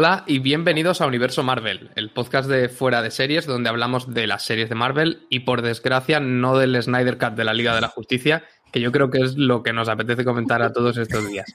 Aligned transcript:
Hola 0.00 0.22
y 0.28 0.38
bienvenidos 0.38 1.00
a 1.00 1.08
Universo 1.08 1.42
Marvel, 1.42 1.90
el 1.96 2.10
podcast 2.10 2.48
de 2.48 2.68
Fuera 2.68 3.02
de 3.02 3.10
Series 3.10 3.46
donde 3.46 3.68
hablamos 3.68 4.14
de 4.14 4.28
las 4.28 4.44
series 4.44 4.68
de 4.68 4.76
Marvel 4.76 5.26
y 5.28 5.40
por 5.40 5.60
desgracia 5.60 6.20
no 6.20 6.56
del 6.56 6.80
Snyder 6.80 7.18
Cut 7.18 7.32
de 7.32 7.42
la 7.42 7.52
Liga 7.52 7.74
de 7.74 7.80
la 7.80 7.88
Justicia, 7.88 8.44
que 8.72 8.80
yo 8.80 8.92
creo 8.92 9.10
que 9.10 9.18
es 9.18 9.36
lo 9.36 9.64
que 9.64 9.72
nos 9.72 9.88
apetece 9.88 10.24
comentar 10.24 10.62
a 10.62 10.72
todos 10.72 10.98
estos 10.98 11.28
días. 11.28 11.52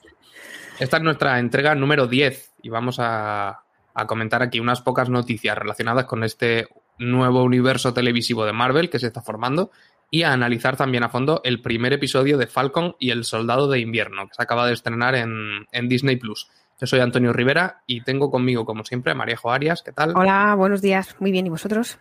Esta 0.78 0.98
es 0.98 1.02
nuestra 1.02 1.38
entrega 1.38 1.74
número 1.74 2.06
10 2.06 2.56
y 2.60 2.68
vamos 2.68 2.96
a, 2.98 3.62
comentar 4.06 4.42
aquí 4.42 4.60
unas 4.60 4.82
pocas 4.82 5.08
noticias 5.08 5.56
relacionadas 5.56 6.04
con 6.04 6.22
este 6.22 6.68
nuevo 6.98 7.44
universo 7.44 7.94
televisivo 7.94 8.44
de 8.44 8.52
Marvel 8.52 8.90
que 8.90 8.98
se 8.98 9.06
está 9.06 9.22
formando 9.22 9.70
y 10.10 10.22
a 10.22 10.34
analizar 10.34 10.76
también 10.76 11.02
a 11.02 11.08
fondo 11.08 11.40
el 11.44 11.62
primer 11.62 11.94
episodio 11.94 12.36
de 12.36 12.46
Falcon 12.46 12.94
y 12.98 13.08
el 13.08 13.24
Soldado 13.24 13.70
de 13.70 13.80
Invierno 13.80 14.28
que 14.28 14.34
se 14.34 14.42
acaba 14.42 14.66
de 14.66 14.74
estrenar 14.74 15.14
en, 15.14 15.66
en 15.72 15.88
Disney 15.88 16.16
Plus. 16.16 16.50
Yo 16.84 16.88
soy 16.88 17.00
Antonio 17.00 17.32
Rivera 17.32 17.82
y 17.86 18.02
tengo 18.02 18.30
conmigo, 18.30 18.66
como 18.66 18.84
siempre, 18.84 19.12
a 19.12 19.14
Maríajo 19.14 19.50
Arias. 19.50 19.82
¿Qué 19.82 19.90
tal? 19.90 20.12
Hola, 20.14 20.54
buenos 20.54 20.82
días. 20.82 21.16
Muy 21.18 21.32
bien. 21.32 21.46
¿Y 21.46 21.48
vosotros? 21.48 21.98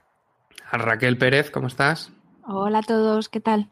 A 0.70 0.78
Raquel 0.78 1.18
Pérez, 1.18 1.52
¿cómo 1.52 1.68
estás? 1.68 2.12
Hola 2.46 2.80
a 2.80 2.82
todos, 2.82 3.30
¿qué 3.30 3.40
tal? 3.40 3.70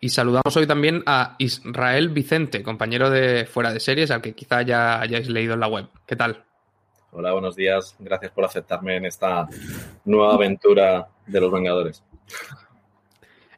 Y 0.00 0.08
saludamos 0.08 0.56
hoy 0.56 0.66
también 0.66 1.04
a 1.06 1.36
Israel 1.38 2.08
Vicente, 2.08 2.64
compañero 2.64 3.08
de 3.08 3.46
Fuera 3.46 3.72
de 3.72 3.78
Series, 3.78 4.10
al 4.10 4.20
que 4.20 4.34
quizá 4.34 4.62
ya 4.62 5.00
hayáis 5.00 5.28
leído 5.28 5.54
en 5.54 5.60
la 5.60 5.68
web. 5.68 5.86
¿Qué 6.08 6.16
tal? 6.16 6.44
Hola, 7.12 7.30
buenos 7.30 7.54
días. 7.54 7.94
Gracias 8.00 8.32
por 8.32 8.46
aceptarme 8.46 8.96
en 8.96 9.06
esta 9.06 9.46
nueva 10.06 10.34
aventura 10.34 11.06
de 11.24 11.40
los 11.40 11.52
Vengadores. 11.52 12.02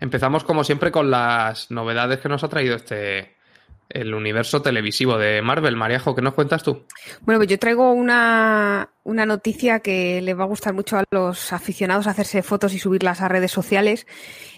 Empezamos, 0.01 0.45
como 0.45 0.65
siempre, 0.65 0.93
con 0.93 1.11
las 1.11 1.71
novedades 1.71 2.21
que 2.21 2.29
nos 2.29 2.45
ha 2.45 2.49
traído 2.49 2.77
este, 2.77 3.38
el 3.91 4.15
universo 4.15 4.63
televisivo 4.63 5.19
de 5.19 5.41
Marvel. 5.43 5.77
Mariajo, 5.77 6.15
¿qué 6.15 6.23
nos 6.23 6.35
cuentas 6.35 6.63
tú? 6.63 6.85
Bueno, 7.23 7.39
pues 7.39 7.49
yo 7.49 7.59
traigo 7.59 7.93
una, 7.93 8.91
una, 9.05 9.25
noticia 9.25 9.81
que 9.81 10.21
le 10.21 10.35
va 10.35 10.45
a 10.45 10.47
gustar 10.47 10.75
mucho 10.75 10.99
a 10.99 11.05
los 11.11 11.53
aficionados 11.53 12.07
a 12.07 12.11
hacerse 12.11 12.43
fotos 12.43 12.75
y 12.75 12.79
subirlas 12.79 13.21
a 13.21 13.29
redes 13.29 13.51
sociales. 13.51 14.07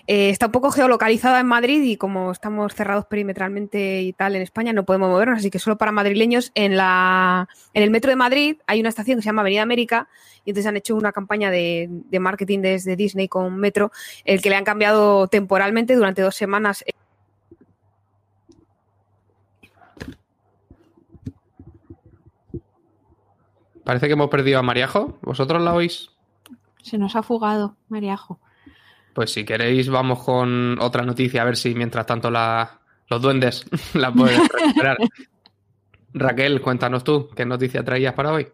Eh, 0.07 0.31
está 0.31 0.47
un 0.47 0.53
poco 0.53 0.73
geolocalizada 0.73 1.39
en 1.39 1.47
Madrid 1.47 1.83
y 1.85 1.97
como 1.97 2.33
estamos 2.33 2.75
cerrados 2.75 3.07
perimetralmente 3.07 4.03
y 4.03 4.13
tal 4.13 4.35
en 4.35 4.43
España, 4.43 4.73
no 4.73 4.85
podemos 4.85 5.09
movernos, 5.09 5.39
así 5.39 5.51
que 5.51 5.61
solo 5.61 5.79
para 5.79 5.93
madrileños 5.93 6.51
en, 6.55 6.77
la, 6.77 7.49
en 7.75 7.83
el 7.83 7.91
metro 7.91 8.11
de 8.11 8.17
Madrid 8.17 8.57
hay 8.67 8.81
una 8.81 8.89
estación 8.89 9.19
que 9.19 9.23
se 9.23 9.27
llama 9.27 9.43
Avenida 9.43 9.63
América 9.63 10.09
y 10.45 10.51
entonces 10.51 10.67
han 10.67 10.77
hecho 10.77 10.97
una 10.97 11.13
campaña 11.13 11.51
de, 11.51 11.87
de 11.89 12.19
marketing 12.19 12.61
desde 12.61 12.97
Disney 12.97 13.29
con 13.29 13.59
Metro, 13.59 13.93
el 14.25 14.43
que 14.43 14.51
le 14.51 14.57
han 14.57 14.65
cambiado 14.65 15.29
temporalmente 15.29 15.95
durante 15.95 16.23
dos 16.23 16.35
semanas 16.35 16.85
Parece 23.85 24.07
que 24.07 24.13
hemos 24.13 24.29
perdido 24.29 24.59
a 24.59 24.63
Mariajo. 24.63 25.19
¿Vosotros 25.23 25.63
la 25.63 25.75
oís? 25.75 26.11
Se 26.83 26.99
nos 26.99 27.17
ha 27.17 27.23
fugado, 27.23 27.77
Mariajo. 27.89 28.41
Pues 29.15 29.33
si 29.33 29.45
queréis, 29.45 29.89
vamos 29.89 30.23
con 30.23 30.79
otra 30.81 31.05
noticia, 31.05 31.43
a 31.43 31.45
ver 31.45 31.57
si 31.57 31.75
mientras 31.75 32.07
tanto 32.07 32.31
la, 32.31 32.81
los 33.09 33.21
duendes 33.21 33.67
la 33.95 34.13
pueden 34.13 34.43
recuperar. 34.49 34.97
Raquel, 36.13 36.61
cuéntanos 36.61 37.05
tú, 37.05 37.29
¿qué 37.37 37.45
noticia 37.45 37.85
traías 37.85 38.15
para 38.15 38.33
hoy? 38.33 38.49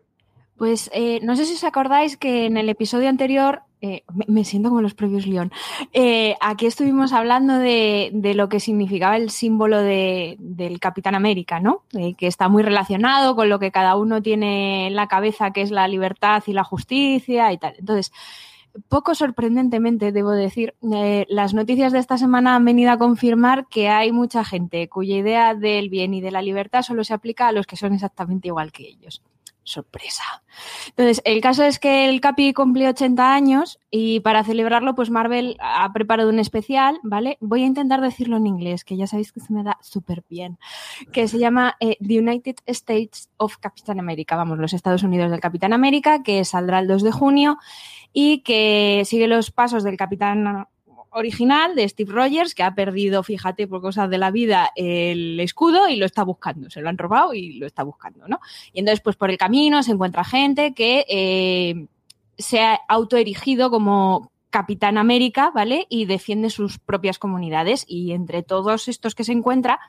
Pues 0.57 0.91
eh, 0.93 1.21
no 1.23 1.37
sé 1.37 1.45
si 1.45 1.55
os 1.55 1.65
acordáis 1.65 2.17
que 2.17 2.47
en 2.47 2.57
el 2.57 2.69
episodio 2.69 3.09
anterior, 3.09 3.63
eh, 3.83 4.03
me, 4.27 4.45
siento 4.45 4.71
como 4.71 4.81
los 4.81 4.95
previos 4.95 5.27
León, 5.27 5.53
eh, 5.93 6.35
aquí 6.41 6.67
estuvimos 6.67 7.13
hablando 7.13 7.59
de, 7.59 8.11
lo 8.35 8.49
que 8.49 8.59
significaba 8.59 9.17
el 9.17 9.31
símbolo 9.31 9.81
de, 9.81 10.37
del 10.39 10.81
Capitán 10.81 11.15
América, 11.15 11.61
¿no? 11.61 11.83
que 12.17 12.27
está 12.27 12.49
muy 12.49 12.63
relacionado 12.63 13.37
con 13.37 13.49
lo 13.49 13.59
que 13.59 13.71
cada 13.71 13.97
uno 13.97 14.23
tiene 14.23 14.87
en 14.87 14.97
la 14.97 15.09
cabeza, 15.09 15.53
que 15.53 15.63
es 15.63 15.71
la 15.71 15.89
libertad 15.89 16.43
y 16.47 16.53
la 16.53 16.65
justicia 16.65 17.53
y 17.53 17.59
tal. 17.59 17.75
Entonces, 17.79 18.13
poco 18.89 19.15
sorprendentemente, 19.15 20.13
debo 20.13 20.31
decir, 20.31 20.75
eh, 20.93 21.27
las 21.29 21.55
noticias 21.55 21.93
de 21.93 21.99
esta 21.99 22.19
semana 22.19 22.57
han 22.57 22.65
venido 22.65 22.91
a 22.91 22.99
confirmar 22.99 23.67
que 23.69 23.89
hay 23.89 24.13
mucha 24.13 24.45
gente 24.45 24.89
cuya 24.89 25.17
idea 25.17 25.55
del 25.55 25.89
bien 25.89 26.15
y 26.15 26.21
de 26.21 26.31
la 26.31 26.43
libertad 26.43 26.83
solo 26.83 27.05
se 27.05 27.15
aplica 27.15 27.49
a 27.49 27.53
los 27.53 27.67
que 27.67 27.77
son 27.77 27.95
exactamente 27.95 28.49
igual 28.49 28.73
que 28.73 28.89
ellos 28.89 29.23
sorpresa. 29.67 30.23
Entonces, 30.89 31.21
el 31.25 31.41
caso 31.41 31.65
es 31.65 31.79
que 31.79 32.09
el 32.09 32.21
Capi 32.21 32.53
cumplió 32.55 32.89
80 32.89 33.35
años 33.35 33.79
y 33.91 34.21
para 34.21 34.45
celebrarlo, 34.45 34.95
pues 34.95 35.11
Marvel 35.11 35.57
ha 35.61 35.93
preparado 35.93 36.31
un 36.31 36.39
especial, 36.39 36.99
¿vale? 37.03 37.37
Voy 37.41 37.63
a 37.63 37.67
intentar 37.67 38.01
decirlo 38.01 38.37
en 38.37 38.47
inglés, 38.47 38.85
que 38.85 38.97
ya 38.97 39.07
sabéis 39.07 39.33
que 39.33 39.41
se 39.41 39.53
me 39.53 39.63
da 39.63 39.77
súper 39.83 40.25
bien, 40.31 40.59
que 41.13 41.29
se 41.29 41.39
llama 41.39 41.77
eh, 41.81 41.99
The 42.01 42.19
United 42.21 42.57
States 42.67 43.29
of 43.37 43.59
Capitán 43.59 43.99
América, 43.99 44.37
vamos, 44.37 44.59
los 44.59 44.73
Estados 44.73 45.03
Unidos 45.03 45.31
del 45.31 45.41
Capitán 45.41 45.73
América, 45.73 46.23
que 46.23 46.45
saldrá 46.45 46.79
el 46.79 46.87
2 46.87 47.03
de 47.03 47.13
junio 47.13 47.59
y 48.13 48.43
que 48.43 49.03
sigue 49.05 49.27
los 49.27 49.51
pasos 49.51 49.83
del 49.83 49.97
Capitán 49.97 50.69
original 51.17 51.75
de 51.75 51.89
Steve 51.89 52.13
Rogers, 52.13 52.55
que 52.55 52.63
ha 52.63 52.75
perdido, 52.75 53.23
fíjate, 53.23 53.67
por 53.67 53.81
cosas 53.81 54.11
de 54.11 54.19
la 54.19 54.31
vida, 54.31 54.71
el 54.77 55.41
escudo 55.41 55.89
y 55.89 55.97
lo 55.97 56.07
está 56.07 56.23
buscando. 56.23 56.71
Se 56.71 56.81
lo 56.81 56.89
han 56.89 56.99
robado 56.99 57.35
y 57.35 57.55
lo 57.55 57.67
está 57.67 57.83
buscando, 57.83 58.29
¿no? 58.29 58.41
Y 58.73 58.81
entonces, 58.81 59.01
pues 59.01 59.17
por 59.17 59.31
el 59.31 59.39
camino 59.39 59.83
se 59.83 59.93
encuentra 59.93 60.25
gente 60.25 60.75
que 60.75 61.05
eh, 61.09 61.87
se 62.37 62.61
ha 62.61 62.81
autoerigido 62.89 63.71
como 63.71 64.31
Capitán 64.51 64.99
América, 64.99 65.51
¿vale? 65.55 65.87
Y 65.89 66.05
defiende 66.05 66.51
sus 66.51 66.79
propias 66.79 67.19
comunidades. 67.19 67.85
Y 67.89 68.13
entre 68.13 68.43
todos 68.43 68.89
estos 68.89 69.15
que 69.15 69.25
se 69.25 69.33
encuentra, 69.33 69.81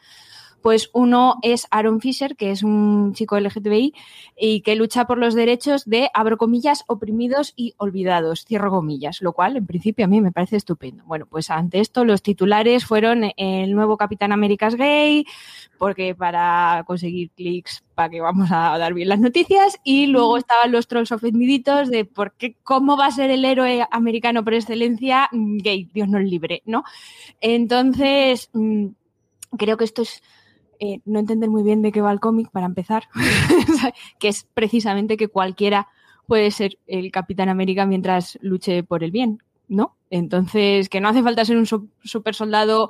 pues 0.61 0.89
uno 0.93 1.37
es 1.41 1.67
Aaron 1.71 2.01
Fisher, 2.01 2.35
que 2.35 2.51
es 2.51 2.63
un 2.63 3.13
chico 3.13 3.39
LGTBI 3.39 3.93
y 4.37 4.61
que 4.61 4.75
lucha 4.75 5.05
por 5.05 5.17
los 5.17 5.33
derechos 5.33 5.85
de, 5.85 6.09
abro 6.13 6.37
comillas, 6.37 6.83
oprimidos 6.87 7.53
y 7.55 7.73
olvidados, 7.77 8.45
cierro 8.45 8.69
comillas, 8.69 9.21
lo 9.21 9.33
cual 9.33 9.57
en 9.57 9.65
principio 9.65 10.05
a 10.05 10.07
mí 10.07 10.21
me 10.21 10.31
parece 10.31 10.57
estupendo. 10.57 11.03
Bueno, 11.05 11.25
pues 11.25 11.49
ante 11.49 11.79
esto 11.79 12.05
los 12.05 12.21
titulares 12.21 12.85
fueron 12.85 13.31
el 13.37 13.73
nuevo 13.73 13.97
Capitán 13.97 14.31
América 14.31 14.67
es 14.67 14.75
gay, 14.75 15.25
porque 15.77 16.15
para 16.15 16.83
conseguir 16.85 17.31
clics 17.31 17.83
para 17.95 18.09
que 18.09 18.21
vamos 18.21 18.49
a 18.51 18.77
dar 18.77 18.93
bien 18.93 19.09
las 19.09 19.19
noticias 19.19 19.79
y 19.83 20.05
luego 20.05 20.37
estaban 20.37 20.71
los 20.71 20.87
trolls 20.87 21.11
ofendiditos 21.11 21.89
de 21.89 22.05
por 22.05 22.33
qué, 22.33 22.55
cómo 22.63 22.95
va 22.95 23.07
a 23.07 23.11
ser 23.11 23.31
el 23.31 23.43
héroe 23.43 23.87
americano 23.89 24.43
por 24.43 24.53
excelencia 24.53 25.29
gay, 25.31 25.89
Dios 25.93 26.07
nos 26.07 26.21
libre, 26.21 26.61
¿no? 26.65 26.83
Entonces, 27.41 28.51
creo 29.57 29.77
que 29.77 29.83
esto 29.83 30.03
es 30.03 30.21
eh, 30.79 31.01
no 31.05 31.19
entender 31.19 31.49
muy 31.49 31.63
bien 31.63 31.81
de 31.81 31.91
qué 31.91 32.01
va 32.01 32.11
el 32.11 32.19
cómic, 32.19 32.49
para 32.51 32.65
empezar, 32.65 33.03
que 34.19 34.27
es 34.27 34.47
precisamente 34.53 35.17
que 35.17 35.27
cualquiera 35.27 35.87
puede 36.25 36.51
ser 36.51 36.77
el 36.87 37.11
Capitán 37.11 37.49
América 37.49 37.85
mientras 37.85 38.37
luche 38.41 38.83
por 38.83 39.03
el 39.03 39.11
bien, 39.11 39.41
¿no? 39.67 39.95
Entonces, 40.09 40.89
que 40.89 41.01
no 41.01 41.09
hace 41.09 41.23
falta 41.23 41.45
ser 41.45 41.57
un 41.57 41.65
super 41.65 42.35
soldado 42.35 42.89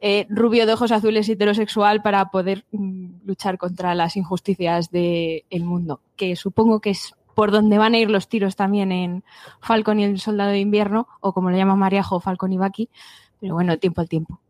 eh, 0.00 0.26
rubio 0.28 0.66
de 0.66 0.72
ojos 0.72 0.90
azules 0.90 1.28
heterosexual 1.28 2.02
para 2.02 2.30
poder 2.30 2.64
mm, 2.72 3.24
luchar 3.24 3.56
contra 3.56 3.94
las 3.94 4.16
injusticias 4.16 4.90
del 4.90 5.64
mundo, 5.64 6.00
que 6.16 6.34
supongo 6.34 6.80
que 6.80 6.90
es 6.90 7.14
por 7.34 7.52
donde 7.52 7.78
van 7.78 7.94
a 7.94 7.98
ir 7.98 8.10
los 8.10 8.28
tiros 8.28 8.56
también 8.56 8.90
en 8.92 9.24
Falcon 9.60 10.00
y 10.00 10.04
el 10.04 10.20
Soldado 10.20 10.50
de 10.50 10.58
Invierno, 10.58 11.06
o 11.20 11.32
como 11.32 11.50
le 11.50 11.56
llama 11.56 11.76
Mariajo, 11.76 12.18
Falcon 12.18 12.52
y 12.52 12.58
Bucky, 12.58 12.90
pero 13.40 13.54
bueno, 13.54 13.78
tiempo 13.78 14.00
al 14.00 14.08
tiempo. 14.08 14.40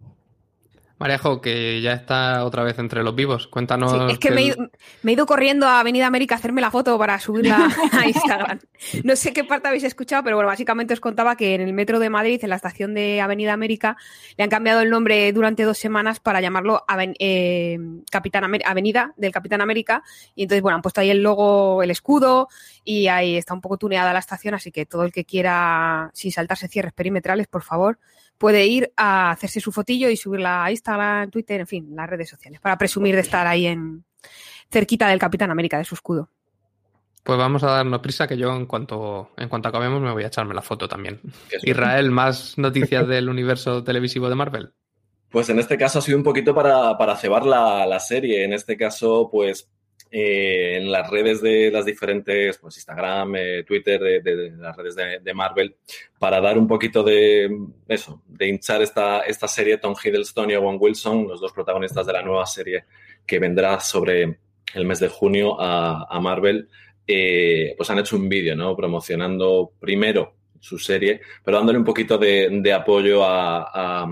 Marejo, 1.03 1.41
que 1.41 1.81
ya 1.81 1.95
está 1.95 2.45
otra 2.45 2.63
vez 2.63 2.79
entre 2.79 3.03
los 3.03 3.13
vivos. 3.17 3.49
Cuéntanos. 3.49 3.91
Sí, 3.91 3.99
es 4.13 4.19
que, 4.21 4.29
que... 4.29 4.35
Me, 4.35 4.43
he 4.43 4.45
ido, 4.45 4.57
me, 5.03 5.11
he 5.11 5.15
ido, 5.15 5.27
corriendo 5.27 5.67
a 5.67 5.81
Avenida 5.81 6.07
América 6.07 6.37
a 6.37 6.39
hacerme 6.39 6.61
la 6.61 6.71
foto 6.71 6.97
para 6.97 7.19
subirla 7.19 7.69
a 7.93 8.07
Instagram. 8.07 8.61
No 9.03 9.17
sé 9.17 9.33
qué 9.33 9.43
parte 9.43 9.67
habéis 9.67 9.83
escuchado, 9.83 10.23
pero 10.23 10.37
bueno, 10.37 10.47
básicamente 10.47 10.95
os 10.95 11.01
contaba 11.01 11.35
que 11.35 11.57
en 11.57 11.61
el 11.61 11.73
metro 11.73 11.99
de 11.99 12.09
Madrid, 12.09 12.39
en 12.45 12.51
la 12.51 12.55
estación 12.55 12.95
de 12.95 13.21
Avenida 13.21 13.53
América, 13.53 13.97
le 14.37 14.45
han 14.45 14.51
cambiado 14.51 14.81
el 14.81 14.91
nombre 14.91 15.33
durante 15.33 15.65
dos 15.65 15.77
semanas 15.77 16.21
para 16.21 16.41
llamarlo 16.41 16.85
Aven 16.87 17.17
eh, 17.19 17.79
Capitán 18.09 18.45
Amer 18.45 18.63
Avenida 18.65 19.13
del 19.17 19.33
Capitán 19.33 19.61
América. 19.61 20.05
Y 20.37 20.45
entonces, 20.45 20.63
bueno, 20.63 20.77
han 20.77 20.83
puesto 20.83 21.01
ahí 21.01 21.11
el 21.11 21.21
logo, 21.21 21.83
el 21.83 21.91
escudo, 21.91 22.47
y 22.85 23.09
ahí 23.09 23.37
está 23.37 23.55
un 23.55 23.61
poco 23.61 23.77
tuneada 23.77 24.13
la 24.13 24.21
estación, 24.21 24.55
así 24.55 24.71
que 24.71 24.87
todo 24.87 25.03
el 25.03 25.11
que 25.11 25.25
quiera, 25.25 26.13
sin 26.15 26.31
saltarse 26.31 26.69
cierres 26.69 26.93
perimetrales, 26.93 27.49
por 27.49 27.65
favor, 27.65 27.99
puede 28.43 28.67
ir 28.67 28.93
a 28.97 29.31
hacerse 29.31 29.61
su 29.61 29.71
fotillo 29.71 30.11
y 30.11 30.17
subirla 30.17 30.65
a 30.65 30.71
Instagram, 30.73 31.31
Twitter, 31.31 31.61
en 31.61 31.67
fin, 31.69 31.94
las 31.94 32.11
redes 32.11 32.29
sociales, 32.29 32.59
para 32.61 32.77
presumir 32.77 33.15
de 33.15 33.21
estar 33.21 33.47
ahí 33.47 33.67
en 33.67 34.05
cerquita 34.69 35.06
del 35.06 35.21
Capitán 35.21 35.53
América, 35.53 35.79
de 35.79 35.85
su 35.85 35.94
escudo. 35.94 36.29
Pues 37.23 37.39
vamos 37.39 37.62
a 37.62 37.69
darnos 37.69 38.00
prisa 38.00 38.27
que 38.27 38.37
yo 38.37 38.53
en 38.53 38.67
cuanto, 38.67 39.31
en 39.37 39.49
cuanto 39.49 39.69
acabemos 39.69 40.03
me 40.03 40.11
voy 40.11 40.25
a 40.25 40.27
echarme 40.27 40.55
la 40.55 40.61
foto 40.61 40.89
también. 40.89 41.21
Israel, 41.62 42.11
¿más 42.11 42.59
noticias 42.59 43.06
del 43.06 43.29
universo 43.29 43.85
televisivo 43.85 44.29
de 44.29 44.35
Marvel? 44.35 44.73
Pues 45.31 45.49
en 45.49 45.61
este 45.61 45.79
caso 45.79 46.00
ha 46.00 46.03
sido 46.03 46.19
un 46.19 46.25
poquito 46.25 46.53
para, 46.53 46.99
para 46.99 47.15
cebar 47.15 47.47
la, 47.47 47.87
la 47.87 48.00
serie. 48.00 48.43
En 48.43 48.55
este 48.55 48.77
caso, 48.77 49.29
pues 49.31 49.71
eh, 50.14 50.76
en 50.76 50.93
las 50.93 51.09
redes 51.09 51.41
de 51.41 51.70
las 51.70 51.87
diferentes, 51.87 52.59
pues 52.59 52.76
Instagram, 52.76 53.35
eh, 53.35 53.64
Twitter, 53.64 53.99
de, 54.23 54.53
las 54.59 54.76
redes 54.76 54.94
de, 54.94 55.32
Marvel, 55.32 55.75
para 56.19 56.38
dar 56.38 56.59
un 56.59 56.69
poquito 56.69 57.03
de 57.03 57.50
eso, 57.88 58.23
de 58.29 58.47
hinchar 58.47 58.82
esta, 58.82 59.20
esta 59.20 59.49
serie 59.49 59.79
Tom 59.79 59.94
Hiddleston 59.94 60.50
y 60.50 60.55
Owen 60.55 60.76
Wilson, 60.79 61.26
los 61.26 61.41
dos 61.41 61.53
protagonistas 61.53 62.05
de 62.05 62.12
la 62.12 62.20
nueva 62.20 62.44
serie 62.44 62.85
que 63.26 63.38
vendrá 63.38 63.81
sobre 63.81 64.38
el 64.75 64.85
mes 64.85 65.00
de 65.00 65.09
junio 65.09 65.59
a, 65.59 66.06
a 66.15 66.20
Marvel. 66.20 66.69
eh, 67.06 67.73
pues 67.75 67.88
han 67.88 67.99
hecho 67.99 68.17
un 68.17 68.29
vídeo, 68.29 68.55
¿no? 68.55 68.76
Promocionando 68.76 69.73
primero 69.81 70.35
su 70.61 70.79
serie, 70.79 71.23
pero 71.43 71.56
dándole 71.56 71.79
un 71.79 71.85
poquito 71.87 72.19
de, 72.19 72.73
apoyo 72.75 73.25
a, 73.25 73.62
a, 73.62 74.06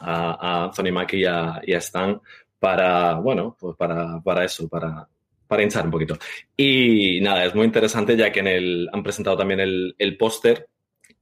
a, 0.00 0.64
Anthony 0.64 0.92
Mackie 0.92 1.20
y 1.20 1.24
a, 1.26 1.60
Stan 1.78 2.18
para, 2.58 3.16
bueno, 3.16 3.54
pues 3.60 3.76
para, 3.76 4.18
para 4.22 4.44
eso, 4.44 4.66
para, 4.66 5.06
para 5.46 5.62
hinchar 5.62 5.84
un 5.84 5.90
poquito. 5.90 6.18
Y 6.56 7.20
nada, 7.20 7.44
es 7.44 7.54
muy 7.54 7.66
interesante 7.66 8.16
ya 8.16 8.32
que 8.32 8.40
en 8.40 8.46
el, 8.48 8.88
han 8.92 9.02
presentado 9.02 9.36
también 9.36 9.60
el, 9.60 9.94
el 9.98 10.16
póster 10.16 10.68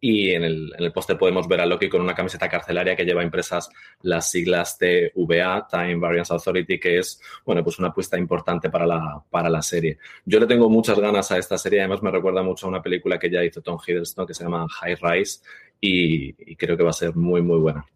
y 0.06 0.32
en 0.32 0.44
el, 0.44 0.70
en 0.76 0.84
el 0.84 0.92
póster 0.92 1.16
podemos 1.16 1.48
ver 1.48 1.62
a 1.62 1.66
Loki 1.66 1.88
con 1.88 2.02
una 2.02 2.14
camiseta 2.14 2.46
carcelaria 2.46 2.94
que 2.94 3.06
lleva 3.06 3.22
impresas 3.22 3.70
las 4.02 4.30
siglas 4.30 4.76
TVA, 4.76 5.66
Time 5.70 5.96
Variance 5.96 6.30
Authority, 6.30 6.78
que 6.78 6.98
es, 6.98 7.18
bueno, 7.46 7.64
pues 7.64 7.78
una 7.78 7.88
apuesta 7.88 8.18
importante 8.18 8.68
para 8.68 8.84
la, 8.84 9.24
para 9.30 9.48
la 9.48 9.62
serie. 9.62 9.96
Yo 10.26 10.38
le 10.40 10.46
tengo 10.46 10.68
muchas 10.68 10.98
ganas 10.98 11.30
a 11.32 11.38
esta 11.38 11.56
serie, 11.56 11.80
además 11.80 12.02
me 12.02 12.10
recuerda 12.10 12.42
mucho 12.42 12.66
a 12.66 12.68
una 12.68 12.82
película 12.82 13.18
que 13.18 13.30
ya 13.30 13.42
hizo 13.42 13.62
Tom 13.62 13.78
Hiddleston 13.86 14.26
que 14.26 14.34
se 14.34 14.44
llama 14.44 14.66
High 14.68 14.96
Rise 15.00 15.40
y, 15.80 16.52
y 16.52 16.56
creo 16.56 16.76
que 16.76 16.84
va 16.84 16.90
a 16.90 16.92
ser 16.92 17.16
muy, 17.16 17.40
muy 17.40 17.58
buena. 17.58 17.86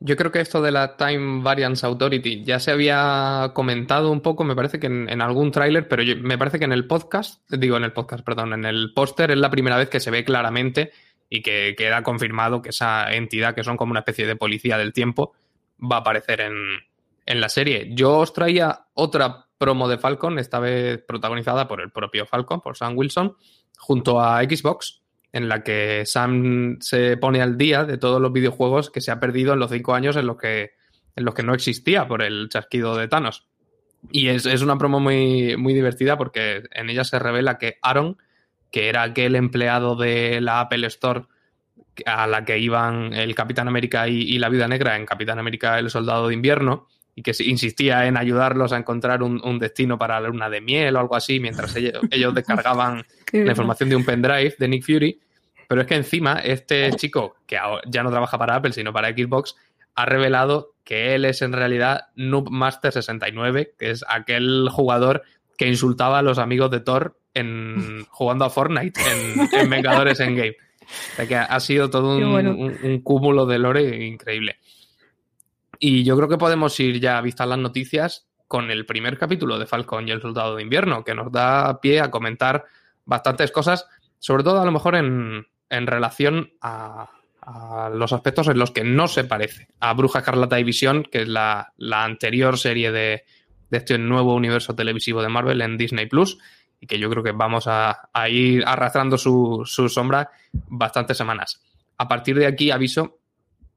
Yo 0.00 0.16
creo 0.16 0.30
que 0.30 0.40
esto 0.40 0.62
de 0.62 0.70
la 0.70 0.96
Time 0.96 1.42
Variance 1.42 1.84
Authority 1.84 2.44
ya 2.44 2.60
se 2.60 2.70
había 2.70 3.50
comentado 3.52 4.12
un 4.12 4.20
poco, 4.20 4.44
me 4.44 4.54
parece 4.54 4.78
que 4.78 4.86
en, 4.86 5.20
algún 5.20 5.50
tráiler, 5.50 5.88
pero 5.88 6.04
me 6.20 6.38
parece 6.38 6.60
que 6.60 6.66
en 6.66 6.72
el 6.72 6.86
podcast, 6.86 7.42
digo 7.50 7.76
en 7.76 7.84
el 7.84 7.92
podcast, 7.92 8.24
perdón, 8.24 8.52
en 8.52 8.64
el 8.64 8.92
póster 8.94 9.32
es 9.32 9.38
la 9.38 9.50
primera 9.50 9.76
vez 9.76 9.88
que 9.88 9.98
se 9.98 10.12
ve 10.12 10.24
claramente 10.24 10.92
y 11.28 11.42
que 11.42 11.74
queda 11.76 12.04
confirmado 12.04 12.62
que 12.62 12.68
esa 12.68 13.12
entidad, 13.12 13.56
que 13.56 13.64
son 13.64 13.76
como 13.76 13.90
una 13.90 14.00
especie 14.00 14.26
de 14.26 14.36
policía 14.36 14.78
del 14.78 14.92
tiempo, 14.92 15.34
va 15.80 15.96
a 15.96 16.00
aparecer 16.00 16.42
en, 16.42 16.54
en 17.26 17.40
la 17.40 17.48
serie. 17.48 17.90
Yo 17.90 18.18
os 18.18 18.32
traía 18.32 18.86
otra 18.94 19.48
promo 19.58 19.88
de 19.88 19.98
Falcon, 19.98 20.38
esta 20.38 20.60
vez 20.60 21.02
protagonizada 21.06 21.66
por 21.66 21.80
el 21.80 21.90
propio 21.90 22.24
Falcon, 22.24 22.60
por 22.60 22.76
Sam 22.76 22.96
Wilson, 22.96 23.36
junto 23.76 24.20
a 24.20 24.42
Xbox, 24.44 25.02
en 25.38 25.48
la 25.48 25.62
que 25.62 26.04
Sam 26.04 26.76
se 26.80 27.16
pone 27.16 27.40
al 27.40 27.56
día 27.56 27.84
de 27.84 27.96
todos 27.96 28.20
los 28.20 28.32
videojuegos 28.32 28.90
que 28.90 29.00
se 29.00 29.10
ha 29.10 29.20
perdido 29.20 29.54
en 29.54 29.58
los 29.58 29.70
cinco 29.70 29.94
años 29.94 30.16
en 30.16 30.26
los 30.26 30.36
que, 30.36 30.72
en 31.16 31.24
los 31.24 31.34
que 31.34 31.42
no 31.42 31.54
existía 31.54 32.06
por 32.06 32.22
el 32.22 32.48
chasquido 32.50 32.96
de 32.96 33.08
Thanos. 33.08 33.46
Y 34.12 34.28
es, 34.28 34.46
es 34.46 34.62
una 34.62 34.78
promo 34.78 35.00
muy, 35.00 35.56
muy 35.56 35.74
divertida 35.74 36.16
porque 36.18 36.62
en 36.72 36.90
ella 36.90 37.04
se 37.04 37.18
revela 37.18 37.58
que 37.58 37.78
Aaron 37.82 38.18
que 38.70 38.88
era 38.88 39.02
aquel 39.02 39.36
empleado 39.36 39.96
de 39.96 40.40
la 40.40 40.60
Apple 40.60 40.86
Store 40.86 41.24
a 42.06 42.26
la 42.26 42.44
que 42.44 42.58
iban 42.58 43.12
el 43.12 43.34
Capitán 43.34 43.68
América 43.68 44.08
y, 44.08 44.38
la 44.38 44.48
Vida 44.48 44.68
Negra 44.68 44.96
en 44.96 45.06
Capitán 45.06 45.38
América 45.38 45.78
el 45.78 45.90
Soldado 45.90 46.28
de 46.28 46.34
Invierno 46.34 46.86
y 47.14 47.22
que 47.22 47.32
insistía 47.44 48.06
en 48.06 48.16
ayudarlos 48.16 48.72
a 48.72 48.76
encontrar 48.76 49.22
un, 49.22 49.58
destino 49.58 49.98
para 49.98 50.20
la 50.20 50.28
luna 50.28 50.48
de 50.48 50.60
miel 50.60 50.94
o 50.94 51.00
algo 51.00 51.16
así 51.16 51.40
mientras 51.40 51.74
ellos, 51.74 52.00
descargaban 52.34 53.04
la 53.32 53.50
información 53.50 53.88
de 53.88 53.96
un 53.96 54.04
pendrive 54.04 54.54
de 54.56 54.68
Nick 54.68 54.84
Fury. 54.84 55.20
Pero 55.68 55.82
es 55.82 55.86
que 55.86 55.94
encima 55.94 56.38
este 56.38 56.90
chico, 56.94 57.36
que 57.46 57.58
ya 57.86 58.02
no 58.02 58.10
trabaja 58.10 58.38
para 58.38 58.56
Apple 58.56 58.72
sino 58.72 58.92
para 58.92 59.10
Xbox, 59.10 59.54
ha 59.94 60.06
revelado 60.06 60.74
que 60.82 61.14
él 61.14 61.26
es 61.26 61.42
en 61.42 61.52
realidad 61.52 62.06
Noob 62.16 62.50
Master 62.50 62.90
69, 62.90 63.74
que 63.78 63.90
es 63.90 64.04
aquel 64.08 64.68
jugador 64.70 65.22
que 65.58 65.68
insultaba 65.68 66.20
a 66.20 66.22
los 66.22 66.38
amigos 66.38 66.70
de 66.70 66.80
Thor 66.80 67.18
en, 67.34 68.06
jugando 68.10 68.46
a 68.46 68.50
Fortnite 68.50 68.98
en, 69.52 69.68
Vengadores 69.68 70.20
Endgame. 70.20 70.56
O 70.80 71.16
sea 71.16 71.28
que 71.28 71.36
ha 71.36 71.60
sido 71.60 71.90
todo 71.90 72.16
un, 72.16 73.00
cúmulo 73.02 73.44
de 73.44 73.58
lore 73.58 74.06
increíble. 74.06 74.56
Y 75.78 76.02
yo 76.02 76.16
creo 76.16 76.28
que 76.28 76.38
podemos 76.38 76.80
ir 76.80 76.98
ya 76.98 77.20
vistas 77.20 77.46
las 77.46 77.58
noticias 77.58 78.26
con 78.46 78.70
el 78.70 78.86
primer 78.86 79.18
capítulo 79.18 79.58
de 79.58 79.66
Falcon 79.66 80.08
y 80.08 80.12
el 80.12 80.22
Soldado 80.22 80.56
de 80.56 80.62
Invierno, 80.62 81.04
que 81.04 81.14
nos 81.14 81.30
da 81.30 81.80
pie 81.82 82.00
a 82.00 82.10
comentar 82.10 82.64
bastantes 83.04 83.50
cosas, 83.50 83.86
sobre 84.18 84.42
todo 84.42 84.62
a 84.62 84.64
lo 84.64 84.72
mejor 84.72 84.94
en, 84.94 85.46
relación 85.70 86.52
a, 86.60 87.10
los 87.94 88.12
aspectos 88.12 88.48
en 88.48 88.58
los 88.58 88.70
que 88.70 88.84
no 88.84 89.08
se 89.08 89.24
parece 89.24 89.68
a 89.80 89.94
Bruja 89.94 90.20
Carlata 90.20 90.60
y 90.60 90.64
Visión, 90.64 91.04
que 91.04 91.22
es 91.22 91.28
la, 91.28 91.72
anterior 91.90 92.58
serie 92.58 92.92
de, 92.92 93.24
de, 93.70 93.78
este 93.78 93.96
nuevo 93.96 94.34
universo 94.34 94.74
televisivo 94.74 95.22
de 95.22 95.28
Marvel 95.30 95.62
en 95.62 95.78
Disney 95.78 96.06
Plus 96.06 96.38
y 96.80 96.86
que 96.86 96.98
yo 96.98 97.10
creo 97.10 97.22
que 97.22 97.32
vamos 97.32 97.64
a, 97.66 98.08
ir 98.28 98.64
arrastrando 98.66 99.18
su, 99.18 99.62
sombra 99.64 100.30
bastantes 100.52 101.16
semanas. 101.16 101.60
A 101.96 102.06
partir 102.06 102.38
de 102.38 102.46
aquí 102.46 102.70
aviso 102.70 103.18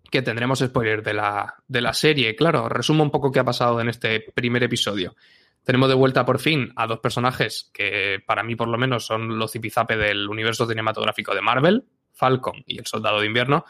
que 0.09 0.21
tendremos 0.21 0.59
spoilers 0.59 1.03
de 1.03 1.13
la, 1.13 1.55
de 1.67 1.81
la 1.81 1.93
serie. 1.93 2.35
Claro, 2.35 2.67
resumo 2.67 3.03
un 3.03 3.11
poco 3.11 3.31
qué 3.31 3.39
ha 3.39 3.45
pasado 3.45 3.79
en 3.79 3.89
este 3.89 4.19
primer 4.33 4.63
episodio. 4.63 5.15
Tenemos 5.63 5.89
de 5.89 5.95
vuelta 5.95 6.25
por 6.25 6.39
fin 6.39 6.71
a 6.75 6.87
dos 6.87 6.99
personajes 6.99 7.69
que 7.73 8.19
para 8.25 8.43
mí 8.43 8.55
por 8.55 8.67
lo 8.67 8.77
menos 8.77 9.05
son 9.05 9.37
los 9.37 9.51
zipizape 9.51 9.95
del 9.95 10.27
universo 10.27 10.67
cinematográfico 10.67 11.35
de 11.35 11.41
Marvel, 11.41 11.85
Falcon 12.13 12.63
y 12.65 12.79
el 12.79 12.85
Soldado 12.85 13.19
de 13.19 13.27
Invierno. 13.27 13.65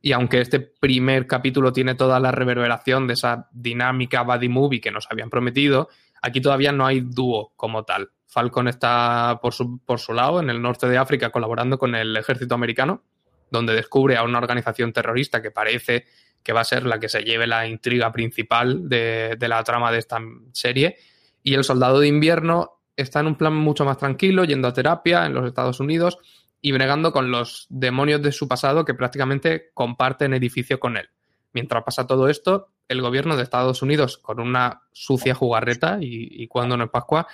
Y 0.00 0.12
aunque 0.12 0.40
este 0.40 0.60
primer 0.60 1.26
capítulo 1.26 1.72
tiene 1.72 1.94
toda 1.94 2.20
la 2.20 2.30
reverberación 2.30 3.06
de 3.06 3.14
esa 3.14 3.48
dinámica 3.52 4.22
buddy 4.22 4.48
movie 4.48 4.80
que 4.80 4.90
nos 4.90 5.06
habían 5.10 5.30
prometido, 5.30 5.88
aquí 6.22 6.40
todavía 6.40 6.72
no 6.72 6.86
hay 6.86 7.00
dúo 7.00 7.52
como 7.56 7.84
tal. 7.84 8.10
Falcon 8.26 8.68
está 8.68 9.38
por 9.42 9.54
su, 9.54 9.78
por 9.84 9.98
su 9.98 10.12
lado 10.12 10.40
en 10.40 10.50
el 10.50 10.60
norte 10.60 10.88
de 10.88 10.98
África 10.98 11.30
colaborando 11.30 11.78
con 11.78 11.94
el 11.94 12.16
ejército 12.16 12.54
americano, 12.54 13.02
donde 13.50 13.74
descubre 13.74 14.16
a 14.16 14.22
una 14.22 14.38
organización 14.38 14.92
terrorista 14.92 15.40
que 15.40 15.50
parece 15.50 16.04
que 16.42 16.52
va 16.52 16.60
a 16.60 16.64
ser 16.64 16.86
la 16.86 17.00
que 17.00 17.08
se 17.08 17.22
lleve 17.22 17.46
la 17.46 17.66
intriga 17.66 18.12
principal 18.12 18.88
de, 18.88 19.36
la 19.40 19.62
trama 19.64 19.90
de 19.90 19.98
esta 19.98 20.18
serie. 20.52 20.96
Y 21.42 21.54
el 21.54 21.64
soldado 21.64 22.00
de 22.00 22.08
invierno 22.08 22.80
está 22.96 23.20
en 23.20 23.28
un 23.28 23.36
plan 23.36 23.54
mucho 23.54 23.84
más 23.84 23.98
tranquilo, 23.98 24.44
yendo 24.44 24.68
a 24.68 24.72
terapia 24.72 25.26
en 25.26 25.34
los 25.34 25.46
Estados 25.46 25.80
Unidos 25.80 26.18
y 26.60 26.72
bregando 26.72 27.12
con 27.12 27.30
los 27.30 27.66
demonios 27.70 28.22
de 28.22 28.32
su 28.32 28.48
pasado 28.48 28.84
que 28.84 28.94
prácticamente 28.94 29.70
comparten 29.74 30.34
edificio 30.34 30.80
con 30.80 30.96
él. 30.96 31.08
Mientras 31.52 31.84
pasa 31.84 32.06
todo 32.06 32.28
esto, 32.28 32.68
el 32.88 33.00
gobierno 33.00 33.36
de 33.36 33.42
Estados 33.42 33.82
Unidos, 33.82 34.18
con 34.18 34.40
una 34.40 34.82
sucia 34.92 35.34
jugarreta, 35.34 35.98
y, 36.00 36.46
cuando 36.48 36.76
no 36.76 36.84
es 36.84 36.90
Pascua, 36.90 37.26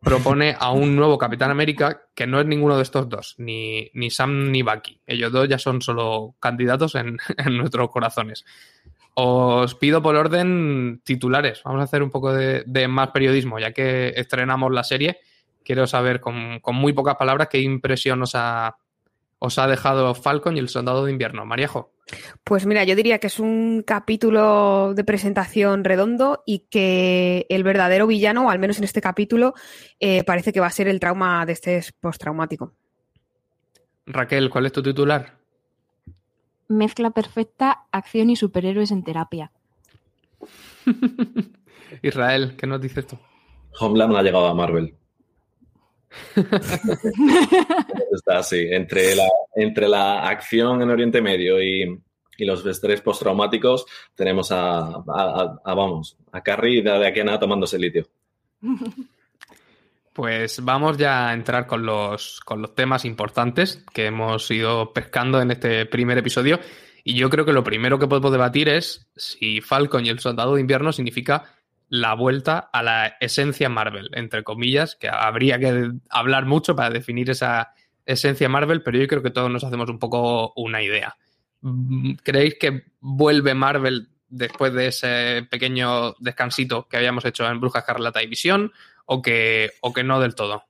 propone 0.00 0.56
a 0.58 0.72
un 0.72 0.96
nuevo 0.96 1.16
Capitán 1.16 1.50
América 1.50 2.02
que 2.14 2.26
no 2.26 2.40
es 2.40 2.46
ninguno 2.46 2.76
de 2.76 2.82
estos 2.82 3.08
dos, 3.08 3.34
ni, 3.38 3.90
ni 3.94 4.10
Sam 4.10 4.50
ni 4.50 4.62
Bucky. 4.62 5.00
Ellos 5.06 5.30
dos 5.30 5.48
ya 5.48 5.58
son 5.58 5.80
solo 5.80 6.34
candidatos 6.40 6.94
en, 6.96 7.18
nuestros 7.56 7.90
corazones. 7.90 8.44
Os 9.14 9.74
pido 9.74 10.02
por 10.02 10.16
orden 10.16 11.00
titulares. 11.04 11.62
Vamos 11.64 11.80
a 11.80 11.84
hacer 11.84 12.02
un 12.02 12.10
poco 12.10 12.32
de, 12.32 12.88
más 12.88 13.10
periodismo, 13.10 13.58
ya 13.58 13.72
que 13.72 14.14
estrenamos 14.16 14.72
la 14.72 14.84
serie. 14.84 15.18
Quiero 15.64 15.86
saber 15.86 16.20
con, 16.20 16.60
con 16.60 16.74
muy 16.76 16.92
pocas 16.92 17.16
palabras 17.16 17.48
qué 17.50 17.60
impresión 17.60 18.22
os 18.22 18.34
ha, 18.34 18.76
os 19.38 19.58
ha 19.58 19.66
dejado 19.66 20.14
Falcon 20.14 20.56
y 20.56 20.60
el 20.60 20.68
Soldado 20.68 21.04
de 21.04 21.12
Invierno. 21.12 21.44
Mariejo. 21.44 21.92
Pues 22.44 22.64
mira, 22.64 22.84
yo 22.84 22.96
diría 22.96 23.18
que 23.18 23.26
es 23.26 23.38
un 23.38 23.82
capítulo 23.86 24.94
de 24.94 25.04
presentación 25.04 25.84
redondo 25.84 26.42
y 26.46 26.60
que 26.70 27.46
el 27.48 27.64
verdadero 27.64 28.06
villano, 28.06 28.46
o 28.46 28.50
al 28.50 28.58
menos 28.58 28.78
en 28.78 28.84
este 28.84 29.00
capítulo, 29.00 29.54
eh, 30.00 30.24
parece 30.24 30.52
que 30.52 30.60
va 30.60 30.66
a 30.66 30.70
ser 30.70 30.88
el 30.88 31.00
trauma 31.00 31.44
de 31.44 31.52
este 31.52 31.82
postraumático. 32.00 32.74
Raquel, 34.06 34.50
¿cuál 34.50 34.66
es 34.66 34.72
tu 34.72 34.82
titular? 34.82 35.41
Mezcla 36.72 37.10
perfecta, 37.10 37.84
acción 37.92 38.30
y 38.30 38.36
superhéroes 38.36 38.90
en 38.92 39.04
terapia. 39.04 39.52
Israel, 42.02 42.56
¿qué 42.56 42.66
nos 42.66 42.80
dices 42.80 43.06
tú? 43.06 43.18
Homeland 43.78 44.16
ha 44.16 44.22
llegado 44.22 44.46
a 44.46 44.54
Marvel. 44.54 44.94
Está 48.12 48.38
así, 48.38 48.68
entre 48.70 49.14
la, 49.14 49.28
entre 49.54 49.86
la 49.86 50.26
acción 50.26 50.80
en 50.80 50.90
Oriente 50.90 51.20
Medio 51.20 51.62
y, 51.62 52.00
los 52.38 52.66
estrés 52.66 53.00
postraumáticos, 53.02 53.86
tenemos 54.16 54.50
a, 54.50 54.98
vamos, 55.64 56.16
a 56.32 56.42
Carrie 56.42 56.82
de 56.82 57.06
aquí 57.06 57.20
a 57.20 57.24
nada 57.24 57.38
tomándose 57.38 57.78
litio. 57.78 58.06
Pues 60.12 60.62
vamos 60.62 60.98
ya 60.98 61.28
a 61.28 61.34
entrar 61.34 61.66
con 61.66 61.86
los, 61.86 62.40
con 62.40 62.60
los 62.60 62.74
temas 62.74 63.04
importantes 63.04 63.84
que 63.94 64.06
hemos 64.06 64.50
ido 64.50 64.92
pescando 64.92 65.40
en 65.40 65.50
este 65.50 65.86
primer 65.86 66.18
episodio. 66.18 66.60
Y 67.02 67.14
yo 67.14 67.30
creo 67.30 67.44
que 67.44 67.52
lo 67.52 67.64
primero 67.64 67.98
que 67.98 68.06
podemos 68.06 68.30
debatir 68.30 68.68
es 68.68 69.08
si 69.16 69.60
Falcon 69.60 70.04
y 70.04 70.10
el 70.10 70.20
Soldado 70.20 70.54
de 70.54 70.60
Invierno 70.60 70.92
significa 70.92 71.44
la 71.88 72.14
vuelta 72.14 72.70
a 72.72 72.82
la 72.82 73.16
esencia 73.20 73.68
Marvel, 73.68 74.10
entre 74.12 74.44
comillas, 74.44 74.96
que 74.96 75.08
habría 75.08 75.58
que 75.58 75.90
hablar 76.08 76.46
mucho 76.46 76.74
para 76.76 76.90
definir 76.90 77.28
esa 77.30 77.74
esencia 78.06 78.48
Marvel, 78.48 78.82
pero 78.82 78.98
yo 78.98 79.06
creo 79.06 79.22
que 79.22 79.30
todos 79.30 79.50
nos 79.50 79.64
hacemos 79.64 79.90
un 79.90 79.98
poco 79.98 80.52
una 80.56 80.82
idea. 80.82 81.16
¿Creéis 82.22 82.56
que 82.58 82.84
vuelve 83.00 83.54
Marvel 83.54 84.08
después 84.28 84.72
de 84.72 84.86
ese 84.86 85.46
pequeño 85.50 86.14
descansito 86.18 86.88
que 86.88 86.96
habíamos 86.96 87.24
hecho 87.26 87.46
en 87.46 87.60
Brujas 87.60 87.84
Carlata 87.84 88.22
y 88.22 88.26
Visión 88.26 88.72
o 89.06 89.22
que, 89.22 89.70
o 89.80 89.92
que 89.92 90.04
no 90.04 90.20
del 90.20 90.34
todo? 90.34 90.64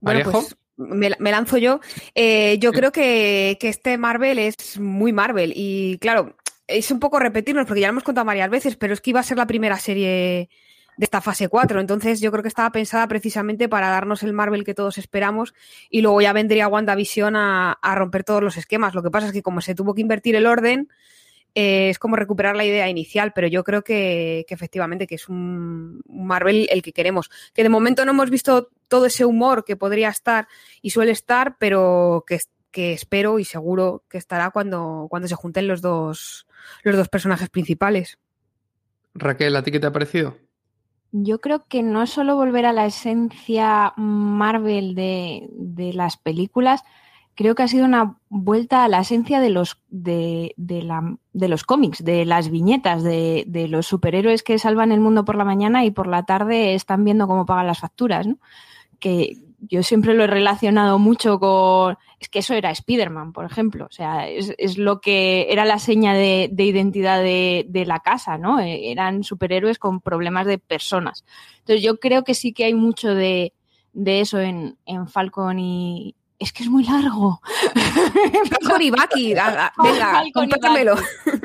Bueno, 0.00 0.30
pues 0.30 0.56
me, 0.76 1.30
lanzo 1.30 1.58
yo. 1.58 1.80
Eh, 2.14 2.58
yo 2.58 2.72
creo 2.72 2.92
que, 2.92 3.56
que, 3.60 3.68
este 3.68 3.98
Marvel 3.98 4.38
es 4.38 4.78
muy 4.78 5.12
Marvel 5.12 5.52
y 5.54 5.98
claro, 5.98 6.36
es 6.66 6.90
un 6.90 7.00
poco 7.00 7.18
repetirnos 7.18 7.66
porque 7.66 7.80
ya 7.80 7.86
lo 7.86 7.92
hemos 7.92 8.04
contado 8.04 8.24
varias 8.24 8.50
veces, 8.50 8.76
pero 8.76 8.94
es 8.94 9.00
que 9.00 9.10
iba 9.10 9.20
a 9.20 9.24
ser 9.24 9.36
la 9.36 9.46
primera 9.46 9.78
serie 9.78 10.48
de 10.96 11.04
esta 11.04 11.20
fase 11.20 11.48
4. 11.48 11.80
Entonces 11.80 12.20
yo 12.20 12.30
creo 12.30 12.42
que 12.42 12.48
estaba 12.48 12.70
pensada 12.70 13.06
precisamente 13.08 13.68
para 13.68 13.90
darnos 13.90 14.22
el 14.22 14.32
Marvel 14.32 14.64
que 14.64 14.74
todos 14.74 14.98
esperamos 14.98 15.54
y 15.90 16.02
luego 16.02 16.20
ya 16.20 16.32
vendría 16.32 16.68
WandaVision 16.68 17.36
a, 17.36 17.72
a 17.72 17.94
romper 17.94 18.24
todos 18.24 18.42
los 18.42 18.56
esquemas. 18.56 18.94
Lo 18.94 19.02
que 19.02 19.10
pasa 19.10 19.28
es 19.28 19.32
que 19.32 19.42
como 19.42 19.60
se 19.60 19.74
tuvo 19.74 19.94
que 19.94 20.00
invertir 20.00 20.36
el 20.36 20.46
orden, 20.46 20.88
eh, 21.54 21.90
es 21.90 21.98
como 21.98 22.16
recuperar 22.16 22.56
la 22.56 22.64
idea 22.64 22.88
inicial, 22.88 23.32
pero 23.34 23.46
yo 23.46 23.62
creo 23.64 23.82
que, 23.82 24.44
que, 24.48 24.54
efectivamente 24.54 25.06
que 25.06 25.16
es 25.16 25.28
un 25.28 26.02
Marvel 26.08 26.66
el 26.70 26.82
que 26.82 26.92
queremos. 26.92 27.30
Que 27.52 27.62
de 27.62 27.68
momento 27.68 28.04
no 28.04 28.12
hemos 28.12 28.30
visto 28.30 28.70
todo 28.88 29.06
ese 29.06 29.24
humor 29.24 29.64
que 29.64 29.76
podría 29.76 30.08
estar 30.08 30.48
y 30.80 30.90
suele 30.90 31.12
estar, 31.12 31.56
pero 31.58 32.24
que, 32.26 32.38
que 32.70 32.92
espero 32.92 33.38
y 33.38 33.44
seguro 33.44 34.04
que 34.08 34.18
estará 34.18 34.50
cuando, 34.50 35.06
cuando 35.10 35.28
se 35.28 35.34
junten 35.34 35.68
los 35.68 35.82
dos, 35.82 36.46
los 36.82 36.96
dos 36.96 37.08
personajes 37.08 37.50
principales. 37.50 38.18
Raquel, 39.14 39.54
¿a 39.56 39.62
ti 39.62 39.70
qué 39.70 39.78
te 39.78 39.86
ha 39.86 39.92
parecido? 39.92 40.36
Yo 41.12 41.40
creo 41.42 41.66
que 41.68 41.82
no 41.82 42.02
es 42.02 42.08
solo 42.08 42.36
volver 42.36 42.64
a 42.64 42.72
la 42.72 42.86
esencia 42.86 43.92
Marvel 43.98 44.94
de, 44.94 45.46
de 45.52 45.92
las 45.92 46.16
películas, 46.16 46.82
creo 47.34 47.54
que 47.54 47.62
ha 47.62 47.68
sido 47.68 47.84
una 47.84 48.16
vuelta 48.28 48.84
a 48.84 48.88
la 48.88 49.00
esencia 49.00 49.40
de 49.40 49.50
los, 49.50 49.78
de, 49.88 50.54
de, 50.56 50.82
la, 50.82 51.16
de 51.32 51.48
los 51.48 51.64
cómics, 51.64 52.04
de 52.04 52.24
las 52.24 52.50
viñetas, 52.50 53.02
de, 53.02 53.44
de, 53.46 53.68
los 53.68 53.86
superhéroes 53.86 54.42
que 54.42 54.58
salvan 54.58 54.92
el 54.92 55.00
mundo 55.00 55.24
por 55.24 55.36
la 55.36 55.44
mañana 55.44 55.84
y 55.84 55.90
por 55.90 56.06
la 56.06 56.24
tarde 56.24 56.74
están 56.74 57.04
viendo 57.04 57.26
cómo 57.26 57.46
pagan 57.46 57.66
las 57.66 57.80
facturas, 57.80 58.26
¿no? 58.26 58.38
Que 58.98 59.38
yo 59.68 59.82
siempre 59.82 60.14
lo 60.14 60.24
he 60.24 60.28
relacionado 60.28 60.98
mucho 60.98 61.38
con... 61.38 61.96
Es 62.18 62.28
que 62.28 62.40
eso 62.40 62.54
era 62.54 62.70
Spider-Man, 62.70 63.32
por 63.32 63.44
ejemplo. 63.44 63.86
O 63.86 63.92
sea, 63.92 64.28
es, 64.28 64.54
es, 64.58 64.78
lo 64.78 65.00
que 65.00 65.46
era 65.50 65.64
la 65.64 65.78
seña 65.78 66.14
de, 66.14 66.48
de 66.52 66.64
identidad 66.64 67.22
de, 67.22 67.84
la 67.86 68.00
casa, 68.00 68.38
¿no? 68.38 68.60
Eh, 68.60 68.90
eran 68.90 69.24
superhéroes 69.24 69.78
con 69.78 70.00
problemas 70.00 70.46
de 70.46 70.58
personas. 70.58 71.24
Entonces 71.58 71.82
yo 71.82 71.98
creo 71.98 72.24
que 72.24 72.34
sí 72.34 72.52
que 72.52 72.64
hay 72.64 72.74
mucho 72.74 73.14
de, 73.14 73.52
de 73.92 74.20
eso 74.20 74.40
en, 74.40 74.78
en 74.84 75.08
Falcon 75.08 75.58
y, 75.58 76.14
es 76.42 76.52
que 76.52 76.64
es 76.64 76.68
muy 76.68 76.84
largo. 76.84 77.40
Bucky, 78.90 79.34
venga, 79.34 79.72
cómpramelo. 80.32 80.96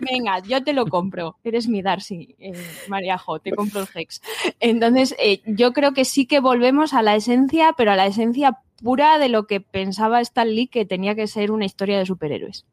Venga, 0.01 0.39
yo 0.39 0.63
te 0.63 0.73
lo 0.73 0.85
compro. 0.87 1.37
Eres 1.43 1.67
mi 1.67 1.81
Darcy, 1.81 2.35
eh, 2.39 2.53
Mariajo, 2.87 3.39
te 3.39 3.51
compro 3.51 3.81
el 3.81 3.87
Hex. 3.93 4.21
Entonces, 4.59 5.15
eh, 5.19 5.41
yo 5.45 5.73
creo 5.73 5.93
que 5.93 6.05
sí 6.05 6.25
que 6.25 6.39
volvemos 6.39 6.93
a 6.93 7.01
la 7.01 7.15
esencia, 7.15 7.73
pero 7.77 7.91
a 7.91 7.95
la 7.95 8.07
esencia 8.07 8.59
pura 8.81 9.19
de 9.19 9.29
lo 9.29 9.47
que 9.47 9.61
pensaba 9.61 10.21
Stan 10.21 10.47
Lee 10.47 10.67
que 10.67 10.85
tenía 10.85 11.15
que 11.15 11.27
ser 11.27 11.51
una 11.51 11.65
historia 11.65 11.99
de 11.99 12.05
superhéroes. 12.05 12.65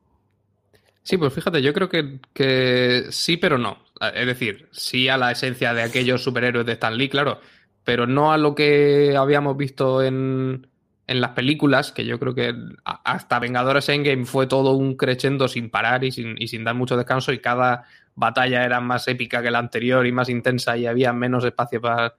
Sí, 1.03 1.19
pues 1.19 1.33
fíjate, 1.33 1.61
yo 1.61 1.75
creo 1.75 1.89
que, 1.89 2.21
que 2.33 3.07
sí, 3.11 3.37
pero 3.37 3.59
no. 3.59 3.79
Es 4.15 4.27
decir, 4.27 4.69
sí 4.73 5.09
a 5.09 5.19
la 5.19 5.33
esencia 5.33 5.75
de 5.75 5.83
aquellos 5.83 6.23
superhéroes 6.23 6.67
de 6.67 6.73
Stan 6.73 6.97
Lee, 6.97 7.11
claro, 7.11 7.41
pero 7.85 8.07
no 8.07 8.33
a 8.33 8.39
lo 8.39 8.55
que 8.55 9.15
habíamos 9.17 9.57
visto 9.57 10.03
en, 10.03 10.67
en 11.07 11.21
las 11.21 11.31
películas, 11.31 11.93
que 11.93 12.05
yo 12.05 12.19
creo 12.19 12.35
que 12.35 12.55
hasta 12.85 13.39
Vengadores 13.39 13.89
Endgame 13.89 14.25
fue 14.25 14.47
todo 14.47 14.73
un 14.73 14.97
crescendo 14.97 15.49
sin 15.49 15.69
parar 15.71 16.05
y 16.05 16.13
sin, 16.13 16.35
y 16.39 16.49
sin 16.49 16.65
dar 16.65 16.75
mucho 16.75 16.97
descanso 16.97 17.33
y 17.33 17.41
cada 17.41 17.85
batalla 18.15 18.65
era 18.65 18.81
más 18.81 19.07
épica 19.09 19.43
que 19.43 19.51
la 19.51 19.59
anterior 19.59 20.07
y 20.07 20.13
más 20.13 20.29
intensa 20.29 20.77
y 20.77 20.87
había 20.87 21.13
menos 21.13 21.45
espacio 21.45 21.81
para, 21.81 22.15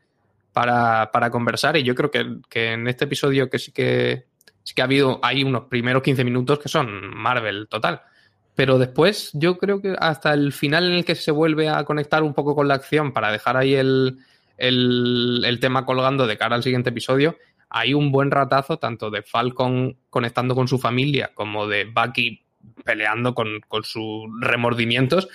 para, 0.53 1.09
para 1.11 1.31
conversar 1.31 1.77
y 1.77 1.83
yo 1.83 1.95
creo 1.95 2.11
que, 2.11 2.37
que, 2.49 2.73
en 2.73 2.87
este 2.87 3.05
episodio 3.05 3.49
que 3.49 3.57
sí 3.57 3.71
que 3.71 4.25
sí 4.63 4.75
que 4.75 4.81
ha 4.81 4.85
habido 4.85 5.19
hay 5.23 5.43
unos 5.43 5.63
primeros 5.63 6.03
15 6.03 6.23
minutos 6.23 6.59
que 6.59 6.69
son 6.69 7.15
Marvel 7.15 7.67
total. 7.67 8.01
Pero 8.55 8.77
después 8.77 9.31
yo 9.33 9.57
creo 9.57 9.81
que 9.81 9.95
hasta 9.99 10.33
el 10.33 10.53
final 10.53 10.85
en 10.85 10.93
el 10.93 11.05
que 11.05 11.15
se 11.15 11.31
vuelve 11.31 11.67
a 11.69 11.83
conectar 11.83 12.23
un 12.23 12.33
poco 12.33 12.55
con 12.55 12.69
la 12.69 12.75
acción 12.75 13.11
para 13.11 13.31
dejar 13.31 13.57
ahí 13.57 13.73
el, 13.73 14.19
el, 14.57 15.43
el 15.45 15.59
tema 15.59 15.85
colgando 15.85 16.25
de 16.25 16.37
cara 16.37 16.55
al 16.55 16.63
siguiente 16.63 16.91
episodio, 16.91 17.35
hay 17.69 17.93
un 17.93 18.11
buen 18.11 18.31
ratazo 18.31 18.77
tanto 18.77 19.09
de 19.09 19.21
Falcon 19.21 19.97
conectando 20.09 20.55
con 20.55 20.67
su 20.67 20.77
familia 20.77 21.31
como 21.33 21.67
de 21.67 21.85
Bucky 21.85 22.45
peleando 22.83 23.33
con, 23.33 23.61
con 23.67 23.83
sus 23.83 24.27
remordimientos 24.39 25.27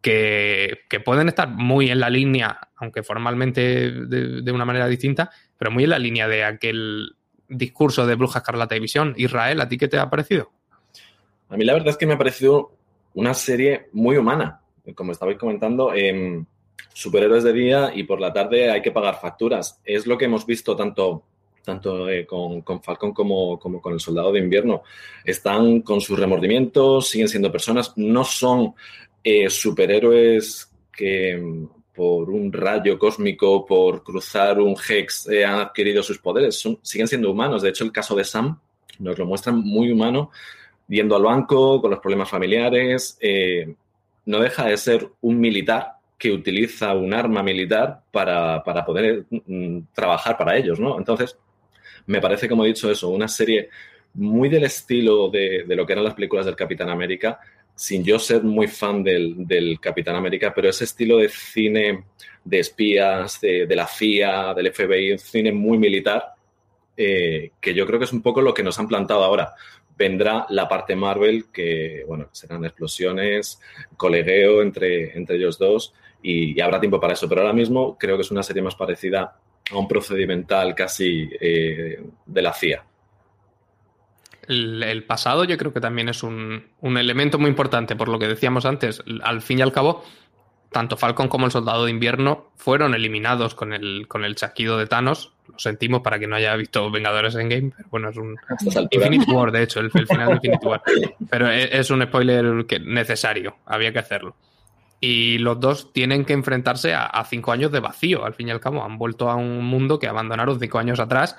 que, 0.00 0.80
que, 0.88 1.00
pueden 1.00 1.28
estar 1.28 1.48
muy 1.48 1.90
en 1.90 1.98
la 1.98 2.10
línea, 2.10 2.68
aunque 2.76 3.02
formalmente 3.02 3.90
de, 3.90 4.42
de, 4.42 4.52
una 4.52 4.66
manera 4.66 4.86
distinta, 4.86 5.30
pero 5.56 5.70
muy 5.70 5.84
en 5.84 5.90
la 5.90 5.98
línea 5.98 6.28
de 6.28 6.44
aquel 6.44 7.16
discurso 7.48 8.06
de 8.06 8.14
Bruja 8.14 8.40
Escarlata 8.40 8.76
y 8.76 8.80
Visión. 8.80 9.14
Israel, 9.16 9.62
¿a 9.62 9.68
ti 9.68 9.78
qué 9.78 9.88
te 9.88 9.98
ha 9.98 10.10
parecido? 10.10 10.50
A 11.48 11.56
mí 11.56 11.64
la 11.64 11.72
verdad 11.72 11.90
es 11.90 11.96
que 11.96 12.06
me 12.06 12.14
ha 12.14 12.18
parecido 12.18 12.72
una 13.14 13.32
serie 13.32 13.88
muy 13.92 14.16
humana. 14.18 14.60
Como 14.94 15.12
estabais 15.12 15.38
comentando, 15.38 15.94
eh, 15.94 16.44
superhéroes 16.92 17.44
de 17.44 17.52
día 17.52 17.92
y 17.94 18.04
por 18.04 18.20
la 18.20 18.32
tarde 18.32 18.70
hay 18.70 18.82
que 18.82 18.90
pagar 18.90 19.18
facturas. 19.20 19.80
Es 19.84 20.06
lo 20.06 20.18
que 20.18 20.26
hemos 20.26 20.44
visto 20.44 20.76
tanto 20.76 21.24
tanto 21.64 22.08
eh, 22.08 22.26
con, 22.26 22.62
con, 22.62 22.82
Falcon 22.82 23.12
como, 23.12 23.58
como, 23.58 23.80
con 23.80 23.94
el 23.94 24.00
Soldado 24.00 24.32
de 24.32 24.40
Invierno. 24.40 24.82
Están 25.24 25.80
con 25.80 26.00
sus 26.00 26.18
remordimientos, 26.18 27.08
siguen 27.08 27.28
siendo 27.28 27.50
personas, 27.50 27.92
no 27.96 28.22
son 28.24 28.74
eh, 29.22 29.48
superhéroes 29.48 30.70
que 30.92 31.36
mm, 31.36 31.66
por 31.94 32.28
un 32.28 32.52
rayo 32.52 32.98
cósmico, 32.98 33.64
por 33.64 34.02
cruzar 34.02 34.60
un 34.60 34.76
hex, 34.76 35.28
eh, 35.28 35.44
han 35.44 35.60
adquirido 35.60 36.02
sus 36.02 36.18
poderes, 36.18 36.62
siguen 36.82 37.08
siendo 37.08 37.30
humanos. 37.30 37.62
De 37.62 37.68
hecho, 37.68 37.84
el 37.84 37.92
caso 37.92 38.16
de 38.16 38.24
Sam 38.24 38.58
nos 38.98 39.18
lo 39.18 39.26
muestran 39.26 39.60
muy 39.60 39.90
humano, 39.90 40.30
yendo 40.88 41.16
al 41.16 41.22
banco, 41.22 41.80
con 41.80 41.90
los 41.90 42.00
problemas 42.00 42.28
familiares. 42.28 43.16
Eh, 43.20 43.74
no 44.26 44.40
deja 44.40 44.66
de 44.66 44.76
ser 44.76 45.08
un 45.20 45.38
militar 45.38 45.94
que 46.18 46.32
utiliza 46.32 46.94
un 46.94 47.12
arma 47.14 47.42
militar 47.42 48.02
para, 48.10 48.62
para 48.64 48.84
poder 48.84 49.26
mm, 49.30 49.80
trabajar 49.92 50.36
para 50.36 50.56
ellos, 50.56 50.80
¿no? 50.80 50.98
Entonces, 50.98 51.38
me 52.06 52.20
parece, 52.20 52.48
como 52.48 52.64
he 52.64 52.68
dicho, 52.68 52.90
eso, 52.90 53.08
una 53.08 53.28
serie 53.28 53.68
muy 54.14 54.48
del 54.48 54.64
estilo 54.64 55.28
de, 55.28 55.64
lo 55.68 55.86
que 55.86 55.92
eran 55.92 56.04
las 56.04 56.14
películas 56.14 56.46
del 56.46 56.56
Capitán 56.56 56.88
América, 56.88 57.40
sin 57.74 58.04
yo 58.04 58.18
ser 58.18 58.42
muy 58.42 58.68
fan 58.68 59.02
del, 59.02 59.78
Capitán 59.80 60.16
América, 60.16 60.52
pero 60.54 60.68
ese 60.68 60.84
estilo 60.84 61.18
de 61.18 61.28
cine 61.28 62.04
de 62.44 62.58
espías, 62.60 63.40
de, 63.40 63.66
la 63.74 63.86
CIA, 63.86 64.54
del 64.54 64.72
FBI, 64.72 65.12
un 65.12 65.18
cine 65.18 65.52
muy 65.52 65.78
militar, 65.78 66.34
eh, 66.96 67.50
que 67.60 67.74
yo 67.74 67.86
creo 67.86 67.98
que 67.98 68.04
es 68.04 68.12
un 68.12 68.22
poco 68.22 68.40
lo 68.40 68.54
que 68.54 68.62
nos 68.62 68.78
han 68.78 68.86
plantado 68.86 69.24
ahora. 69.24 69.54
Vendrá 69.96 70.46
la 70.50 70.68
parte 70.68 70.94
Marvel, 70.94 71.46
que, 71.52 72.04
bueno, 72.06 72.28
serán 72.32 72.64
explosiones, 72.64 73.60
colegueo 73.96 74.62
entre, 74.62 75.16
entre 75.16 75.36
ellos 75.36 75.58
dos, 75.58 75.94
y 76.22 76.60
habrá 76.60 76.80
tiempo 76.80 77.00
para 77.00 77.14
eso. 77.14 77.28
Pero 77.28 77.42
ahora 77.42 77.52
mismo 77.52 77.98
creo 77.98 78.16
que 78.16 78.22
es 78.22 78.30
una 78.30 78.42
serie 78.42 78.62
más 78.62 78.74
parecida 78.74 79.36
a 79.70 79.76
un 79.76 79.88
procedimental 79.88 80.74
casi 80.74 81.28
eh, 81.40 82.02
de 82.26 82.42
la 82.42 82.52
CIA. 82.52 82.84
El, 84.46 84.82
el, 84.82 85.04
pasado 85.04 85.44
yo 85.44 85.56
creo 85.56 85.72
que 85.72 85.80
también 85.80 86.10
es 86.10 86.22
un, 86.22 86.66
un, 86.80 86.98
elemento 86.98 87.38
muy 87.38 87.48
importante, 87.48 87.96
por 87.96 88.08
lo 88.08 88.18
que 88.18 88.28
decíamos 88.28 88.66
antes. 88.66 89.02
Al 89.22 89.40
fin 89.40 89.60
y 89.60 89.62
al 89.62 89.72
cabo, 89.72 90.04
tanto 90.70 90.98
Falcon 90.98 91.28
como 91.28 91.46
el 91.46 91.52
Soldado 91.52 91.86
de 91.86 91.90
Invierno 91.90 92.50
fueron 92.56 92.94
eliminados 92.94 93.54
con 93.54 93.72
el, 93.72 94.06
con 94.06 94.24
el 94.24 94.34
chasquido 94.34 94.76
de 94.76 94.86
Thanos. 94.86 95.32
Lo 95.48 95.58
sentimos 95.58 96.02
para 96.02 96.18
quien 96.18 96.30
no 96.30 96.36
haya 96.36 96.54
visto 96.56 96.90
Vengadores 96.90 97.34
en 97.36 97.48
Game, 97.48 97.72
pero 97.74 97.88
bueno, 97.90 98.10
es 98.10 98.16
un 98.18 98.36
Infinity 98.90 99.30
War, 99.30 99.50
de 99.50 99.62
hecho, 99.62 99.80
el, 99.80 99.90
el 99.94 100.06
final 100.06 100.28
de 100.28 100.34
Infinity 100.34 100.66
War. 100.66 100.82
Pero 101.30 101.48
es, 101.50 101.68
es 101.72 101.90
un 101.90 102.02
spoiler 102.02 102.66
que 102.66 102.80
necesario, 102.80 103.56
había 103.64 103.92
que 103.92 104.00
hacerlo. 104.00 104.36
Y 105.06 105.36
los 105.36 105.60
dos 105.60 105.92
tienen 105.92 106.24
que 106.24 106.32
enfrentarse 106.32 106.94
a, 106.94 107.22
cinco 107.28 107.52
años 107.52 107.70
de 107.70 107.78
vacío, 107.78 108.24
al 108.24 108.32
fin 108.32 108.48
y 108.48 108.52
al 108.52 108.60
cabo. 108.60 108.82
Han 108.82 108.96
vuelto 108.96 109.28
a 109.28 109.34
un 109.34 109.62
mundo 109.62 109.98
que 109.98 110.08
abandonaron 110.08 110.58
cinco 110.58 110.78
años 110.78 110.98
atrás. 110.98 111.36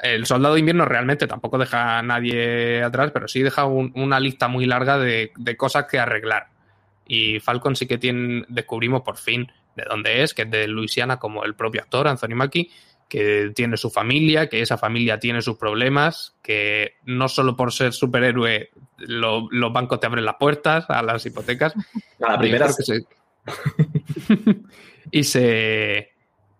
El 0.00 0.24
soldado 0.24 0.54
de 0.54 0.60
invierno 0.60 0.86
realmente 0.86 1.26
tampoco 1.26 1.58
deja 1.58 1.98
a 1.98 2.02
nadie 2.02 2.82
atrás, 2.82 3.10
pero 3.12 3.28
sí 3.28 3.42
deja 3.42 3.66
un, 3.66 3.92
una 3.94 4.18
lista 4.18 4.48
muy 4.48 4.64
larga 4.64 4.96
de, 4.96 5.32
de, 5.36 5.56
cosas 5.58 5.84
que 5.90 5.98
arreglar. 5.98 6.46
Y 7.06 7.38
Falcon 7.40 7.76
sí 7.76 7.86
que 7.86 7.98
tiene, 7.98 8.46
descubrimos 8.48 9.02
por 9.02 9.18
fin 9.18 9.52
de 9.76 9.84
dónde 9.84 10.22
es, 10.22 10.32
que 10.32 10.42
es 10.42 10.50
de 10.50 10.66
Luisiana, 10.66 11.18
como 11.18 11.44
el 11.44 11.54
propio 11.54 11.82
actor, 11.82 12.08
Anthony 12.08 12.34
Mackie, 12.34 12.70
que 13.08 13.52
tiene 13.54 13.76
su 13.76 13.90
familia, 13.90 14.48
que 14.48 14.60
esa 14.60 14.78
familia 14.78 15.18
tiene 15.18 15.42
sus 15.42 15.56
problemas, 15.56 16.36
que 16.42 16.94
no 17.04 17.28
solo 17.28 17.56
por 17.56 17.72
ser 17.72 17.92
superhéroe 17.92 18.70
lo, 18.98 19.48
los 19.50 19.72
bancos 19.72 20.00
te 20.00 20.06
abren 20.06 20.24
las 20.24 20.36
puertas 20.36 20.86
a 20.88 21.02
las 21.02 21.24
hipotecas. 21.26 21.74
A 22.20 22.32
la 22.32 22.38
primera. 22.38 22.68
Se... 22.72 23.04
y 25.10 25.24
se, 25.24 26.12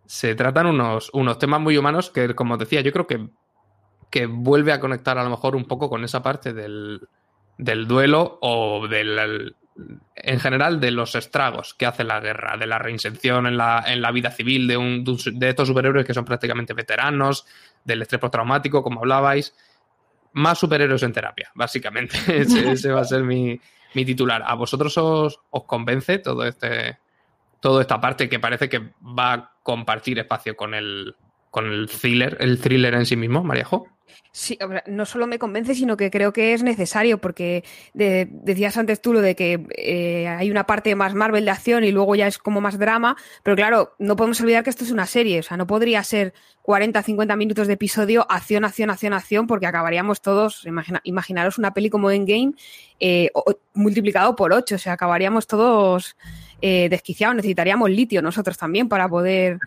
se 0.05 0.35
tratan 0.35 0.67
unos, 0.67 1.11
unos 1.15 1.39
temas 1.39 1.61
muy 1.61 1.79
humanos 1.79 2.11
que, 2.11 2.35
como 2.35 2.57
decía, 2.57 2.83
yo 2.83 2.93
creo 2.93 3.07
que, 3.07 3.29
que 4.11 4.27
vuelve 4.27 4.73
a 4.73 4.81
conectar 4.81 5.17
a 5.19 5.25
lo 5.25 5.31
mejor 5.31 5.57
un 5.57 5.65
poco 5.65 5.89
con 5.89 6.05
esa 6.05 6.23
parte 6.23 6.53
del, 6.53 7.01
del 7.59 7.87
duelo 7.87 8.39
o 8.43 8.87
del, 8.89 9.57
en 10.27 10.41
general 10.41 10.81
de 10.81 10.91
los 10.91 11.15
estragos 11.15 11.75
que 11.75 11.87
hace 11.87 12.05
la 12.05 12.21
guerra, 12.21 12.57
de 12.57 12.67
la 12.67 12.79
reinserción 12.79 13.47
en 13.47 13.57
la, 13.57 13.85
en 13.87 14.01
la 14.01 14.11
vida 14.11 14.31
civil 14.31 14.67
de, 14.67 14.77
un, 14.77 15.05
de 15.05 15.49
estos 15.49 15.69
superhéroes 15.69 16.07
que 16.07 16.15
son 16.15 16.25
prácticamente 16.25 16.75
veteranos, 16.75 17.47
del 17.85 18.03
estrés 18.03 18.21
postraumático, 18.21 18.83
como 18.83 19.01
hablabais. 19.01 19.55
Más 20.33 20.59
superhéroes 20.59 21.03
en 21.03 21.13
terapia, 21.13 21.51
básicamente. 21.55 22.17
ese, 22.41 22.91
va 22.91 23.03
a 23.03 23.05
ser 23.05 23.23
mi, 23.23 23.61
mi 23.95 24.05
titular. 24.05 24.43
¿A 24.47 24.55
vosotros 24.55 24.97
os, 24.99 25.41
os, 25.51 25.65
convence 25.65 26.19
todo 26.19 26.45
este, 26.45 26.99
toda 27.61 27.83
esta 27.83 28.01
parte 28.01 28.29
que 28.29 28.41
parece 28.41 28.69
que 28.69 28.93
va 29.01 29.33
a 29.33 29.53
compartir 29.63 30.19
espacio 30.19 30.57
con 30.57 30.75
el, 30.75 31.15
con 31.51 31.67
el 31.67 31.89
thriller, 31.89 32.37
el 32.41 32.61
thriller 32.61 32.95
en 32.95 33.07
sí 33.07 33.17
mismo, 33.17 33.45
Mariajo. 33.45 33.87
Sí, 34.33 34.59
no 34.87 35.07
solo 35.07 35.27
me 35.27 35.39
convence, 35.39 35.75
sino 35.75 35.97
que 35.97 36.11
creo 36.11 36.33
que 36.33 36.55
es 36.55 36.63
necesario, 36.63 37.19
porque 37.19 37.65
decías 37.95 38.77
antes 38.77 39.01
tú 39.01 39.13
lo 39.13 39.21
de 39.21 39.37
que 39.37 39.65
eh, 39.77 40.27
hay 40.27 40.51
una 40.51 40.67
parte 40.67 40.95
más 40.97 41.15
Marvel 41.15 41.45
de 41.45 41.53
acción 41.53 41.85
y 41.85 41.93
luego 41.93 42.15
ya 42.15 42.27
es 42.27 42.39
como 42.39 42.61
más 42.61 42.79
drama, 42.79 43.17
pero 43.43 43.57
claro, 43.57 43.95
no 43.99 44.17
podemos 44.17 44.41
olvidar 44.41 44.65
que 44.65 44.71
esto 44.71 44.85
es 44.85 44.91
una 44.91 45.07
serie, 45.07 45.39
o 45.39 45.43
sea, 45.43 45.57
no 45.57 45.67
podría 45.67 46.03
ser 46.03 46.35
40, 46.63 47.03
50 47.03 47.37
minutos 47.37 47.67
de 47.67 47.75
episodio, 47.75 48.27
acción, 48.29 48.65
acción, 48.65 48.91
acción, 48.91 49.13
acción, 49.13 49.47
porque 49.47 49.67
acabaríamos 49.67 50.21
todos, 50.21 50.67
imaginaros 51.05 51.59
una 51.59 51.73
peli 51.73 51.89
como 51.89 52.11
Endgame 52.11 52.55
eh, 52.99 53.31
multiplicado 53.73 54.35
por 54.35 54.53
8, 54.53 54.75
o 54.75 54.79
sea, 54.79 54.95
acabaríamos 54.95 55.47
todos 55.47 56.17
eh, 56.61 56.89
desquiciados, 56.89 57.37
necesitaríamos 57.37 57.89
litio 57.91 58.21
nosotros 58.21 58.59
también 58.59 58.89
para 58.89 59.09
poder 59.09 59.59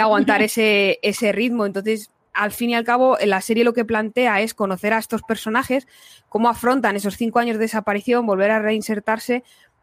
aguantar 0.00 0.42
ese, 0.42 0.98
ese 1.02 1.32
ritmo, 1.32 1.66
entonces 1.66 2.10
al 2.36 2.52
fin 2.52 2.70
y 2.70 2.74
al 2.74 2.84
cabo, 2.84 3.16
la 3.24 3.40
serie 3.40 3.64
lo 3.64 3.72
que 3.72 3.84
plantea 3.84 4.40
es 4.40 4.54
conocer 4.54 4.92
a 4.92 4.98
estos 4.98 5.22
personajes, 5.22 5.88
cómo 6.28 6.48
afrontan 6.48 6.94
esos 6.94 7.16
cinco 7.16 7.38
años 7.38 7.56
de 7.56 7.62
desaparición, 7.62 8.26
volver 8.26 8.50
a 8.50 8.60
reinsertarse. 8.60 9.42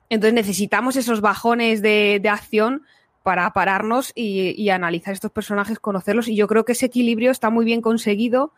Entonces 0.09 0.33
necesitamos 0.33 0.95
esos 0.95 1.21
bajones 1.21 1.81
de, 1.81 2.21
acción 2.29 2.83
para 3.23 3.51
pararnos 3.53 4.11
y, 4.15 4.69
analizar 4.69 5.13
estos 5.13 5.31
personajes, 5.31 5.79
conocerlos. 5.79 6.27
Y 6.27 6.35
yo 6.35 6.47
creo 6.47 6.65
que 6.65 6.73
ese 6.73 6.85
equilibrio 6.85 7.31
está 7.31 7.49
muy 7.49 7.65
bien 7.65 7.81
conseguido 7.81 8.53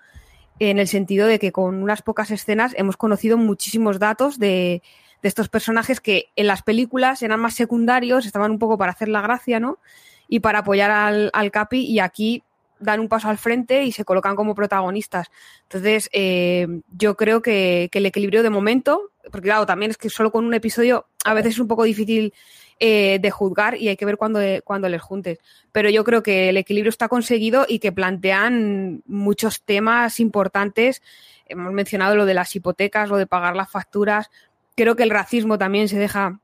en 0.60 0.80
el 0.80 0.88
sentido 0.88 1.28
de 1.28 1.40
que 1.40 1.52
con 1.52 1.82
unas 1.82 2.02
pocas 2.02 2.32
escenas 2.32 2.74
hemos 2.78 2.98
conocido 2.98 3.38
muchísimos 3.38 4.00
datos 4.00 4.40
de, 4.40 4.82
estos 5.22 5.50
personajes 5.50 6.02
que 6.02 6.30
en 6.36 6.46
las 6.46 6.62
películas 6.62 7.24
eran 7.24 7.40
más 7.40 7.56
secundarios, 7.56 8.28
estaban 8.28 8.52
un 8.52 8.60
poco 8.60 8.78
para 8.78 8.92
hacer 8.92 9.08
la 9.08 9.22
gracia, 9.22 9.60
¿no? 9.60 9.80
Y 10.28 10.42
para 10.42 10.60
apoyar 10.60 10.92
al, 10.92 11.32
al 11.34 11.50
Capi. 11.50 11.80
Y 11.80 11.98
aquí 11.98 12.44
dan 12.80 13.00
un 13.00 13.08
paso 13.08 13.30
al 13.30 13.38
frente 13.38 13.84
y 13.84 13.92
se 13.92 14.06
colocan 14.06 14.36
como 14.36 14.56
protagonistas. 14.56 15.28
Entonces, 15.64 16.10
eh, 16.14 16.68
yo 16.96 17.16
creo 17.16 17.42
que, 17.42 17.90
el 17.92 18.06
equilibrio 18.06 18.44
de 18.44 18.50
momento, 18.50 19.12
porque 19.32 19.48
claro, 19.48 19.66
también 19.66 19.92
es 19.92 19.98
que 19.98 20.10
solo 20.10 20.32
con 20.32 20.46
un 20.46 20.54
episodio 20.54 21.08
a 21.24 21.34
veces 21.34 21.54
es 21.54 21.60
un 21.60 21.68
poco 21.68 21.84
difícil 21.84 22.34
eh, 22.80 23.20
de 23.22 23.32
juzgar 23.32 23.78
y 23.78 23.88
hay 23.88 23.96
que 23.96 24.06
ver 24.06 24.18
cuándo, 24.18 24.40
cuando 24.64 24.90
les 24.90 25.02
juntes. 25.02 25.40
Pero 25.72 25.90
yo 25.90 26.04
creo 26.04 26.22
que 26.24 26.50
el 26.50 26.58
equilibrio 26.58 26.90
está 26.90 27.08
conseguido 27.08 27.66
y 27.68 27.80
que 27.80 27.92
plantean 27.92 29.02
muchos 29.06 29.64
temas 29.64 30.20
importantes. 30.20 31.02
Hemos 31.48 31.72
mencionado 31.72 32.16
lo 32.16 32.26
de 32.26 32.34
las 32.34 32.56
hipotecas, 32.56 33.10
lo 33.10 33.18
de 33.18 33.28
pagar 33.28 33.56
las 33.56 33.70
facturas. 33.70 34.30
Creo 34.76 34.96
que 34.96 35.04
el 35.04 35.10
racismo 35.10 35.58
también 35.58 35.88
se 35.88 35.98
deja 35.98 36.40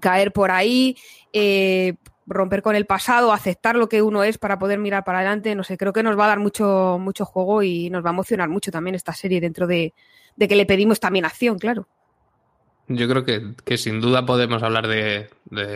caer 0.00 0.32
por 0.32 0.50
ahí. 0.50 0.96
Eh, 1.32 1.94
romper 2.26 2.62
con 2.62 2.74
el 2.74 2.86
pasado, 2.86 3.32
aceptar 3.32 3.76
lo 3.76 3.88
que 3.88 4.02
uno 4.02 4.24
es 4.24 4.38
para 4.38 4.58
poder 4.58 4.78
mirar 4.78 5.04
para 5.04 5.18
adelante, 5.18 5.54
no 5.54 5.62
sé, 5.62 5.76
creo 5.76 5.92
que 5.92 6.02
nos 6.02 6.18
va 6.18 6.24
a 6.24 6.28
dar 6.28 6.40
mucho, 6.40 6.98
mucho 7.00 7.24
juego 7.24 7.62
y 7.62 7.88
nos 7.90 8.04
va 8.04 8.10
a 8.10 8.12
emocionar 8.12 8.48
mucho 8.48 8.70
también 8.70 8.94
esta 8.94 9.12
serie 9.12 9.40
dentro 9.40 9.66
de, 9.66 9.94
que 10.38 10.56
le 10.56 10.66
pedimos 10.66 11.00
también 11.00 11.24
acción, 11.24 11.58
claro. 11.58 11.86
Yo 12.88 13.08
creo 13.08 13.24
que, 13.24 13.78
sin 13.78 14.00
duda 14.00 14.24
podemos 14.24 14.62
hablar 14.62 14.86
de, 14.86 15.28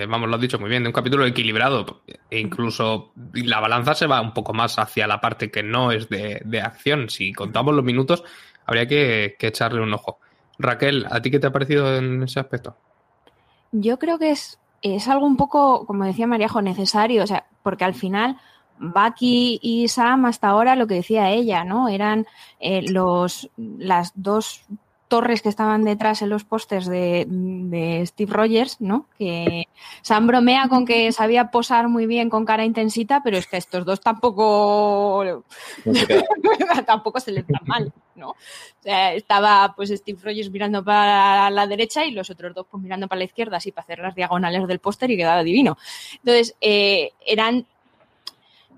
vamos, 0.06 0.28
lo 0.28 0.36
has 0.36 0.40
dicho 0.40 0.60
muy 0.60 0.70
bien, 0.70 0.84
de 0.84 0.90
un 0.90 0.92
capítulo 0.92 1.26
equilibrado. 1.26 2.02
E 2.30 2.38
incluso 2.38 3.12
la 3.32 3.58
balanza 3.58 3.96
se 3.96 4.06
va 4.06 4.20
un 4.20 4.32
poco 4.32 4.52
más 4.52 4.78
hacia 4.78 5.08
la 5.08 5.20
parte 5.20 5.50
que 5.50 5.64
no 5.64 5.90
es 5.90 6.08
de, 6.08 6.60
acción. 6.62 7.10
Si 7.10 7.32
contamos 7.32 7.74
los 7.74 7.84
minutos, 7.84 8.22
habría 8.64 8.86
que, 8.86 9.34
que 9.40 9.48
echarle 9.48 9.80
un 9.80 9.92
ojo. 9.92 10.20
Raquel, 10.60 11.04
¿a 11.10 11.20
ti 11.20 11.32
qué 11.32 11.40
te 11.40 11.48
ha 11.48 11.52
parecido 11.52 11.96
en 11.96 12.22
ese 12.22 12.38
aspecto? 12.38 12.76
Yo 13.72 13.98
creo 13.98 14.16
que 14.16 14.30
es 14.30 14.60
es 14.82 15.08
algo 15.08 15.26
un 15.26 15.36
poco, 15.36 15.86
como 15.86 16.04
decía 16.04 16.26
Mariajo, 16.26 16.62
necesario, 16.62 17.22
o 17.22 17.26
sea, 17.26 17.46
porque 17.62 17.84
al 17.84 17.94
final 17.94 18.38
Bucky 18.78 19.60
y 19.62 19.88
Sam 19.88 20.24
hasta 20.24 20.48
ahora 20.48 20.74
lo 20.74 20.86
que 20.86 20.94
decía 20.94 21.30
ella, 21.30 21.64
¿no? 21.64 21.88
Eran 21.88 22.26
eh, 22.58 22.82
los 22.90 23.50
las 23.56 24.12
dos 24.14 24.64
torres 25.10 25.42
que 25.42 25.48
estaban 25.48 25.84
detrás 25.84 26.22
en 26.22 26.30
los 26.30 26.44
pósters 26.44 26.86
de, 26.86 27.26
Steve 28.06 28.32
Rogers, 28.32 28.80
¿no? 28.80 29.06
Que 29.18 29.66
Sam 30.02 30.28
bromea 30.28 30.68
con 30.68 30.86
que 30.86 31.10
sabía 31.10 31.50
posar 31.50 31.88
muy 31.88 32.06
bien 32.06 32.30
con 32.30 32.44
cara 32.44 32.64
intensita, 32.64 33.20
pero 33.22 33.36
es 33.36 33.48
que 33.48 33.56
estos 33.56 33.84
dos 33.84 34.00
tampoco 34.00 35.44
tampoco 36.86 37.18
se 37.18 37.32
le 37.32 37.42
dan 37.42 37.62
mal, 37.66 37.92
¿no? 38.14 38.30
O 38.30 38.36
sea, 38.82 39.12
estaba 39.12 39.74
pues 39.74 39.90
Steve 39.90 40.20
Rogers 40.22 40.48
mirando 40.48 40.84
para 40.84 41.50
la 41.50 41.66
derecha 41.66 42.04
y 42.04 42.12
los 42.12 42.30
otros 42.30 42.54
dos 42.54 42.66
pues 42.70 42.80
mirando 42.80 43.08
para 43.08 43.18
la 43.18 43.24
izquierda, 43.24 43.56
así 43.56 43.72
para 43.72 43.82
hacer 43.82 43.98
las 43.98 44.14
diagonales 44.14 44.66
del 44.68 44.78
póster 44.78 45.10
y 45.10 45.16
quedaba 45.16 45.42
divino. 45.42 45.76
Entonces, 46.18 46.54
eh, 46.60 47.10
eran 47.26 47.66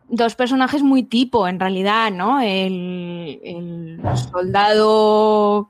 dos 0.08 0.34
personajes 0.34 0.82
muy 0.82 1.02
tipo, 1.02 1.46
en 1.46 1.60
realidad, 1.60 2.10
¿no? 2.10 2.40
el 2.40 4.00
soldado 4.32 5.68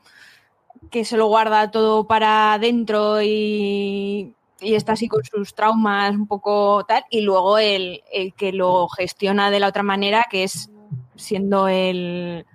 que 0.93 1.05
se 1.05 1.17
lo 1.17 1.27
guarda 1.27 1.71
todo 1.71 2.07
para 2.07 2.53
adentro 2.53 3.23
y, 3.23 4.35
está 4.61 4.93
así 4.93 5.09
con 5.09 5.25
sus 5.25 5.55
traumas 5.55 6.15
un 6.15 6.29
poco 6.29 6.85
tal, 6.87 7.05
y 7.11 7.23
luego 7.23 7.59
el, 7.59 8.03
que 8.37 8.53
lo 8.53 8.87
gestiona 8.89 9.51
de 9.51 9.59
la 9.59 9.69
otra 9.69 9.83
manera, 9.83 10.27
que 10.31 10.45
es 10.45 10.71
siendo 11.17 11.67
el, 11.67 12.47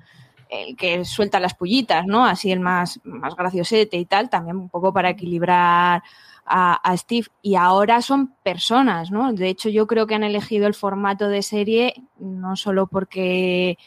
el 0.50 0.76
que 0.78 1.04
suelta 1.04 1.40
las 1.40 1.56
pullitas, 1.56 2.06
¿no? 2.06 2.26
Así 2.26 2.52
el 2.52 2.60
más, 2.60 3.02
más 3.04 3.36
graciosete 3.36 3.98
y 3.98 4.06
tal, 4.06 4.30
también 4.30 4.56
un 4.58 4.70
poco 4.70 4.94
para 4.94 5.10
equilibrar 5.10 6.04
a, 6.46 6.74
a, 6.76 6.98
Steve. 6.98 7.28
Y 7.42 7.56
ahora 7.56 8.02
son 8.02 8.36
personas, 8.44 9.12
¿no? 9.12 9.34
De 9.34 9.50
hecho, 9.50 9.68
yo 9.70 9.88
creo 9.88 10.06
que 10.08 10.16
han 10.16 10.24
elegido 10.24 10.68
el 10.68 10.76
formato 10.76 11.28
de 11.28 11.42
serie 11.42 11.96
no 12.20 12.56
solo 12.56 12.88
porque 12.88 13.78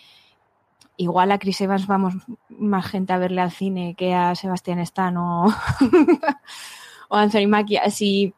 igual 1.00 1.32
a 1.32 1.38
Chris 1.38 1.60
Evans 1.62 1.86
vamos 1.86 2.14
más 2.50 2.86
gente 2.86 3.12
a 3.12 3.18
verle 3.18 3.40
al 3.40 3.50
cine 3.50 3.94
que 3.96 4.14
a 4.14 4.34
Sebastián 4.34 4.78
Stan 4.80 5.16
o, 5.16 5.46
o 7.08 7.16
Anthony 7.16 7.48
Mackie, 7.48 7.78
así 7.78 8.34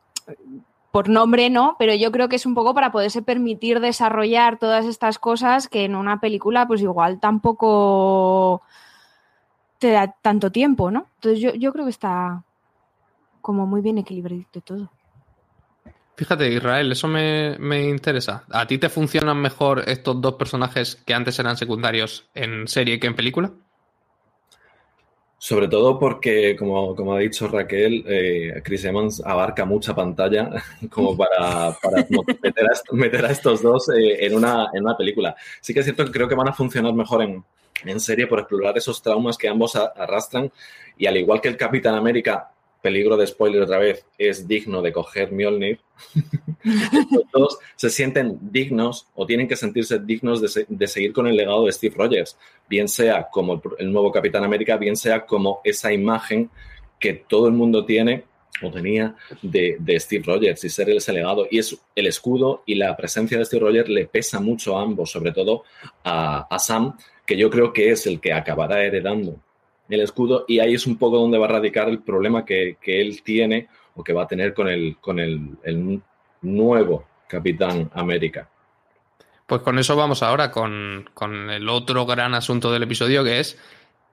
por 0.93 1.09
nombre 1.09 1.51
no, 1.51 1.75
pero 1.79 1.95
yo 1.95 2.13
creo 2.13 2.29
que 2.29 2.37
es 2.37 2.47
un 2.47 2.55
poco 2.55 2.73
para 2.73 2.93
poderse 2.93 3.21
permitir 3.23 3.81
desarrollar 3.81 4.59
todas 4.59 4.87
estas 4.87 5.19
cosas 5.19 5.67
que 5.67 5.85
en 5.85 5.97
una 5.97 6.21
película 6.21 6.69
pues 6.69 6.83
igual 6.83 7.19
tampoco 7.19 8.63
te 9.79 9.91
da 9.91 10.15
tanto 10.23 10.53
tiempo, 10.53 10.93
¿no? 10.93 11.07
Entonces 11.17 11.41
yo, 11.41 11.55
yo 11.55 11.73
creo 11.73 11.87
que 11.87 11.91
está 11.91 12.45
como 13.41 13.67
muy 13.67 13.81
bien 13.81 13.99
equilibrado 13.99 14.43
todo. 14.65 14.89
Fíjate, 16.15 16.53
Israel, 16.53 16.93
eso 16.93 17.09
me, 17.09 17.89
interesa. 17.89 18.45
¿A 18.51 18.67
ti 18.67 18.79
te 18.79 18.91
funcionan 18.91 19.41
mejor 19.41 19.85
estos 19.87 20.21
dos 20.21 20.35
personajes 20.35 20.97
que 21.07 21.15
antes 21.15 21.39
eran 21.39 21.57
secundarios 21.57 22.29
en 22.35 22.69
serie 22.69 23.01
que 23.01 23.07
en 23.07 23.17
película? 23.17 23.53
Sobre 25.39 25.67
todo 25.69 25.99
porque, 25.99 26.55
como, 26.55 27.15
ha 27.15 27.19
dicho 27.19 27.49
Raquel, 27.49 28.05
eh, 28.07 28.61
Chris 28.63 28.85
Evans 28.85 29.23
abarca 29.25 29.65
mucha 29.65 29.95
pantalla 29.95 30.51
como 30.91 31.17
para, 31.17 31.77
meter, 32.93 33.25
a, 33.25 33.31
estos 33.31 33.63
dos 33.63 33.89
eh, 33.89 34.25
en, 34.27 34.37
una, 34.37 34.69
en 34.73 34.85
una 34.85 34.97
película. 34.97 35.35
Sí 35.61 35.75
que 35.75 35.81
es 35.81 35.87
cierto 35.87 36.05
que 36.05 36.13
creo 36.13 36.29
que 36.29 36.37
van 36.37 36.49
a 36.49 36.53
funcionar 36.53 36.93
mejor 36.93 37.23
en, 37.23 37.43
en 37.85 38.01
serie 38.01 38.27
por 38.27 38.39
explorar 38.39 38.77
esos 38.77 39.03
traumas 39.03 39.37
que 39.37 39.49
ambos 39.49 39.77
arrastran 39.77 40.53
y 40.97 41.07
al 41.07 41.17
igual 41.17 41.41
que 41.41 41.49
el 41.49 41.57
Capitán 41.57 41.95
América 41.95 42.52
peligro 42.83 43.17
de 43.17 43.27
spoiler 43.27 43.63
otra 43.63 43.79
vez, 43.79 44.05
es 44.19 44.47
digno 44.47 44.83
de 44.83 44.93
coger 44.93 45.33
Mjolnir, 45.33 45.81
los 46.65 47.31
dos 47.33 47.59
se 47.77 47.89
sienten 47.89 48.39
dignos 48.43 49.07
o 49.15 49.25
tienen 49.25 49.47
que 49.47 49.57
sentirse 49.57 50.01
dignos 50.01 50.41
de, 50.41 50.87
seguir 50.89 51.13
con 51.13 51.29
el 51.29 51.37
legado 51.37 51.65
de 51.65 51.73
Steve 51.73 51.95
Rogers, 51.97 52.37
bien 52.69 52.89
sea 52.89 53.29
como 53.31 53.63
el, 53.79 53.93
nuevo 53.93 54.11
Capitán 54.11 54.45
América, 54.45 54.77
bien 54.77 54.97
sea 54.97 55.25
como 55.25 55.61
esa 55.65 55.93
imagen 55.93 56.51
que 56.99 57.13
todo 57.13 57.47
el 57.47 57.55
mundo 57.55 57.85
tiene 57.85 58.25
o 58.63 58.71
tenía 58.71 59.15
de, 59.41 59.79
Steve 59.99 60.25
Rogers 60.27 60.63
y 60.65 60.69
ser 60.69 60.91
ese 60.91 61.13
legado. 61.13 61.47
Y 61.51 61.59
es 61.59 61.77
el 61.97 62.07
escudo 62.07 62.63
y 62.67 62.75
la 62.75 62.97
presencia 62.97 63.39
de 63.39 63.45
Steve 63.45 63.67
Rogers 63.67 63.89
le 63.89 64.07
pesa 64.07 64.41
mucho 64.41 64.77
a 64.77 64.83
ambos, 64.83 65.11
sobre 65.11 65.33
todo 65.33 65.65
a, 66.05 66.47
a 66.49 66.59
Sam, 66.59 66.97
que 67.27 67.37
yo 67.37 67.51
creo 67.51 67.73
que 67.73 67.91
es 67.91 68.07
el 68.07 68.21
que 68.21 68.33
acabará 68.33 68.85
heredando 68.85 69.37
el 69.89 70.01
escudo 70.01 70.45
y 70.49 70.61
ahí 70.61 70.75
es 70.75 70.87
un 70.87 70.97
poco 70.97 71.19
donde 71.19 71.39
va 71.39 71.47
a 71.47 71.51
radicar 71.51 71.89
el 71.89 72.01
problema 72.01 72.45
que, 72.45 72.77
él 72.85 73.23
tiene 73.23 73.69
o 73.95 74.03
que 74.03 74.13
va 74.13 74.25
a 74.25 74.27
tener 74.27 74.55
con 74.55 74.69
el, 74.69 74.97
con 75.01 75.19
el, 75.19 76.01
nuevo 76.43 77.05
Capitán 77.29 77.89
América. 77.95 78.49
Pues 79.47 79.63
con 79.63 79.79
eso 79.79 79.95
vamos 79.95 80.23
ahora 80.23 80.51
con, 80.51 81.09
el 81.51 81.69
otro 81.69 82.05
gran 82.05 82.35
asunto 82.35 82.73
del 82.73 82.83
episodio 82.83 83.23
que 83.23 83.41
es 83.41 83.59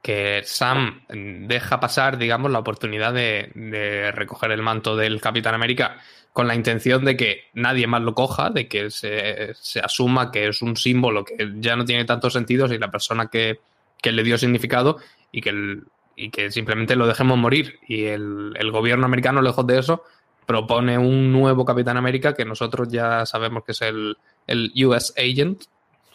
que 0.02 0.42
Sam 0.46 1.02
deja 1.10 1.80
pasar, 1.80 2.18
digamos, 2.18 2.52
la 2.52 2.60
oportunidad 2.60 3.14
de, 3.14 4.12
recoger 4.14 4.52
el 4.52 4.62
manto 4.62 4.96
del 4.96 5.20
Capitán 5.20 5.56
América 5.56 5.98
con 6.32 6.48
la 6.48 6.56
intención 6.56 7.04
de 7.04 7.18
que 7.18 7.46
nadie 7.54 7.88
más 7.88 8.02
lo 8.02 8.14
coja, 8.14 8.50
de 8.50 8.68
que 8.68 8.92
se, 8.92 9.54
se 9.56 9.80
asuma 9.80 10.32
que 10.32 10.48
es 10.48 10.62
un 10.62 10.78
símbolo 10.78 11.26
que 11.26 11.36
ya 11.56 11.76
no 11.76 11.84
tiene 11.84 12.06
tantos 12.06 12.34
sentidos 12.34 12.72
y 12.72 12.78
la 12.78 12.92
persona 12.92 13.28
que, 13.28 13.60
que 14.02 14.12
le 14.12 14.24
dio 14.24 14.38
significado 14.38 14.98
y 15.32 15.42
que, 15.42 15.80
y 16.15 16.30
que 16.30 16.52
simplemente 16.52 16.96
lo 16.96 17.08
dejemos 17.08 17.38
morir. 17.38 17.80
Y 17.88 18.06
el, 18.06 18.72
gobierno 18.72 19.06
americano, 19.06 19.42
lejos 19.42 19.65
de 19.68 19.80
eso, 19.80 20.04
propone 20.46 20.98
un 20.98 21.32
nuevo 21.32 21.65
Capitán 21.65 21.98
América 21.98 22.34
que 22.34 22.46
nosotros 22.46 22.89
ya 22.89 23.26
sabemos 23.26 23.63
que 23.63 23.74
es 23.74 23.82
el, 23.82 24.18
el 24.48 24.72
US 24.86 25.13
Agent, 25.18 25.63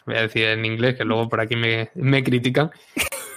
voy 0.06 0.16
a 0.16 0.22
decir 0.22 0.44
en 0.44 0.64
inglés, 0.64 0.96
que 0.96 1.04
luego 1.04 1.28
por 1.28 1.40
aquí 1.40 1.56
me, 1.56 1.90
me 1.94 2.22
critican, 2.22 2.70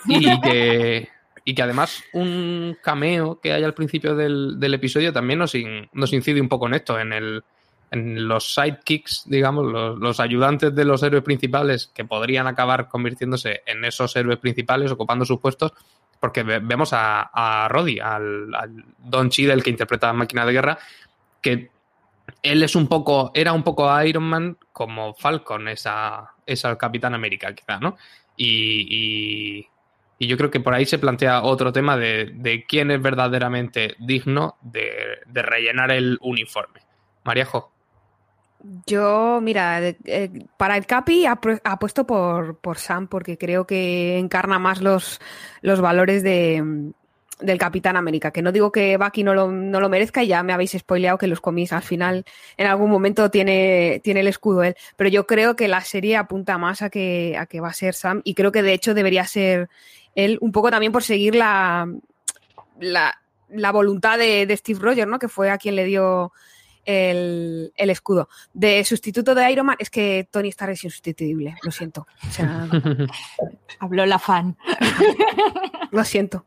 y 0.07 0.41
que, 0.41 1.09
y 1.45 1.55
que 1.55 1.61
además 1.61 2.03
un 2.13 2.77
cameo 2.81 3.39
que 3.39 3.53
hay 3.53 3.63
al 3.63 3.73
principio 3.73 4.15
del, 4.15 4.59
del 4.59 4.73
episodio 4.73 5.13
también 5.13 5.39
nos, 5.39 5.55
in, 5.55 5.87
nos 5.93 6.13
incide 6.13 6.41
un 6.41 6.49
poco 6.49 6.67
en 6.67 6.73
esto, 6.73 6.99
en 6.99 7.13
el 7.13 7.43
en 7.91 8.27
los 8.27 8.53
sidekicks, 8.53 9.23
digamos, 9.27 9.65
los, 9.65 10.19
ayudantes 10.19 10.75
de 10.75 10.85
los 10.85 11.01
héroes 11.03 11.23
principales 11.23 11.87
que 11.93 12.05
podrían 12.05 12.47
acabar 12.47 12.87
convirtiéndose 12.87 13.61
en 13.65 13.85
esos 13.85 14.15
héroes 14.15 14.39
principales, 14.39 14.91
ocupando 14.91 15.25
sus 15.25 15.39
puestos, 15.39 15.73
porque 16.19 16.43
ve, 16.43 16.59
vemos 16.59 16.91
a, 16.93 17.29
a 17.33 17.67
Roddy, 17.69 17.99
al, 17.99 18.53
al, 18.53 18.85
Don 18.97 19.29
Cheadle 19.29 19.61
que 19.61 19.69
interpreta 19.69 20.09
a 20.09 20.13
Máquina 20.13 20.45
de 20.45 20.53
Guerra, 20.53 20.77
que 21.41 21.71
él 22.43 22.63
es 22.63 22.75
un 22.75 22.87
poco, 22.87 23.31
era 23.33 23.53
un 23.53 23.63
poco 23.63 24.01
Iron 24.03 24.23
Man 24.23 24.57
como 24.73 25.13
Falcon, 25.13 25.67
esa, 25.69 26.33
esa 26.45 26.77
Capitán 26.77 27.13
América, 27.13 27.53
quizá, 27.53 27.79
¿no? 27.79 27.97
Y, 28.35 28.85
y, 28.89 29.67
y, 30.19 30.27
yo 30.27 30.37
creo 30.37 30.51
que 30.51 30.59
por 30.59 30.73
ahí 30.73 30.85
se 30.85 30.99
plantea 30.99 31.41
otro 31.41 31.71
tema 31.71 31.97
de, 31.97 32.31
de 32.35 32.65
quién 32.65 32.91
es 32.91 33.01
verdaderamente 33.01 33.95
digno 33.99 34.57
de, 34.61 35.19
de 35.25 35.41
rellenar 35.41 35.91
el 35.91 36.17
uniforme. 36.21 36.81
Maríajo. 37.23 37.76
Yo, 38.85 39.39
mira, 39.41 39.87
eh, 39.87 40.31
para 40.57 40.77
el 40.77 40.85
Capi 40.85 41.25
apuesto 41.25 42.07
por, 42.07 42.57
por 42.57 42.79
Sam 42.79 43.07
porque 43.07 43.37
creo 43.37 43.67
que 43.67 44.17
encarna 44.17 44.57
más 44.57 44.81
los, 44.81 45.21
los 45.61 45.79
valores 45.79 46.23
de, 46.23 46.91
del 47.39 47.57
Capitán 47.57 47.97
América. 47.97 48.31
Que 48.31 48.41
no 48.41 48.51
digo 48.51 48.71
que 48.71 48.97
Bucky 48.97 49.23
no 49.23 49.33
lo, 49.33 49.51
no 49.51 49.79
lo 49.79 49.89
merezca 49.89 50.23
ya 50.23 50.43
me 50.43 50.53
habéis 50.53 50.71
spoileado 50.71 51.17
que 51.17 51.27
los 51.27 51.41
comis 51.41 51.71
al 51.71 51.83
final 51.83 52.25
en 52.57 52.67
algún 52.67 52.89
momento 52.89 53.29
tiene, 53.29 54.01
tiene 54.03 54.21
el 54.21 54.27
escudo 54.27 54.63
él. 54.63 54.75
Pero 54.95 55.09
yo 55.09 55.27
creo 55.27 55.55
que 55.55 55.67
la 55.67 55.81
serie 55.81 56.17
apunta 56.17 56.57
más 56.57 56.81
a 56.81 56.89
que, 56.89 57.35
a 57.37 57.45
que 57.45 57.61
va 57.61 57.69
a 57.69 57.73
ser 57.73 57.93
Sam 57.93 58.21
y 58.23 58.33
creo 58.33 58.51
que 58.51 58.63
de 58.63 58.73
hecho 58.73 58.93
debería 58.93 59.25
ser 59.25 59.69
él 60.15 60.37
un 60.41 60.51
poco 60.51 60.71
también 60.71 60.91
por 60.91 61.03
seguir 61.03 61.35
la, 61.35 61.87
la, 62.79 63.19
la 63.49 63.71
voluntad 63.71 64.17
de, 64.17 64.45
de 64.47 64.57
Steve 64.57 64.79
Rogers, 64.81 65.07
¿no? 65.07 65.19
Que 65.19 65.27
fue 65.27 65.51
a 65.51 65.59
quien 65.59 65.75
le 65.75 65.85
dio 65.85 66.31
el, 66.87 67.73
el, 67.75 67.89
escudo. 67.89 68.29
De 68.53 68.83
sustituto 68.85 69.35
de 69.35 69.51
Iron 69.51 69.65
Man, 69.65 69.75
es 69.77 69.89
que 69.89 70.27
Tony 70.31 70.47
Stark 70.49 70.71
es 70.71 70.83
insustituible, 70.85 71.55
lo 71.61 71.71
siento. 71.71 72.07
O 72.27 72.31
sea, 72.31 72.67
Habló 73.79 74.05
la 74.05 74.17
fan. 74.17 74.57
lo 75.91 76.03
siento. 76.05 76.45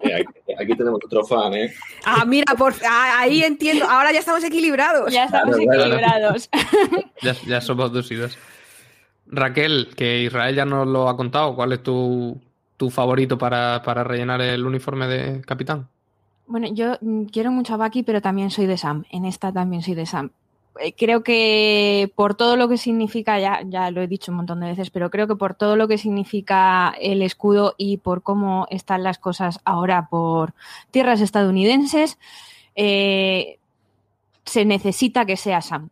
Aquí, 0.00 0.52
aquí, 0.58 0.76
tenemos 0.76 1.00
otro 1.04 1.24
fan, 1.24 1.54
¿eh? 1.54 1.74
Ah, 2.04 2.24
mira, 2.24 2.54
por, 2.54 2.74
ah, 2.86 3.20
ahí 3.20 3.42
entiendo. 3.42 3.86
Ahora 3.86 4.12
ya 4.12 4.20
estamos 4.20 4.44
equilibrados. 4.44 5.12
Ya 5.12 5.24
estamos 5.24 5.56
claro, 5.56 5.82
equilibrados. 5.82 6.48
Claro. 6.48 6.68
Ya, 7.22 7.34
ya, 7.46 7.60
somos 7.60 7.92
dos 7.92 8.10
y 8.12 8.14
dos. 8.14 8.38
Raquel, 9.26 9.88
que 9.96 10.22
Israel 10.22 10.54
ya 10.54 10.64
nos 10.64 10.86
lo 10.86 11.08
ha 11.08 11.16
contado, 11.16 11.56
¿cuál 11.56 11.72
es 11.72 11.82
tu, 11.82 12.40
tu 12.76 12.90
favorito 12.90 13.36
para, 13.36 13.82
para 13.82 14.04
rellenar 14.04 14.40
el 14.40 14.64
uniforme 14.64 15.08
de 15.08 15.40
capitán? 15.40 15.88
Bueno, 16.48 16.66
yo 16.72 16.98
quiero 17.30 17.52
mucho 17.52 17.74
a 17.74 17.76
Bucky, 17.76 18.02
pero 18.02 18.22
también 18.22 18.50
soy 18.50 18.64
de 18.64 18.78
Sam. 18.78 19.04
En 19.10 19.26
esta 19.26 19.52
también 19.52 19.82
soy 19.82 19.94
de 19.94 20.06
Sam. 20.06 20.30
Creo 20.96 21.22
que 21.22 22.10
por 22.14 22.36
todo 22.36 22.56
lo 22.56 22.68
que 22.68 22.78
significa, 22.78 23.38
ya, 23.38 23.60
ya 23.66 23.90
lo 23.90 24.00
he 24.00 24.06
dicho 24.06 24.32
un 24.32 24.38
montón 24.38 24.60
de 24.60 24.68
veces, 24.68 24.90
pero 24.90 25.10
creo 25.10 25.26
que 25.26 25.36
por 25.36 25.54
todo 25.54 25.76
lo 25.76 25.88
que 25.88 25.98
significa 25.98 26.94
el 27.00 27.20
escudo 27.20 27.74
y 27.76 27.98
por 27.98 28.22
cómo 28.22 28.66
están 28.70 29.02
las 29.02 29.18
cosas 29.18 29.60
ahora 29.64 30.08
por 30.08 30.54
tierras 30.90 31.20
estadounidenses, 31.20 32.18
eh, 32.76 33.58
se 34.44 34.64
necesita 34.64 35.26
que 35.26 35.36
sea 35.36 35.60
Sam. 35.60 35.90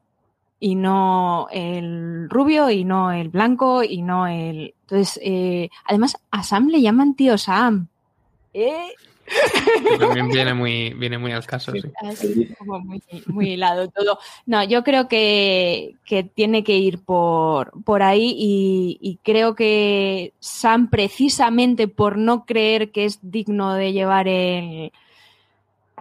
Y 0.59 0.75
no 0.75 1.49
el 1.51 2.31
rubio, 2.31 2.71
y 2.71 2.85
no 2.85 3.13
el 3.13 3.29
blanco, 3.29 3.83
y 3.83 4.01
no 4.01 4.27
el. 4.27 4.75
Entonces, 4.83 5.21
eh, 5.23 5.69
además, 5.85 6.17
a 6.31 6.43
Sam 6.43 6.69
le 6.69 6.81
llaman 6.81 7.15
tío 7.15 7.37
Sam. 7.37 7.89
¿Eh? 8.55 8.95
También 9.99 10.29
viene 10.29 10.55
muy, 10.55 10.95
viene 10.95 11.19
muy 11.19 11.33
al 11.33 11.47
caso. 11.47 11.73
Sí. 11.73 11.81
Así, 12.03 12.55
como 12.59 12.81
muy, 12.81 13.03
muy 13.27 13.51
hilado 13.51 13.89
todo. 13.89 14.19
No, 14.47 14.63
yo 14.65 14.85
creo 14.85 15.09
que, 15.09 15.97
que 16.05 16.23
tiene 16.25 16.65
que 16.65 16.77
ir 16.77 17.03
por, 17.03 17.73
por 17.85 18.03
ahí 18.03 18.35
y, 18.37 18.99
y, 19.01 19.17
creo 19.23 19.55
que 19.55 20.33
Sam, 20.41 20.89
precisamente 20.91 21.89
por 21.89 22.19
no 22.19 22.45
creer 22.45 22.93
que 22.93 23.05
es 23.05 23.19
digno 23.23 23.75
de 23.75 23.93
llevar 23.93 24.29
el, 24.29 24.93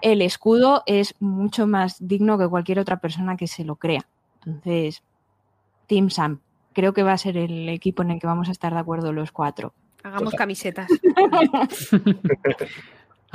el 0.02 0.22
escudo, 0.22 0.84
es 0.86 1.16
mucho 1.20 1.68
más 1.68 1.96
digno 2.00 2.38
que 2.38 2.48
cualquier 2.48 2.80
otra 2.80 3.00
persona 3.00 3.38
que 3.38 3.48
se 3.48 3.64
lo 3.64 3.76
crea. 3.76 4.06
Entonces, 4.46 5.04
Team 5.88 6.10
Sam. 6.10 6.40
Creo 6.74 6.94
que 6.94 7.04
va 7.04 7.14
a 7.14 7.18
ser 7.18 7.38
el 7.38 7.70
equipo 7.70 8.04
en 8.04 8.12
el 8.12 8.20
que 8.20 8.28
vamos 8.28 8.50
a 8.50 8.52
estar 8.52 8.74
de 8.74 8.80
acuerdo 8.80 9.14
los 9.14 9.32
cuatro. 9.32 9.74
Hagamos 10.04 10.34
camisetas. 10.34 10.88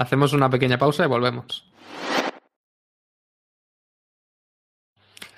Hacemos 0.00 0.32
una 0.32 0.48
pequeña 0.48 0.78
pausa 0.78 1.04
y 1.04 1.08
volvemos. 1.08 1.70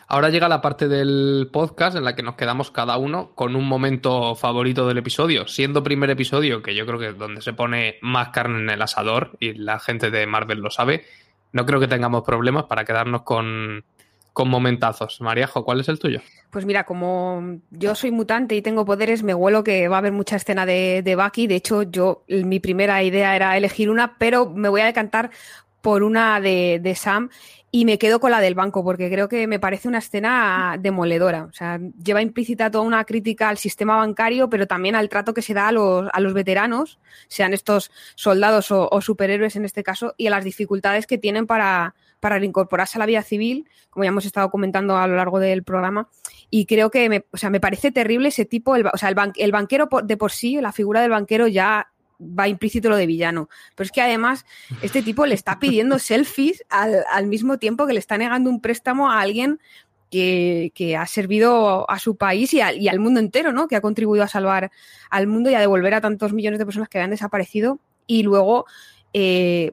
Ahora 0.07 0.29
llega 0.29 0.49
la 0.49 0.61
parte 0.61 0.87
del 0.87 1.51
podcast 1.53 1.97
en 1.97 2.05
la 2.05 2.15
que 2.15 2.23
nos 2.23 2.37
quedamos 2.37 2.71
cada 2.71 2.97
uno 2.97 3.35
con 3.35 3.57
un 3.57 3.67
momento 3.67 4.37
favorito 4.37 4.87
del 4.87 4.99
episodio. 4.99 5.49
Siendo 5.49 5.83
primer 5.83 6.11
episodio, 6.11 6.63
que 6.63 6.77
yo 6.77 6.87
creo 6.87 7.01
que 7.01 7.09
es 7.09 7.19
donde 7.19 7.41
se 7.41 7.55
pone 7.55 7.97
más 8.03 8.29
carne 8.29 8.61
en 8.61 8.71
el 8.71 8.83
asador 8.83 9.37
y 9.41 9.55
la 9.55 9.81
gente 9.81 10.13
de 10.13 10.29
Marvel 10.29 10.61
lo 10.61 10.71
sabe, 10.71 11.07
no 11.51 11.67
creo 11.67 11.81
que 11.81 11.89
tengamos 11.89 12.23
problemas 12.23 12.67
para 12.67 12.85
quedarnos 12.85 13.23
con, 13.23 13.85
con 14.33 14.49
momentazos. 14.49 15.21
Mariajo, 15.21 15.65
¿cuál 15.65 15.81
es 15.81 15.89
el 15.89 15.99
tuyo? 15.99 16.21
Pues 16.51 16.65
mira, 16.65 16.85
como 16.85 17.59
yo 17.71 17.95
soy 17.95 18.11
mutante 18.11 18.55
y 18.55 18.63
tengo 18.63 18.85
poderes, 18.85 19.23
me 19.23 19.35
huelo 19.35 19.65
que 19.65 19.89
va 19.89 19.97
a 19.97 19.99
haber 19.99 20.13
mucha 20.13 20.37
escena 20.37 20.67
de, 20.67 21.03
de 21.03 21.17
Bucky. 21.17 21.47
De 21.47 21.57
hecho, 21.57 21.83
yo 21.83 22.25
mi 22.29 22.61
primera 22.61 23.03
idea 23.03 23.37
era 23.37 23.57
elegir 23.57 23.91
una, 23.91 24.19
pero 24.19 24.51
me 24.51 24.69
voy 24.69 24.81
a 24.81 24.87
decantar 24.87 25.31
por 25.81 26.03
una 26.03 26.41
de, 26.41 26.79
de 26.81 26.95
Sam 26.95 27.29
y 27.75 27.87
me 27.87 27.99
quedo 27.99 28.21
con 28.21 28.31
la 28.31 28.41
del 28.41 28.55
banco 28.55 28.85
porque 28.85 29.11
creo 29.11 29.29
que 29.29 29.47
me 29.47 29.59
parece 29.59 29.89
una 29.89 29.99
escena 29.99 30.77
demoledora. 30.79 31.45
O 31.45 31.53
sea, 31.53 31.81
lleva 32.05 32.21
implícita 32.21 32.71
toda 32.71 32.85
una 32.85 33.05
crítica 33.05 33.49
al 33.49 33.57
sistema 33.57 33.97
bancario, 33.97 34.51
pero 34.51 34.67
también 34.67 34.95
al 34.95 35.09
trato 35.09 35.33
que 35.33 35.41
se 35.41 35.55
da 35.55 35.69
a 35.69 35.73
los, 35.73 36.09
a 36.13 36.21
los 36.21 36.35
veteranos, 36.35 36.99
sean 37.29 37.55
estos 37.55 37.91
soldados 38.15 38.71
o, 38.71 38.89
o, 38.91 39.01
superhéroes 39.01 39.57
en 39.57 39.65
este 39.65 39.83
caso, 39.83 40.15
y 40.19 40.27
a 40.27 40.31
las 40.31 40.45
dificultades 40.45 41.07
que 41.07 41.17
tienen 41.17 41.47
para, 41.47 41.95
para 42.23 42.39
reincorporarse 42.39 42.99
a 42.99 43.01
la 43.01 43.07
vida 43.07 43.21
civil, 43.25 43.69
como 43.91 44.05
ya 44.05 44.11
hemos 44.11 44.25
estado 44.25 44.49
comentando 44.49 44.97
a 44.97 45.09
lo 45.09 45.17
largo 45.17 45.41
del 45.41 45.65
programa. 45.65 46.09
Y 46.51 46.67
creo 46.67 46.89
que 46.89 47.09
me, 47.09 47.25
o 47.33 47.37
sea, 47.37 47.51
me 47.51 47.59
parece 47.59 47.91
terrible 47.91 48.29
ese 48.29 48.45
tipo, 48.45 48.77
el, 48.77 48.87
o 48.87 48.97
sea, 48.97 49.09
el, 49.09 49.17
ban, 49.17 49.33
el 49.35 49.51
banquero 49.51 49.89
de 50.05 50.17
por 50.17 50.31
sí, 50.31 50.61
la 50.61 50.71
figura 50.71 51.01
del 51.01 51.11
banquero 51.11 51.49
ya 51.49 51.89
va 52.21 52.47
implícito 52.47 52.89
lo 52.89 52.97
de 52.97 53.07
villano. 53.07 53.49
Pero 53.75 53.87
es 53.87 53.91
que 53.91 54.03
además 54.03 54.47
este 54.83 55.03
tipo 55.03 55.27
le 55.27 55.35
está 55.35 55.59
pidiendo 55.59 55.99
selfies 55.99 56.63
al, 56.71 57.05
al 57.11 57.27
mismo 57.27 57.59
tiempo 57.59 57.89
que 57.89 57.93
le 57.93 57.99
está 57.99 58.17
negando 58.17 58.51
un 58.51 58.61
préstamo 58.61 59.11
a 59.11 59.21
alguien 59.21 59.59
que, 60.09 60.71
que, 60.77 60.97
ha 60.97 61.07
servido 61.07 61.91
a 61.91 61.99
su 61.99 62.15
país 62.15 62.55
y, 62.55 62.61
a, 62.61 62.73
y, 62.73 62.87
al 62.87 63.01
mundo 63.01 63.19
entero, 63.19 63.53
¿no? 63.53 63.67
Que 63.67 63.75
ha 63.75 63.81
contribuido 63.81 64.23
a 64.23 64.29
salvar 64.29 64.71
al 65.11 65.27
mundo 65.27 65.51
y 65.51 65.55
a 65.55 65.61
devolver 65.61 65.95
a 65.95 66.01
tantos 66.01 66.33
millones 66.33 66.61
de 66.61 66.67
personas 66.67 66.89
que 66.89 66.99
habían 66.99 67.11
desaparecido. 67.11 67.81
Y 68.07 68.23
luego, 68.23 68.67
eh, 69.13 69.73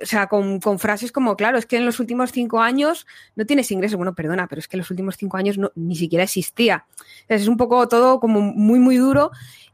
o 0.00 0.06
sea, 0.06 0.28
con, 0.28 0.60
con, 0.60 0.78
frases 0.78 1.10
como, 1.10 1.36
claro, 1.36 1.58
es 1.58 1.66
que 1.66 1.76
en 1.76 1.84
los 1.84 1.98
últimos 1.98 2.30
cinco 2.32 2.60
años 2.60 3.06
no 3.34 3.46
tienes 3.46 3.70
ingresos. 3.70 3.96
Bueno, 3.96 4.14
perdona, 4.14 4.46
pero 4.46 4.60
es 4.60 4.68
que 4.68 4.76
en 4.76 4.78
los 4.78 4.90
últimos 4.90 5.16
cinco 5.16 5.36
años 5.36 5.58
no, 5.58 5.72
ni 5.74 5.96
siquiera 5.96 6.24
existía. 6.24 6.86
Es 7.28 7.48
un 7.48 7.56
poco 7.56 7.88
todo 7.88 8.20
como 8.20 8.40
muy, 8.40 8.78
muy 8.78 8.96
duro 8.96 9.30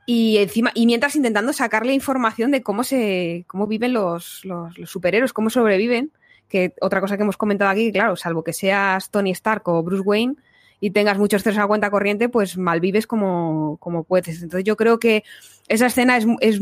y 0.06 0.38
encima, 0.38 0.70
y 0.74 0.87
mientras 0.87 1.16
intentando 1.16 1.52
sacarle 1.52 1.94
información 1.94 2.50
de 2.50 2.62
cómo 2.62 2.84
se, 2.84 3.44
cómo 3.46 3.66
viven 3.66 3.92
los, 3.92 4.44
los, 4.44 4.76
los 4.78 4.90
superhéroes, 4.90 5.32
cómo 5.32 5.50
sobreviven, 5.50 6.12
que 6.48 6.74
otra 6.80 7.00
cosa 7.00 7.16
que 7.16 7.22
hemos 7.22 7.37
comentado 7.37 7.70
aquí, 7.70 7.90
claro, 7.90 8.16
salvo 8.16 8.44
que 8.44 8.52
seas 8.52 9.10
Tony 9.10 9.30
Stark 9.30 9.66
o 9.68 9.82
Bruce 9.82 10.02
Wayne 10.02 10.37
y 10.85 10.90
tengas 10.90 11.16
muchos 11.16 11.42
ceros 11.42 11.59
a 11.59 11.66
cuenta 11.66 11.90
corriente, 11.90 12.29
pues 12.29 12.59
malvives 12.59 13.07
como, 13.07 13.79
como 13.81 14.05
puedes. 14.05 14.42
Entonces 14.42 14.64
yo 14.64 14.77
creo 14.77 14.99
que 14.99 15.25
esa 15.66 15.87
escena 15.87 16.18
es, 16.18 16.27
es, 16.40 16.61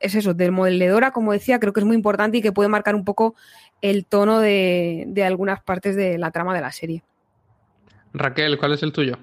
es 0.00 0.16
eso, 0.16 0.34
demoledora, 0.34 1.12
como 1.12 1.30
decía, 1.30 1.60
creo 1.60 1.72
que 1.72 1.78
es 1.78 1.86
muy 1.86 1.94
importante 1.94 2.38
y 2.38 2.42
que 2.42 2.50
puede 2.50 2.68
marcar 2.68 2.96
un 2.96 3.04
poco 3.04 3.36
el 3.80 4.04
tono 4.04 4.40
de, 4.40 5.04
de 5.06 5.22
algunas 5.22 5.62
partes 5.62 5.94
de 5.94 6.18
la 6.18 6.32
trama 6.32 6.56
de 6.56 6.60
la 6.60 6.72
serie. 6.72 7.04
Raquel, 8.12 8.58
¿cuál 8.58 8.72
es 8.72 8.82
el 8.82 8.92
tuyo? 8.92 9.16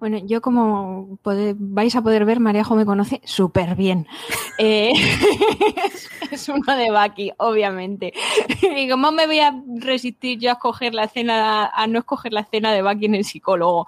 Bueno, 0.00 0.18
yo 0.24 0.40
como 0.40 1.18
vais 1.22 1.96
a 1.96 2.02
poder 2.02 2.24
ver, 2.24 2.40
Mariajo 2.40 2.74
me 2.74 2.86
conoce 2.86 3.20
súper 3.24 3.76
bien. 3.76 4.06
Eh, 4.60 4.92
es, 6.32 6.48
uno 6.48 6.76
de 6.76 6.90
Bucky, 6.90 7.30
obviamente. 7.36 8.12
Y 8.76 8.88
cómo 8.88 9.12
me 9.12 9.26
voy 9.26 9.38
a 9.38 9.54
resistir 9.76 10.40
yo 10.40 10.50
a 10.50 10.54
escoger 10.54 10.94
la 10.94 11.04
escena, 11.04 11.66
a 11.66 11.86
no 11.86 12.00
escoger 12.00 12.32
la 12.32 12.40
escena 12.40 12.72
de 12.72 12.82
Bucky 12.82 13.04
en 13.04 13.14
el 13.14 13.24
psicólogo. 13.24 13.86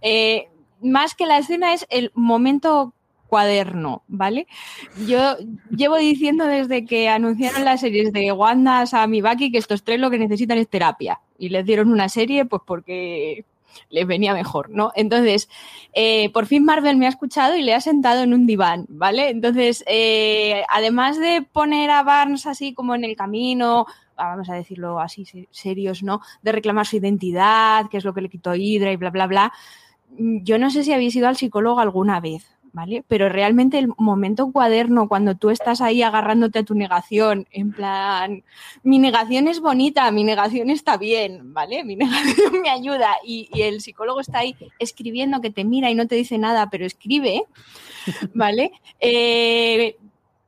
Eh, 0.00 0.48
más 0.80 1.16
que 1.16 1.26
la 1.26 1.38
escena 1.38 1.74
es 1.74 1.86
el 1.90 2.12
momento 2.14 2.94
cuaderno, 3.26 4.04
¿vale? 4.06 4.46
Yo 5.08 5.38
llevo 5.76 5.96
diciendo 5.96 6.44
desde 6.44 6.84
que 6.84 7.08
anunciaron 7.08 7.64
las 7.64 7.80
series 7.80 8.12
de 8.12 8.30
Wanda, 8.30 8.86
Sam 8.86 9.14
y 9.14 9.22
Bucky 9.22 9.50
que 9.50 9.58
estos 9.58 9.82
tres 9.82 9.98
lo 9.98 10.08
que 10.08 10.18
necesitan 10.18 10.58
es 10.58 10.68
terapia. 10.68 11.18
y 11.36 11.48
les 11.48 11.66
dieron 11.66 11.90
una 11.90 12.08
serie, 12.08 12.44
pues 12.44 12.62
porque 12.64 13.44
les 13.90 14.06
venía 14.06 14.34
mejor, 14.34 14.70
¿no? 14.70 14.92
Entonces, 14.94 15.48
eh, 15.92 16.30
por 16.30 16.46
fin 16.46 16.64
Marvel 16.64 16.96
me 16.96 17.06
ha 17.06 17.10
escuchado 17.10 17.56
y 17.56 17.62
le 17.62 17.74
ha 17.74 17.80
sentado 17.80 18.22
en 18.22 18.34
un 18.34 18.46
diván, 18.46 18.86
¿vale? 18.88 19.30
Entonces, 19.30 19.84
eh, 19.86 20.64
además 20.68 21.18
de 21.18 21.42
poner 21.42 21.90
a 21.90 22.02
Barnes 22.02 22.46
así 22.46 22.74
como 22.74 22.94
en 22.94 23.04
el 23.04 23.16
camino, 23.16 23.86
vamos 24.16 24.48
a 24.50 24.54
decirlo 24.54 25.00
así, 25.00 25.26
serios, 25.50 26.02
¿no? 26.02 26.20
De 26.42 26.52
reclamar 26.52 26.86
su 26.86 26.96
identidad, 26.96 27.88
que 27.88 27.96
es 27.96 28.04
lo 28.04 28.14
que 28.14 28.20
le 28.20 28.28
quitó 28.28 28.54
Hydra 28.54 28.92
y 28.92 28.96
bla, 28.96 29.10
bla, 29.10 29.26
bla. 29.26 29.52
Yo 30.18 30.58
no 30.58 30.70
sé 30.70 30.84
si 30.84 30.92
habéis 30.92 31.16
ido 31.16 31.28
al 31.28 31.36
psicólogo 31.36 31.80
alguna 31.80 32.20
vez, 32.20 32.46
¿vale? 32.72 33.04
Pero 33.06 33.28
realmente 33.28 33.78
el 33.78 33.88
momento 33.98 34.50
cuaderno, 34.50 35.08
cuando 35.08 35.34
tú 35.36 35.50
estás 35.50 35.80
ahí 35.80 36.02
agarrándote 36.02 36.60
a 36.60 36.64
tu 36.64 36.74
negación, 36.74 37.46
en 37.50 37.72
plan, 37.72 38.44
mi 38.82 38.98
negación 38.98 39.48
es 39.48 39.60
bonita, 39.60 40.10
mi 40.10 40.24
negación 40.24 40.70
está 40.70 40.96
bien, 40.96 41.52
¿vale? 41.52 41.84
Mi 41.84 41.96
negación 41.96 42.60
me 42.62 42.70
ayuda 42.70 43.16
y, 43.24 43.48
el 43.54 43.80
psicólogo 43.80 44.20
está 44.20 44.38
ahí 44.38 44.56
escribiendo 44.78 45.40
que 45.40 45.50
te 45.50 45.64
mira 45.64 45.90
y 45.90 45.94
no 45.94 46.06
te 46.06 46.14
dice 46.14 46.38
nada, 46.38 46.70
pero 46.70 46.86
escribe, 46.86 47.44
¿vale? 48.34 48.72
Eh, 49.00 49.96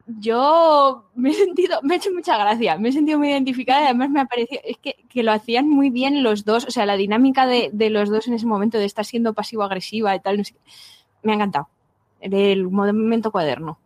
yo 0.07 1.05
me 1.15 1.31
he 1.31 1.35
sentido, 1.35 1.81
me 1.83 1.95
he 1.95 1.97
hecho 1.99 2.11
mucha 2.13 2.37
gracia, 2.37 2.77
me 2.77 2.89
he 2.91 2.93
sentido 2.93 3.19
muy 3.19 3.31
identificada 3.31 3.83
y 3.83 3.85
además 3.85 4.11
me 4.11 4.21
ha 4.21 4.27
parecido, 4.27 4.61
es 4.65 4.79
que, 4.79 5.23
lo 5.23 5.33
hacían 5.33 5.69
muy 5.69 5.91
bien 5.91 6.23
los 6.23 6.45
dos, 6.45 6.67
o 6.67 6.71
sea, 6.71 6.87
la 6.87 6.97
dinámica 6.97 7.47
de, 7.47 7.71
de 7.73 7.89
los 7.91 8.11
dos 8.11 8.27
en 8.29 8.35
ese 8.35 8.47
momento 8.47 8.79
de 8.79 8.85
estar 8.85 9.05
siendo 9.05 9.33
pasivo-agresiva 9.33 10.15
y 10.15 10.21
tal, 10.21 10.39
no 10.39 10.45
sé, 10.45 10.55
me 11.23 11.33
ha 11.33 11.35
encantado 11.37 11.69
del 12.29 12.69
movimiento 12.69 13.31
cuaderno. 13.31 13.79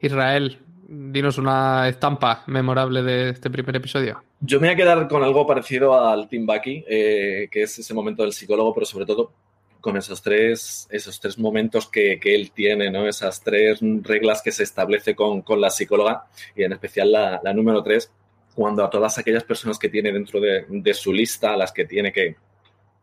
Israel, 0.00 0.58
dinos 0.88 1.38
una 1.38 1.88
estampa 1.88 2.42
memorable 2.46 3.02
de 3.02 3.30
este 3.30 3.50
primer 3.50 3.76
episodio. 3.76 4.22
Yo 4.40 4.60
me 4.60 4.68
voy 4.68 4.74
a 4.74 4.76
quedar 4.76 5.08
con 5.08 5.22
algo 5.22 5.46
parecido 5.46 5.94
al 5.94 6.28
Team 6.28 6.46
Bucky, 6.46 6.84
eh, 6.88 7.48
que 7.50 7.62
es 7.62 7.78
ese 7.78 7.94
momento 7.94 8.22
del 8.22 8.32
psicólogo, 8.32 8.74
pero 8.74 8.86
sobre 8.86 9.06
todo 9.06 9.32
con 9.80 9.96
esos 9.96 10.22
tres, 10.22 10.86
esos 10.90 11.18
tres 11.18 11.38
momentos 11.38 11.88
que, 11.88 12.18
él 12.22 12.52
tiene, 12.52 12.90
¿no? 12.90 13.08
Esas 13.08 13.42
tres 13.42 13.80
reglas 14.02 14.40
que 14.40 14.52
se 14.52 14.62
establece 14.62 15.14
con, 15.16 15.42
la 15.60 15.70
psicóloga 15.70 16.26
y 16.54 16.62
en 16.62 16.72
especial 16.72 17.10
la, 17.10 17.52
número 17.52 17.82
tres, 17.82 18.10
cuando 18.54 18.84
a 18.84 18.90
todas 18.90 19.18
aquellas 19.18 19.44
personas 19.44 19.78
que 19.78 19.88
tiene 19.88 20.12
dentro 20.12 20.40
de, 20.40 20.66
de 20.68 20.94
su 20.94 21.12
lista, 21.12 21.54
a 21.54 21.56
las 21.56 21.72
que 21.72 21.84
tiene 21.84 22.12
que, 22.12 22.36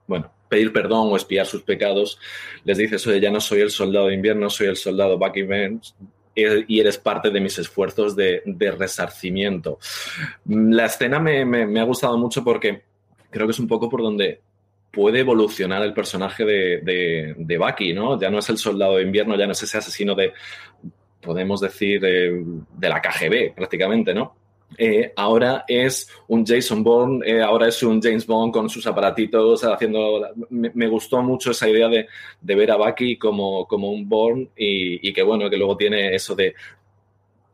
bueno, 0.07 0.31
pedir 0.49 0.73
perdón 0.73 1.09
o 1.11 1.15
espiar 1.15 1.45
sus 1.45 1.61
pecados, 1.61 2.19
les 2.65 2.77
dices, 2.77 3.05
oye, 3.07 3.21
ya 3.21 3.31
no 3.31 3.39
soy 3.39 3.61
el 3.61 3.69
soldado 3.69 4.07
de 4.07 4.15
invierno, 4.15 4.49
soy 4.49 4.67
el 4.67 4.75
soldado 4.75 5.17
Bucky 5.17 5.43
Vance 5.43 5.93
y 6.35 6.79
eres 6.79 6.97
parte 6.97 7.29
de 7.29 7.39
mis 7.39 7.57
esfuerzos 7.59 8.15
de, 8.15 8.41
resarcimiento. 8.77 9.79
La 10.45 10.85
escena 10.85 11.19
me, 11.19 11.79
ha 11.79 11.83
gustado 11.83 12.17
mucho 12.17 12.43
porque 12.43 12.83
creo 13.29 13.45
que 13.47 13.51
es 13.51 13.59
un 13.59 13.67
poco 13.67 13.89
por 13.89 14.01
donde 14.01 14.41
puede 14.91 15.19
evolucionar 15.19 15.83
el 15.83 15.93
personaje 15.93 16.45
de, 16.45 17.35
de, 17.37 17.57
Bucky, 17.57 17.93
¿no? 17.93 18.19
Ya 18.19 18.29
no 18.29 18.39
es 18.39 18.49
el 18.49 18.57
soldado 18.57 18.97
de 18.97 19.03
invierno, 19.03 19.37
ya 19.37 19.45
no 19.45 19.51
es 19.51 19.61
ese 19.61 19.77
asesino 19.77 20.15
de, 20.15 20.33
podemos 21.21 21.61
decir, 21.61 22.03
eh, 22.03 22.31
de 22.73 22.89
la 22.89 23.01
KGB 23.01 23.53
prácticamente, 23.55 24.13
¿no? 24.13 24.35
Eh, 24.77 25.11
ahora 25.15 25.65
es 25.67 26.09
un 26.27 26.45
Jason 26.45 26.83
Bourne, 26.83 27.25
eh, 27.25 27.41
ahora 27.41 27.67
es 27.67 27.81
un 27.83 28.01
James 28.01 28.25
Bond 28.25 28.53
con 28.53 28.69
sus 28.69 28.85
aparatitos 28.87 29.63
haciendo... 29.63 30.27
Me, 30.49 30.87
gustó 30.87 31.21
mucho 31.21 31.51
esa 31.51 31.67
idea 31.67 31.89
de, 31.89 32.07
ver 32.55 32.71
a 32.71 32.77
Bucky 32.77 33.17
como, 33.17 33.67
como 33.67 33.91
un 33.91 34.07
Bourne 34.07 34.49
y, 34.55 35.11
que 35.11 35.23
bueno, 35.23 35.49
que 35.49 35.57
luego 35.57 35.75
tiene 35.75 36.15
eso 36.15 36.35
de... 36.35 36.53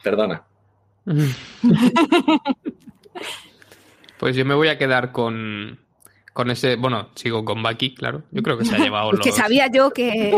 Perdona. 0.04 0.44
pues 4.20 4.36
yo 4.36 4.46
me 4.46 4.54
voy 4.56 4.68
a 4.68 4.78
quedar 4.78 5.12
con, 5.12 5.80
con 6.34 6.52
ese, 6.52 6.76
bueno, 6.76 7.10
sigo 7.16 7.44
con 7.44 7.64
Bucky, 7.64 7.96
claro. 7.96 8.24
Yo 8.32 8.44
creo 8.44 8.58
que 8.58 8.66
se 8.66 8.76
ha 8.76 8.80
llevado 8.80 9.12
los... 9.14 9.22
Que 9.22 9.32
sabía 9.32 9.68
yo 9.72 9.90
que... 9.92 10.32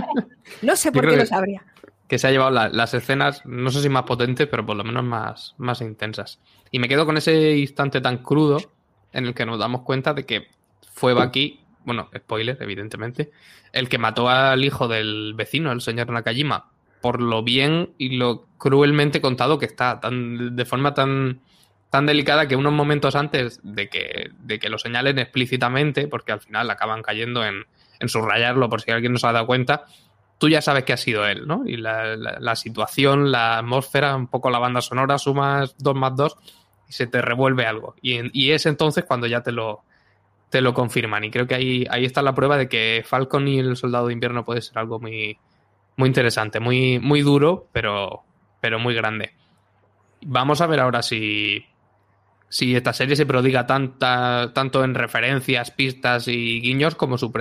no 0.62 0.76
sé 0.76 0.92
por 0.92 1.08
qué 1.08 1.16
lo 1.16 1.26
sabría 1.26 1.64
que 2.08 2.18
se 2.18 2.26
ha 2.26 2.30
llevado 2.30 2.50
las 2.50 2.94
escenas, 2.94 3.44
no 3.46 3.70
sé 3.70 3.80
si 3.80 3.88
más 3.88 4.02
potentes, 4.02 4.46
pero 4.46 4.64
por 4.64 4.76
lo 4.76 4.84
menos 4.84 5.04
más, 5.04 5.54
más 5.58 5.80
intensas. 5.80 6.38
Y 6.70 6.78
me 6.78 6.88
quedo 6.88 7.06
con 7.06 7.16
ese 7.16 7.56
instante 7.56 8.00
tan 8.00 8.18
crudo 8.18 8.58
en 9.12 9.26
el 9.26 9.34
que 9.34 9.46
nos 9.46 9.58
damos 9.58 9.82
cuenta 9.82 10.12
de 10.12 10.26
que 10.26 10.48
fue 10.92 11.14
Baki, 11.14 11.60
bueno, 11.84 12.10
spoiler, 12.16 12.58
evidentemente, 12.60 13.30
el 13.72 13.88
que 13.88 13.98
mató 13.98 14.28
al 14.28 14.64
hijo 14.64 14.88
del 14.88 15.34
vecino, 15.34 15.72
el 15.72 15.80
señor 15.80 16.10
Nakajima, 16.10 16.70
por 17.00 17.20
lo 17.20 17.42
bien 17.42 17.90
y 17.98 18.16
lo 18.16 18.46
cruelmente 18.58 19.20
contado 19.20 19.58
que 19.58 19.66
está, 19.66 20.00
tan, 20.00 20.56
de 20.56 20.64
forma 20.64 20.94
tan, 20.94 21.40
tan 21.90 22.06
delicada 22.06 22.48
que 22.48 22.56
unos 22.56 22.72
momentos 22.72 23.14
antes 23.14 23.60
de 23.62 23.88
que, 23.88 24.30
de 24.40 24.58
que 24.58 24.68
lo 24.68 24.78
señalen 24.78 25.18
explícitamente, 25.18 26.08
porque 26.08 26.32
al 26.32 26.40
final 26.40 26.70
acaban 26.70 27.02
cayendo 27.02 27.44
en, 27.44 27.66
en 28.00 28.08
subrayarlo 28.08 28.68
por 28.68 28.80
si 28.80 28.90
alguien 28.90 29.12
no 29.12 29.18
se 29.18 29.26
ha 29.26 29.32
dado 29.32 29.46
cuenta, 29.46 29.84
tú 30.38 30.48
ya 30.48 30.60
sabes 30.60 30.84
que 30.84 30.92
ha 30.92 30.96
sido 30.96 31.26
él, 31.26 31.46
¿no? 31.46 31.62
Y 31.66 31.76
la, 31.76 32.56
situación, 32.56 33.30
la 33.30 33.58
atmósfera, 33.58 34.16
un 34.16 34.26
poco 34.26 34.50
la 34.50 34.58
banda 34.58 34.80
sonora, 34.80 35.18
sumas 35.18 35.74
dos 35.78 35.94
más 35.94 36.16
dos 36.16 36.36
y 36.88 36.92
se 36.92 37.06
te 37.06 37.22
revuelve 37.22 37.66
algo. 37.66 37.94
Y, 38.00 38.50
es 38.50 38.66
entonces 38.66 39.04
cuando 39.04 39.26
ya 39.26 39.42
te 39.42 39.52
lo, 39.52 39.82
te 40.50 40.60
lo 40.60 40.74
confirman. 40.74 41.24
Y 41.24 41.30
creo 41.30 41.46
que 41.46 41.54
ahí, 41.54 41.86
ahí 41.90 42.04
está 42.04 42.22
la 42.22 42.34
prueba 42.34 42.56
de 42.56 42.68
que 42.68 43.02
Falcon 43.06 43.48
y 43.48 43.58
el 43.58 43.76
Soldado 43.76 44.08
de 44.08 44.12
Invierno 44.12 44.44
puede 44.44 44.62
ser 44.62 44.78
algo 44.78 44.98
muy, 45.00 45.38
muy 45.96 46.08
interesante, 46.08 46.60
muy, 46.60 46.98
muy 46.98 47.22
duro, 47.22 47.68
pero, 47.72 48.22
pero 48.60 48.78
muy 48.78 48.94
grande. 48.94 49.34
Vamos 50.26 50.60
a 50.60 50.66
ver 50.66 50.80
ahora 50.80 51.02
si, 51.02 51.64
si 52.48 52.76
esta 52.76 52.92
serie 52.92 53.16
se 53.16 53.26
prodiga 53.26 53.66
tanta, 53.66 54.52
tanto 54.54 54.84
en 54.84 54.94
referencias, 54.94 55.70
pistas 55.70 56.28
y 56.28 56.60
guiños 56.60 56.94
como 56.94 57.18
su, 57.18 57.32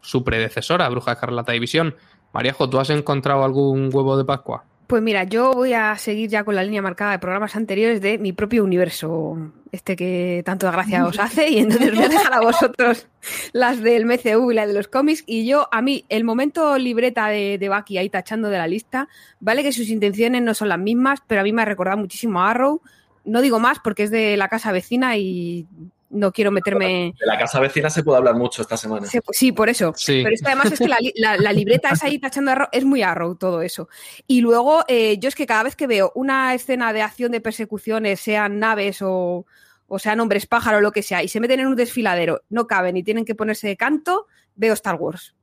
su 0.00 0.24
predecesora, 0.24 0.88
Bruja 0.88 1.12
Escarlata 1.12 1.52
División. 1.52 1.94
Maríajo, 2.36 2.68
¿tú 2.68 2.78
has 2.78 2.90
encontrado 2.90 3.42
algún 3.44 3.88
huevo 3.90 4.14
de 4.18 4.26
Pascua? 4.26 4.62
Pues 4.86 5.02
mira, 5.02 5.24
yo 5.24 5.52
voy 5.52 5.72
a 5.72 5.96
seguir 5.96 6.28
ya 6.28 6.44
con 6.44 6.54
la 6.54 6.62
línea 6.62 6.82
marcada 6.82 7.12
de 7.12 7.18
programas 7.18 7.56
anteriores 7.56 8.02
de 8.02 8.18
mi 8.18 8.34
propio 8.34 8.62
universo, 8.62 9.38
este 9.72 9.96
que 9.96 10.42
tanto 10.44 10.66
de 10.66 10.72
gracia 10.72 11.06
os 11.06 11.18
hace, 11.18 11.48
y 11.48 11.56
entonces 11.60 11.94
voy 11.94 12.04
a 12.04 12.08
dejar 12.10 12.34
a 12.34 12.42
vosotros 12.42 13.06
las 13.54 13.82
del 13.82 14.04
MCU 14.04 14.52
y 14.52 14.54
la 14.54 14.66
de 14.66 14.74
los 14.74 14.86
cómics. 14.86 15.24
Y 15.26 15.46
yo, 15.46 15.66
a 15.72 15.80
mí, 15.80 16.04
el 16.10 16.24
momento 16.24 16.76
libreta 16.76 17.28
de, 17.28 17.56
de 17.56 17.68
Bucky 17.70 17.96
ahí 17.96 18.10
tachando 18.10 18.50
de 18.50 18.58
la 18.58 18.68
lista, 18.68 19.08
vale 19.40 19.62
que 19.62 19.72
sus 19.72 19.88
intenciones 19.88 20.42
no 20.42 20.52
son 20.52 20.68
las 20.68 20.78
mismas, 20.78 21.20
pero 21.26 21.40
a 21.40 21.44
mí 21.44 21.54
me 21.54 21.62
ha 21.62 21.64
recordado 21.64 21.96
muchísimo 21.96 22.42
a 22.42 22.50
Arrow. 22.50 22.82
No 23.24 23.40
digo 23.40 23.60
más 23.60 23.78
porque 23.82 24.02
es 24.02 24.10
de 24.10 24.36
la 24.36 24.48
casa 24.48 24.72
vecina 24.72 25.16
y 25.16 25.66
no 26.10 26.32
quiero 26.32 26.50
meterme. 26.50 27.14
De 27.18 27.26
la 27.26 27.38
casa 27.38 27.60
vecina 27.60 27.90
se 27.90 28.02
puede 28.02 28.18
hablar 28.18 28.36
mucho 28.36 28.62
esta 28.62 28.76
semana. 28.76 29.06
Sí, 29.30 29.52
por 29.52 29.68
eso. 29.68 29.92
Pero 30.06 30.30
es 30.30 30.40
que 30.40 30.48
además 30.48 30.72
es 30.72 30.78
que 30.78 30.88
la, 30.88 31.52
libreta 31.52 31.90
es 31.90 32.02
ahí 32.02 32.18
tachando 32.18 32.52
arrow, 32.52 32.68
es 32.72 32.84
muy 32.84 33.02
arrow 33.02 33.36
todo 33.36 33.62
eso. 33.62 33.88
Y 34.26 34.40
luego, 34.40 34.84
eh, 34.88 35.18
yo 35.18 35.28
es 35.28 35.34
que 35.34 35.46
cada 35.46 35.64
vez 35.64 35.76
que 35.76 35.86
veo 35.86 36.12
una 36.14 36.54
escena 36.54 36.92
de 36.92 37.02
acción 37.02 37.32
de 37.32 37.40
persecuciones, 37.40 38.20
sean 38.20 38.58
naves 38.58 39.02
o, 39.02 39.46
o 39.88 39.98
sean 39.98 40.20
hombres 40.20 40.46
pájaro 40.46 40.78
o 40.78 40.80
lo 40.80 40.92
que 40.92 41.02
sea, 41.02 41.22
y 41.22 41.28
se 41.28 41.40
meten 41.40 41.60
en 41.60 41.66
un 41.66 41.76
desfiladero, 41.76 42.42
no 42.48 42.66
caben 42.66 42.96
y 42.96 43.02
tienen 43.02 43.24
que 43.24 43.34
ponerse 43.34 43.68
de 43.68 43.76
canto, 43.76 44.26
veo 44.54 44.74
Star 44.74 44.96
Wars. 44.96 45.34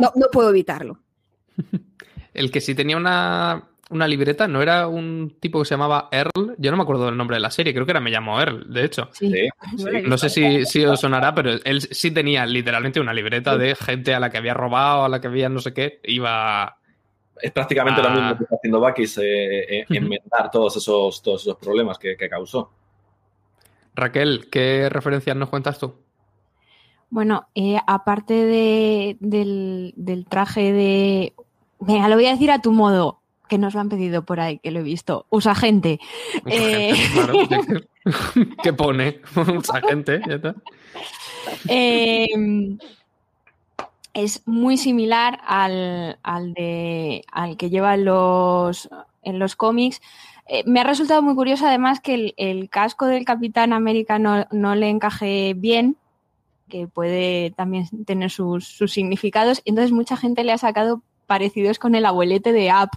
No, 0.00 0.12
no 0.16 0.26
puedo 0.32 0.50
evitarlo. 0.50 1.00
El 2.34 2.50
que 2.50 2.60
sí 2.60 2.74
tenía 2.74 2.96
una 2.96 3.68
una 3.90 4.08
libreta, 4.08 4.48
¿no 4.48 4.62
era 4.62 4.88
un 4.88 5.36
tipo 5.38 5.60
que 5.60 5.64
se 5.64 5.74
llamaba 5.74 6.08
Earl? 6.10 6.56
Yo 6.58 6.70
no 6.70 6.76
me 6.76 6.82
acuerdo 6.82 7.06
del 7.06 7.16
nombre 7.16 7.36
de 7.36 7.40
la 7.40 7.50
serie, 7.50 7.72
creo 7.72 7.86
que 7.86 7.92
era 7.92 8.00
Me 8.00 8.10
llamo 8.10 8.40
Earl, 8.40 8.72
de 8.72 8.84
hecho. 8.84 9.08
Sí. 9.12 9.32
No 10.04 10.18
sé 10.18 10.28
si, 10.64 10.84
os 10.84 11.00
sonará, 11.00 11.34
pero 11.34 11.52
él 11.64 11.80
sí 11.82 12.10
tenía 12.10 12.44
literalmente 12.46 13.00
una 13.00 13.14
libreta 13.14 13.56
de 13.56 13.74
gente 13.74 14.14
a 14.14 14.20
la 14.20 14.30
que 14.30 14.38
había 14.38 14.54
robado, 14.54 15.04
a 15.04 15.08
la 15.08 15.20
que 15.20 15.28
había 15.28 15.48
no 15.48 15.60
sé 15.60 15.72
qué, 15.72 16.00
iba... 16.04 16.78
Es 17.40 17.52
prácticamente 17.52 18.02
lo 18.02 18.10
mismo 18.10 18.36
que 18.38 18.44
está 18.44 18.56
haciendo 18.56 18.80
Bakis, 18.80 19.18
eh, 19.18 19.80
eh 19.80 19.84
enmendar 19.90 20.50
todos 20.50 20.78
esos, 20.78 21.22
todos 21.22 21.42
esos 21.42 21.56
problemas 21.56 21.98
que, 21.98 22.16
causó. 22.16 22.72
Raquel, 23.94 24.48
¿qué 24.50 24.88
referencias 24.88 25.36
nos 25.36 25.50
cuentas 25.50 25.78
tú? 25.78 25.94
Bueno, 27.10 27.46
eh, 27.54 27.76
aparte 27.86 28.34
de, 28.34 29.16
del, 29.20 29.92
del 29.96 30.26
traje 30.26 30.72
de... 30.72 31.34
Venga, 31.78 32.08
lo 32.08 32.16
voy 32.16 32.26
a 32.26 32.32
decir 32.32 32.50
a 32.50 32.62
tu 32.62 32.72
modo 32.72 33.20
que 33.48 33.58
nos 33.58 33.74
lo 33.74 33.80
han 33.80 33.88
pedido 33.88 34.24
por 34.24 34.40
ahí, 34.40 34.58
que 34.58 34.70
lo 34.70 34.80
he 34.80 34.82
visto. 34.82 35.26
Usa 35.30 35.54
gente. 35.54 35.98
Eh, 36.46 36.94
¿Qué 38.62 38.72
pone? 38.72 39.20
Usa 39.56 39.80
gente. 39.80 40.20
Em, 41.68 42.78
es 44.14 44.42
muy 44.46 44.76
similar 44.76 45.40
al, 45.46 46.18
al, 46.22 46.54
de, 46.54 47.24
al 47.32 47.56
que 47.56 47.70
lleva 47.70 47.94
en 47.94 48.04
los, 48.04 48.88
en 49.22 49.38
los 49.38 49.56
cómics. 49.56 50.00
Eh, 50.48 50.62
me 50.64 50.80
ha 50.80 50.84
resultado 50.84 51.22
muy 51.22 51.34
curioso 51.34 51.66
además 51.66 52.00
que 52.00 52.34
el, 52.36 52.70
casco 52.70 53.06
del 53.06 53.24
Capitán 53.24 53.72
América 53.72 54.18
no, 54.18 54.46
no, 54.52 54.76
le 54.76 54.88
encaje 54.88 55.54
bien, 55.56 55.96
que 56.68 56.86
puede 56.86 57.50
también 57.50 57.88
tener 58.04 58.30
sus, 58.30 58.66
sus 58.66 58.92
significados. 58.92 59.60
Y 59.64 59.70
entonces 59.70 59.92
mucha 59.92 60.16
gente 60.16 60.44
le 60.44 60.52
ha 60.52 60.58
sacado 60.58 61.02
parecidos 61.26 61.78
con 61.78 61.94
el 61.94 62.06
abuelete 62.06 62.52
de 62.52 62.70
App 62.70 62.90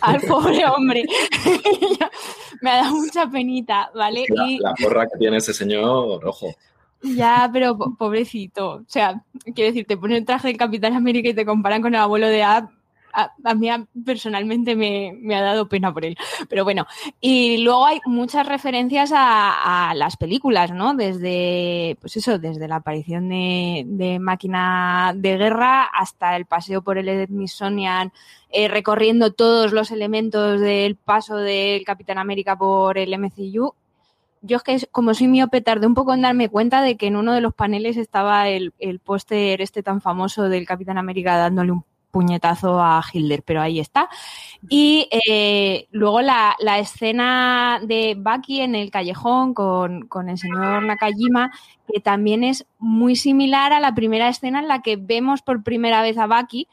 al 0.00 0.20
pobre 0.28 0.64
hombre. 0.66 1.04
me 2.62 2.70
ha 2.70 2.76
dado 2.82 2.96
mucha 2.96 3.26
penita, 3.28 3.90
¿vale? 3.94 4.24
La, 4.28 4.46
y 4.48 4.58
la 4.58 4.74
porra 4.74 5.06
que 5.06 5.18
tiene 5.18 5.38
ese 5.38 5.54
señor, 5.54 6.24
ojo. 6.26 6.54
ya, 7.02 7.48
pero 7.52 7.76
po- 7.78 7.94
pobrecito. 7.96 8.70
O 8.72 8.84
sea, 8.86 9.22
quiero 9.54 9.70
decir, 9.70 9.86
te 9.86 9.96
ponen 9.96 10.18
el 10.18 10.24
traje 10.24 10.48
del 10.48 10.56
Capitán 10.56 10.94
América 10.94 11.28
y 11.30 11.34
te 11.34 11.46
comparan 11.46 11.80
con 11.82 11.94
el 11.94 12.00
abuelo 12.00 12.28
de 12.28 12.42
Ab. 12.42 12.68
A, 13.12 13.54
mí 13.54 13.68
personalmente 14.04 14.76
me, 14.76 15.34
ha 15.34 15.42
dado 15.42 15.68
pena 15.68 15.92
por 15.92 16.04
él. 16.04 16.16
Pero 16.48 16.64
bueno, 16.64 16.86
y 17.20 17.58
luego 17.58 17.86
hay 17.86 18.00
muchas 18.06 18.46
referencias 18.46 19.12
a, 19.14 19.92
las 19.94 20.16
películas, 20.16 20.72
¿no? 20.72 20.94
Desde, 20.94 21.96
pues 22.00 22.16
eso, 22.16 22.38
desde 22.38 22.68
la 22.68 22.76
aparición 22.76 23.28
de, 23.28 24.18
Máquina 24.20 25.12
de 25.16 25.36
Guerra 25.36 25.84
hasta 25.84 26.36
el 26.36 26.46
paseo 26.46 26.82
por 26.82 26.98
el 26.98 27.26
Smithsonian, 27.26 28.12
eh, 28.50 28.68
recorriendo 28.68 29.32
todos 29.32 29.72
los 29.72 29.90
elementos 29.90 30.60
del 30.60 30.96
paso 30.96 31.36
del 31.36 31.84
Capitán 31.84 32.18
América 32.18 32.56
por 32.56 32.98
el 32.98 33.16
MCU. 33.18 33.74
Yo 34.42 34.56
es 34.56 34.62
que 34.62 34.86
como 34.90 35.12
soy 35.14 35.28
miope 35.28 35.60
tardé 35.60 35.86
un 35.86 35.94
poco 35.94 36.14
en 36.14 36.22
darme 36.22 36.48
cuenta 36.48 36.80
de 36.80 36.96
que 36.96 37.06
en 37.06 37.16
uno 37.16 37.34
de 37.34 37.42
los 37.42 37.54
paneles 37.54 37.96
estaba 37.98 38.48
el, 38.48 38.72
el 38.78 38.98
póster 38.98 39.60
este 39.60 39.82
tan 39.82 40.00
famoso 40.00 40.48
del 40.48 40.66
Capitán 40.66 40.96
América 40.96 41.36
dándole 41.36 41.72
un 41.72 41.84
puñetazo 42.10 42.80
a 42.80 43.02
Hilder, 43.12 43.42
pero 43.42 43.60
ahí 43.60 43.80
está. 43.80 44.08
Y 44.68 45.08
eh, 45.28 45.88
luego 45.90 46.20
la, 46.20 46.56
la 46.58 46.78
escena 46.78 47.80
de 47.82 48.16
Bucky 48.18 48.60
en 48.60 48.74
el 48.74 48.90
callejón 48.90 49.54
con, 49.54 50.06
con 50.08 50.28
el 50.28 50.38
señor 50.38 50.82
Nakajima, 50.82 51.50
que 51.92 52.00
también 52.00 52.44
es 52.44 52.66
muy 52.78 53.16
similar 53.16 53.72
a 53.72 53.80
la 53.80 53.94
primera 53.94 54.28
escena 54.28 54.60
en 54.60 54.68
la 54.68 54.82
que 54.82 54.96
vemos 54.96 55.42
por 55.42 55.62
primera 55.62 56.02
vez 56.02 56.18
a 56.18 56.26
Bucky 56.26 56.68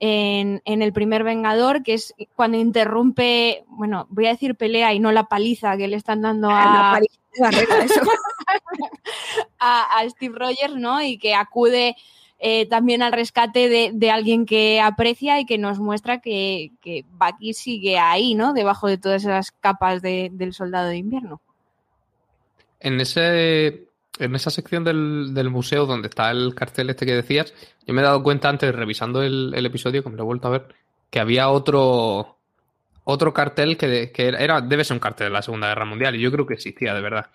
en, 0.00 0.62
en 0.64 0.82
el 0.82 0.92
primer 0.92 1.24
Vengador, 1.24 1.82
que 1.82 1.94
es 1.94 2.14
cuando 2.34 2.58
interrumpe, 2.58 3.64
bueno, 3.68 4.06
voy 4.08 4.26
a 4.26 4.30
decir 4.30 4.56
pelea 4.56 4.94
y 4.94 4.98
no 4.98 5.12
la 5.12 5.24
paliza 5.24 5.76
que 5.76 5.88
le 5.88 5.96
están 5.96 6.22
dando 6.22 6.48
La 6.48 6.94
a, 6.94 6.98
a, 9.58 9.98
a 9.98 10.08
Steve 10.08 10.38
Rogers, 10.38 10.74
¿no? 10.74 11.02
Y 11.02 11.18
que 11.18 11.34
acude 11.34 11.96
eh, 12.40 12.66
también 12.66 13.02
al 13.02 13.12
rescate 13.12 13.68
de, 13.68 13.90
de 13.92 14.10
alguien 14.10 14.46
que 14.46 14.80
aprecia 14.80 15.38
y 15.40 15.46
que 15.46 15.58
nos 15.58 15.78
muestra 15.78 16.20
que, 16.20 16.72
que 16.80 17.04
Bucky 17.12 17.52
sigue 17.52 17.98
ahí, 17.98 18.34
¿no? 18.34 18.52
Debajo 18.54 18.88
de 18.88 18.98
todas 18.98 19.22
esas 19.22 19.52
capas 19.52 20.00
de- 20.02 20.30
del 20.32 20.54
soldado 20.54 20.88
de 20.88 20.96
invierno. 20.96 21.40
En 22.80 23.00
ese 23.00 23.84
en 24.18 24.34
esa 24.34 24.50
sección 24.50 24.84
del, 24.84 25.32
del 25.32 25.48
museo 25.48 25.86
donde 25.86 26.08
está 26.08 26.30
el 26.30 26.54
cartel 26.54 26.90
este 26.90 27.06
que 27.06 27.14
decías, 27.14 27.54
yo 27.86 27.94
me 27.94 28.02
he 28.02 28.04
dado 28.04 28.22
cuenta 28.22 28.50
antes, 28.50 28.74
revisando 28.74 29.22
el, 29.22 29.52
el 29.54 29.64
episodio, 29.64 30.02
que 30.02 30.10
me 30.10 30.16
lo 30.16 30.24
he 30.24 30.26
vuelto 30.26 30.48
a 30.48 30.50
ver, 30.50 30.74
que 31.08 31.20
había 31.20 31.48
otro 31.48 32.36
otro 33.04 33.32
cartel 33.32 33.76
que, 33.78 34.12
que 34.12 34.28
era, 34.28 34.60
debe 34.60 34.84
ser 34.84 34.94
un 34.94 35.00
cartel 35.00 35.28
de 35.28 35.32
la 35.32 35.42
Segunda 35.42 35.68
Guerra 35.68 35.86
Mundial, 35.86 36.16
y 36.16 36.20
yo 36.20 36.30
creo 36.30 36.46
que 36.46 36.54
existía 36.54 36.92
de 36.94 37.00
verdad, 37.00 37.30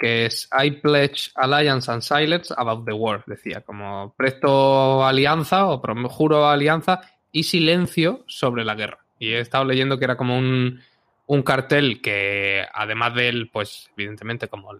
que 0.00 0.24
es 0.26 0.48
I 0.58 0.70
pledge 0.72 1.30
alliance 1.34 1.92
and 1.92 2.00
silence 2.02 2.52
about 2.56 2.86
the 2.86 2.92
war, 2.92 3.22
decía, 3.26 3.60
como 3.60 4.14
presto 4.16 5.04
alianza 5.04 5.66
o 5.68 5.80
juro 6.08 6.48
alianza 6.48 7.02
y 7.30 7.42
silencio 7.44 8.24
sobre 8.26 8.64
la 8.64 8.74
guerra. 8.74 8.98
Y 9.18 9.32
he 9.34 9.40
estado 9.40 9.64
leyendo 9.66 9.98
que 9.98 10.06
era 10.06 10.16
como 10.16 10.38
un, 10.38 10.80
un 11.26 11.42
cartel 11.42 12.00
que, 12.00 12.64
además 12.72 13.14
de 13.14 13.28
él, 13.28 13.50
pues 13.52 13.90
evidentemente 13.94 14.48
como 14.48 14.70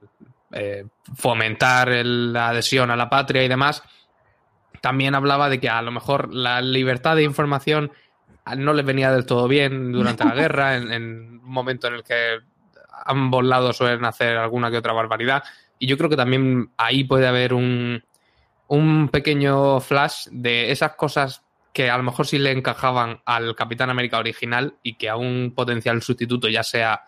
eh, 0.53 0.87
fomentar 1.15 1.91
el- 1.91 2.33
la 2.33 2.49
adhesión 2.49 2.91
a 2.91 2.97
la 2.97 3.11
patria 3.11 3.45
y 3.45 3.49
demás, 3.49 3.83
también 4.81 5.15
hablaba 5.15 5.51
de 5.51 5.61
que 5.61 5.69
a 5.69 5.83
lo 5.83 5.91
mejor 5.91 6.33
la 6.35 6.63
libertad 6.63 7.17
de 7.17 7.25
información 7.25 7.93
no 8.57 8.73
les 8.73 8.87
venía 8.87 9.13
del 9.13 9.27
todo 9.27 9.47
bien 9.49 9.93
durante 9.93 10.25
la 10.25 10.35
guerra, 10.43 10.77
en, 10.77 10.91
en 10.93 11.05
un 11.43 11.45
momento 11.45 11.89
en 11.89 11.95
el 11.95 12.03
que 12.03 12.39
ambos 13.05 13.45
lados 13.45 13.77
suelen 13.77 14.05
hacer 14.05 14.37
alguna 14.37 14.71
que 14.71 14.79
otra 14.79 14.93
barbaridad. 14.93 15.43
Y 15.79 15.87
yo 15.87 15.97
creo 15.97 16.11
que 16.11 16.17
también 16.17 16.73
ahí 16.77 17.05
puede 17.05 17.27
haber 17.27 17.55
un, 17.55 18.03
un 18.69 19.09
pequeño 19.09 19.81
flash 19.81 20.27
de 20.31 20.71
esas 20.71 20.95
cosas 20.95 21.43
que 21.73 21.91
a 21.91 21.97
lo 21.97 22.03
mejor 22.03 22.27
sí 22.27 22.39
le 22.39 22.51
encajaban 22.51 23.21
al 23.25 23.55
Capitán 23.55 23.91
América 23.91 24.19
original 24.19 24.75
y 24.83 24.95
que 24.95 25.09
a 25.09 25.17
un 25.17 25.53
potencial 25.55 26.03
sustituto, 26.03 26.49
ya 26.49 26.63
sea 26.63 27.03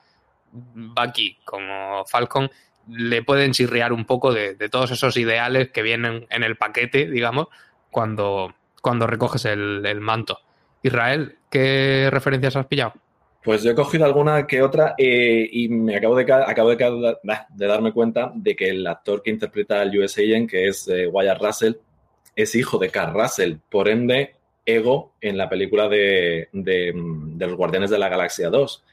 Bucky 0.53 1.39
como 1.45 2.05
Falcon, 2.07 2.51
le 2.89 3.23
pueden 3.23 3.53
chirriar 3.53 3.93
un 3.93 4.05
poco 4.05 4.33
de, 4.33 4.55
todos 4.71 4.91
esos 4.91 5.17
ideales 5.17 5.71
que 5.71 5.83
vienen 5.83 6.27
en 6.31 6.43
el 6.43 6.57
paquete, 6.57 7.09
digamos, 7.09 7.49
cuando, 7.91 8.55
cuando 8.81 9.07
recoges 9.07 9.45
el, 9.45 9.85
el 9.85 10.01
manto. 10.01 10.41
Israel, 10.83 11.39
¿qué 11.51 12.09
referencias 12.11 12.57
has 12.57 12.67
pillado? 12.67 12.95
Pues 13.45 13.63
yo 13.65 13.73
he 13.73 13.75
cogido 13.75 14.05
alguna 14.05 14.47
que 14.47 14.63
otra 14.63 14.95
eh, 14.97 15.49
y 15.51 15.69
me 15.69 15.97
acabo 15.97 16.15
de, 16.17 16.25
ca- 16.25 16.49
acabo 16.49 16.71
de, 16.71 17.17
de 17.51 17.67
darme 17.67 17.93
cuenta 17.93 18.31
de 18.35 18.55
que 18.55 18.69
el 18.69 18.87
actor 18.87 19.21
que 19.23 19.31
interpreta 19.31 19.81
al 19.81 19.97
US 19.99 20.17
Agent, 20.19 20.49
que 20.49 20.69
es 20.69 20.87
eh, 20.89 21.09
Wyatt 21.09 21.43
Russell, 21.43 21.75
es 22.37 22.55
hijo 22.55 22.79
de 22.79 22.89
Carl 22.91 23.13
Russell, 23.15 23.57
por 23.69 23.89
ende, 23.89 24.37
Ego 24.65 25.15
en 25.21 25.37
la 25.37 25.49
película 25.49 25.89
de, 25.89 26.49
de, 26.53 26.93
mm, 26.93 27.37
de 27.37 27.47
los 27.49 27.57
Guardianes 27.57 27.91
de 27.91 27.99
la 27.99 28.09
Galaxia 28.09 28.49
2. 28.49 28.85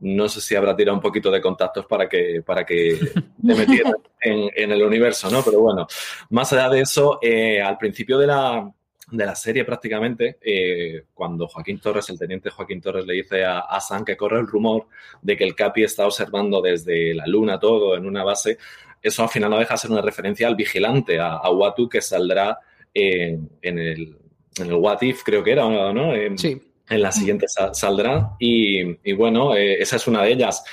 No 0.00 0.28
sé 0.28 0.40
si 0.40 0.54
habrá 0.54 0.74
tirado 0.76 0.96
un 0.96 1.02
poquito 1.02 1.30
de 1.30 1.40
contactos 1.40 1.84
para 1.86 2.08
que, 2.08 2.42
para 2.44 2.64
que 2.64 2.98
te 3.46 3.54
metieras 3.54 3.94
en, 4.20 4.50
en 4.54 4.72
el 4.72 4.82
universo, 4.82 5.30
¿no? 5.30 5.42
Pero 5.44 5.60
bueno, 5.60 5.86
más 6.30 6.50
allá 6.52 6.70
de 6.70 6.80
eso, 6.80 7.18
eh, 7.22 7.60
al 7.60 7.76
principio 7.78 8.16
de 8.18 8.26
la, 8.26 8.70
de 9.10 9.24
la 9.24 9.36
serie 9.36 9.64
prácticamente, 9.64 10.38
eh, 10.42 11.04
cuando 11.14 11.46
Joaquín 11.46 11.78
Torres, 11.78 12.08
el 12.10 12.18
teniente 12.18 12.50
Joaquín 12.50 12.80
Torres, 12.80 13.06
le 13.06 13.14
dice 13.14 13.44
a, 13.44 13.60
a 13.60 13.80
Sam 13.80 14.04
que 14.04 14.16
corre 14.16 14.40
el 14.40 14.46
rumor 14.48 14.86
de 15.22 15.36
que 15.36 15.44
el 15.44 15.54
Capi 15.54 15.84
está 15.84 16.04
observando 16.06 16.60
desde 16.60 17.14
la 17.14 17.26
luna 17.26 17.58
todo 17.60 17.96
en 17.96 18.04
una 18.06 18.24
base, 18.24 18.58
eso 19.00 19.22
al 19.22 19.28
final 19.28 19.50
no 19.50 19.58
deja 19.58 19.74
de 19.74 19.78
ser 19.78 19.90
una 19.92 20.02
referencia 20.02 20.48
al 20.48 20.56
vigilante, 20.56 21.20
a, 21.20 21.34
a 21.34 21.50
Watu, 21.50 21.88
que 21.88 22.00
saldrá 22.00 22.58
en, 22.92 23.48
en 23.62 23.78
el, 23.78 24.16
en 24.58 24.66
el 24.66 24.74
What 24.74 25.02
If, 25.02 25.22
creo 25.22 25.44
que 25.44 25.52
era, 25.52 25.68
¿no? 25.68 26.12
En, 26.12 26.36
Sí. 26.36 26.60
en 26.88 27.02
la 27.02 27.12
siguiente 27.12 27.46
sa- 27.46 27.72
saldrá. 27.74 28.32
Y, 28.40 28.80
y 29.08 29.12
bueno, 29.12 29.54
eh, 29.54 29.74
esa 29.80 29.96
es 29.96 30.06
una 30.08 30.22
de 30.22 30.32
ellas. 30.32 30.64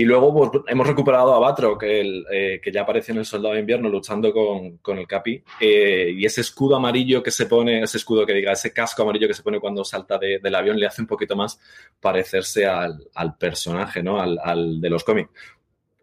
Y 0.00 0.04
luego 0.04 0.32
pues, 0.32 0.62
hemos 0.68 0.86
recuperado 0.86 1.34
a 1.34 1.40
Batroc, 1.40 1.82
el, 1.82 2.24
eh, 2.30 2.60
que 2.62 2.70
ya 2.70 2.82
apareció 2.82 3.10
en 3.12 3.18
el 3.18 3.24
Soldado 3.24 3.54
de 3.54 3.60
Invierno 3.60 3.88
luchando 3.88 4.32
con, 4.32 4.76
con 4.78 4.96
el 4.96 5.08
Capi. 5.08 5.42
Eh, 5.60 6.12
y 6.16 6.24
ese 6.24 6.40
escudo 6.42 6.76
amarillo 6.76 7.20
que 7.20 7.32
se 7.32 7.46
pone, 7.46 7.82
ese 7.82 7.96
escudo 7.96 8.24
que 8.24 8.32
diga, 8.32 8.52
ese 8.52 8.72
casco 8.72 9.02
amarillo 9.02 9.26
que 9.26 9.34
se 9.34 9.42
pone 9.42 9.58
cuando 9.58 9.84
salta 9.84 10.16
de- 10.16 10.38
del 10.38 10.54
avión, 10.54 10.78
le 10.78 10.86
hace 10.86 11.02
un 11.02 11.08
poquito 11.08 11.34
más 11.34 11.58
parecerse 11.98 12.64
al, 12.64 13.08
al 13.16 13.36
personaje, 13.36 14.00
¿no? 14.00 14.20
Al, 14.20 14.38
al 14.40 14.80
de 14.80 14.88
los 14.88 15.02
cómics. 15.02 15.30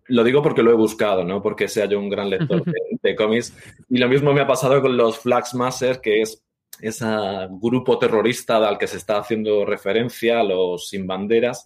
Lo 0.08 0.26
digo 0.26 0.42
porque 0.44 0.62
lo 0.62 0.72
he 0.72 0.76
buscado, 0.76 1.24
no 1.24 1.42
porque 1.42 1.70
sea 1.70 1.86
yo 1.86 1.98
un 1.98 2.10
gran 2.10 2.30
lector 2.30 2.66
de, 2.66 2.74
de 3.02 3.16
cómics. 3.16 3.56
Y 3.90 3.98
lo 3.98 4.10
mismo 4.10 4.34
me 4.34 4.42
ha 4.42 4.48
pasado 4.48 4.82
con 4.82 4.98
los 4.98 5.20
Flagsmasters, 5.20 6.00
que 6.00 6.22
es 6.22 6.44
ese 6.82 7.06
grupo 7.50 7.98
terrorista 7.98 8.58
al 8.58 8.78
que 8.78 8.88
se 8.88 8.98
está 8.98 9.20
haciendo 9.20 9.66
referencia, 9.66 10.44
los 10.44 10.90
sin 10.90 11.08
banderas, 11.08 11.66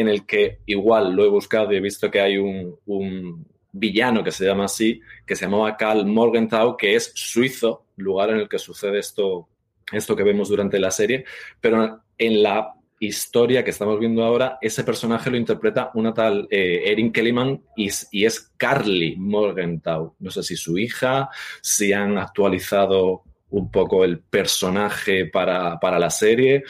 en 0.00 0.08
el 0.08 0.26
que 0.26 0.58
igual 0.66 1.14
lo 1.14 1.24
he 1.24 1.28
buscado 1.28 1.72
y 1.72 1.76
he 1.76 1.80
visto 1.80 2.10
que 2.10 2.20
hay 2.20 2.36
un, 2.36 3.46
villano 3.72 4.24
que 4.24 4.32
se 4.32 4.46
llama 4.46 4.64
así, 4.64 5.02
que 5.26 5.36
se 5.36 5.44
llamaba 5.44 5.76
Karl 5.76 6.06
Morgenthau, 6.06 6.78
que 6.78 6.94
es 6.94 7.12
suizo, 7.14 7.84
lugar 7.96 8.30
en 8.30 8.38
el 8.38 8.48
que 8.48 8.58
sucede 8.58 8.98
esto, 8.98 9.48
esto 9.92 10.16
que 10.16 10.22
vemos 10.22 10.48
durante 10.48 10.78
la 10.78 10.90
serie, 10.90 11.26
pero 11.60 12.00
en 12.16 12.42
la 12.42 12.72
historia 13.00 13.62
que 13.62 13.70
estamos 13.70 14.00
viendo 14.00 14.24
ahora, 14.24 14.56
ese 14.62 14.82
personaje 14.82 15.30
lo 15.30 15.36
interpreta 15.36 15.90
una 15.92 16.14
tal 16.14 16.48
eh, 16.50 16.84
Erin 16.86 17.12
Kellyman 17.12 17.62
y, 17.76 17.90
y 18.12 18.24
es 18.24 18.52
Carly 18.56 19.16
Morgenthau. 19.18 20.14
No 20.18 20.30
sé 20.30 20.42
si 20.42 20.56
su 20.56 20.78
hija, 20.78 21.28
si 21.60 21.92
han 21.92 22.16
actualizado 22.16 23.24
un 23.50 23.70
poco 23.70 24.04
el 24.04 24.20
personaje 24.20 25.26
para, 25.26 25.78
para 25.78 25.98
la 25.98 26.08
serie, 26.08 26.64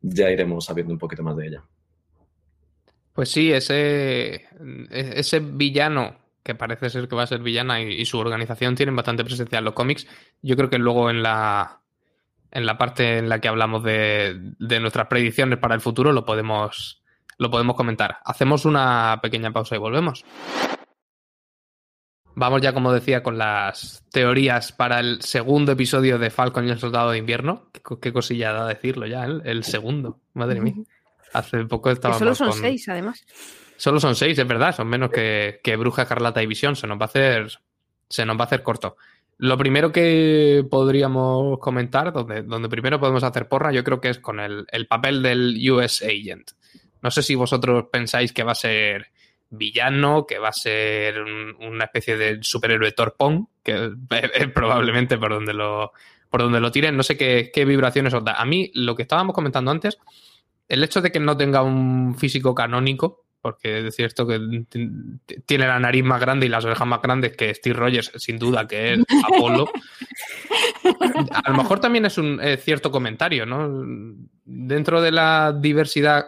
ya 0.00 0.30
iremos 0.30 0.64
sabiendo 0.64 0.92
un 0.92 0.98
poquito 0.98 1.24
más 1.24 1.36
de 1.36 1.48
ella. 1.48 1.64
Pues 3.12 3.30
sí, 3.30 3.52
ese, 3.52 4.46
ese 4.90 5.40
villano, 5.40 6.16
que 6.42 6.54
parece 6.54 6.88
ser 6.88 7.08
que 7.08 7.16
va 7.16 7.24
a 7.24 7.26
ser 7.26 7.42
villana 7.42 7.80
y, 7.80 8.04
su 8.06 8.18
organización 8.18 8.74
tienen 8.74 8.96
bastante 8.96 9.24
presencia 9.24 9.58
en 9.58 9.64
los 9.64 9.74
cómics. 9.74 10.06
Yo 10.40 10.56
creo 10.56 10.70
que 10.70 10.78
luego 10.78 11.10
en 11.10 11.22
la, 11.22 11.80
en 12.50 12.64
la 12.64 12.78
parte 12.78 13.18
en 13.18 13.28
la 13.28 13.40
que 13.40 13.48
hablamos 13.48 13.82
de, 13.84 14.54
de 14.58 14.80
nuestras 14.80 15.08
predicciones 15.08 15.58
para 15.58 15.74
el 15.74 15.82
futuro 15.82 16.12
lo 16.12 16.24
podemos, 16.24 17.02
lo 17.36 17.50
podemos 17.50 17.76
comentar. 17.76 18.18
Hacemos 18.24 18.64
una 18.64 19.20
pequeña 19.22 19.52
pausa 19.52 19.76
y 19.76 19.78
volvemos. 19.78 20.24
Vamos 22.34 22.62
ya, 22.62 22.72
como 22.72 22.94
decía, 22.94 23.22
con 23.22 23.36
las 23.36 24.06
teorías 24.10 24.72
para 24.72 25.00
el 25.00 25.20
segundo 25.20 25.72
episodio 25.72 26.18
de 26.18 26.30
Falcon 26.30 26.66
y 26.66 26.70
el 26.70 26.78
Soldado 26.78 27.10
de 27.10 27.18
Invierno. 27.18 27.68
Qué, 27.72 27.82
qué 28.00 28.10
cosilla 28.10 28.52
da 28.52 28.66
decirlo 28.66 29.06
ya, 29.06 29.24
el, 29.24 29.42
el 29.44 29.64
segundo. 29.64 30.18
Madre 30.32 30.62
mía. 30.62 30.76
Hace 31.32 31.64
poco 31.64 31.88
Que 31.88 31.94
estábamos 31.94 32.18
solo 32.18 32.34
son 32.34 32.50
con- 32.50 32.58
seis, 32.60 32.88
además. 32.88 33.24
Solo 33.76 33.98
son 34.00 34.14
seis, 34.14 34.38
es 34.38 34.46
verdad, 34.46 34.74
son 34.74 34.88
menos 34.88 35.10
que, 35.10 35.60
que 35.62 35.76
Bruja 35.76 36.02
Escarlata 36.02 36.42
y 36.42 36.46
Visión. 36.46 36.76
Se 36.76 36.86
nos 36.86 36.98
va 36.98 37.02
a 37.02 37.06
hacer. 37.06 37.48
Se 38.08 38.24
nos 38.26 38.36
va 38.36 38.42
a 38.42 38.46
hacer 38.46 38.62
corto. 38.62 38.96
Lo 39.38 39.56
primero 39.58 39.90
que 39.90 40.64
podríamos 40.70 41.58
comentar, 41.58 42.12
donde, 42.12 42.42
donde 42.42 42.68
primero 42.68 43.00
podemos 43.00 43.24
hacer 43.24 43.48
porra, 43.48 43.72
yo 43.72 43.82
creo 43.82 44.00
que 44.00 44.10
es 44.10 44.18
con 44.18 44.38
el, 44.38 44.66
el 44.70 44.86
papel 44.86 45.22
del 45.22 45.58
US 45.72 46.02
Agent. 46.02 46.50
No 47.00 47.10
sé 47.10 47.22
si 47.22 47.34
vosotros 47.34 47.86
pensáis 47.90 48.32
que 48.32 48.44
va 48.44 48.52
a 48.52 48.54
ser 48.54 49.08
villano, 49.50 50.26
que 50.26 50.38
va 50.38 50.48
a 50.48 50.52
ser 50.52 51.20
una 51.22 51.84
especie 51.84 52.16
de 52.16 52.38
superhéroe 52.42 52.92
torpón, 52.92 53.48
que 53.64 53.90
es, 54.34 54.48
probablemente 54.54 55.18
por 55.18 55.30
donde 55.32 55.54
lo, 55.54 55.92
por 56.30 56.42
donde 56.42 56.60
lo 56.60 56.70
tiren. 56.70 56.96
No 56.96 57.02
sé 57.02 57.16
qué, 57.16 57.50
qué 57.52 57.64
vibraciones 57.64 58.14
os 58.14 58.24
da. 58.24 58.34
A 58.34 58.44
mí, 58.44 58.70
lo 58.74 58.94
que 58.94 59.02
estábamos 59.02 59.34
comentando 59.34 59.70
antes, 59.72 59.98
el 60.72 60.82
hecho 60.82 61.02
de 61.02 61.12
que 61.12 61.20
no 61.20 61.36
tenga 61.36 61.62
un 61.62 62.16
físico 62.16 62.54
canónico, 62.54 63.26
porque 63.42 63.86
es 63.86 63.94
cierto 63.94 64.26
que 64.26 64.40
tiene 65.44 65.66
la 65.66 65.78
nariz 65.78 66.02
más 66.02 66.18
grande 66.18 66.46
y 66.46 66.48
las 66.48 66.64
orejas 66.64 66.88
más 66.88 67.02
grandes 67.02 67.36
que 67.36 67.54
Steve 67.54 67.78
Rogers, 67.78 68.10
sin 68.16 68.38
duda 68.38 68.66
que 68.66 68.94
es 68.94 69.00
Apolo. 69.26 69.70
A 71.44 71.50
lo 71.50 71.56
mejor 71.58 71.78
también 71.78 72.06
es 72.06 72.16
un 72.16 72.40
cierto 72.58 72.90
comentario, 72.90 73.44
¿no? 73.44 73.84
Dentro 74.46 75.02
de 75.02 75.12
la 75.12 75.52
diversidad 75.52 76.24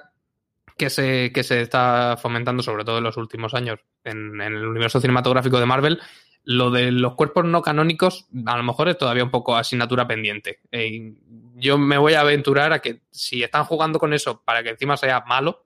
que 0.76 0.90
se, 0.90 1.32
que 1.32 1.42
se 1.42 1.62
está 1.62 2.18
fomentando, 2.20 2.62
sobre 2.62 2.84
todo 2.84 2.98
en 2.98 3.04
los 3.04 3.16
últimos 3.16 3.54
años, 3.54 3.80
en, 4.04 4.38
el 4.42 4.66
universo 4.66 5.00
cinematográfico 5.00 5.58
de 5.58 5.66
Marvel, 5.66 6.00
lo 6.42 6.70
de 6.70 6.92
los 6.92 7.14
cuerpos 7.14 7.46
no 7.46 7.62
canónicos 7.62 8.26
a 8.44 8.58
lo 8.58 8.62
mejor 8.62 8.90
es 8.90 8.98
todavía 8.98 9.24
un 9.24 9.30
poco 9.30 9.56
asignatura 9.56 10.06
pendiente. 10.06 10.58
Eh, 10.70 11.14
yo 11.54 11.78
me 11.78 11.98
voy 11.98 12.14
a 12.14 12.20
aventurar 12.20 12.72
a 12.72 12.80
que 12.80 13.02
si 13.10 13.42
están 13.42 13.64
jugando 13.64 13.98
con 13.98 14.12
eso 14.12 14.42
para 14.44 14.62
que 14.62 14.70
encima 14.70 14.96
sea 14.96 15.24
malo, 15.26 15.64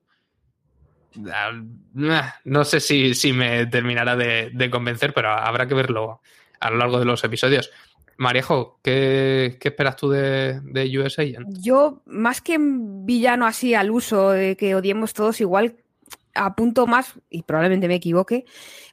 no 1.93 2.63
sé 2.63 2.79
si, 2.79 3.33
me 3.33 3.65
terminará 3.65 4.15
de, 4.15 4.69
convencer, 4.71 5.13
pero 5.13 5.29
habrá 5.31 5.67
que 5.67 5.73
verlo 5.73 6.21
a 6.59 6.69
lo 6.69 6.77
largo 6.77 6.99
de 6.99 7.05
los 7.05 7.23
episodios. 7.23 7.71
Marejo, 8.17 8.79
¿qué, 8.83 9.57
esperas 9.61 9.95
tú 9.95 10.09
de, 10.09 10.59
de 10.61 10.99
USA? 10.99 11.23
Yo, 11.47 12.01
más 12.05 12.41
que 12.41 12.57
villano 12.59 13.45
así 13.45 13.73
al 13.73 13.91
uso 13.91 14.31
de 14.31 14.57
que 14.57 14.75
odiemos 14.75 15.13
todos, 15.13 15.39
igual 15.39 15.77
apunto 16.35 16.85
más, 16.85 17.13
y 17.29 17.43
probablemente 17.43 17.87
me 17.87 17.95
equivoque, 17.95 18.45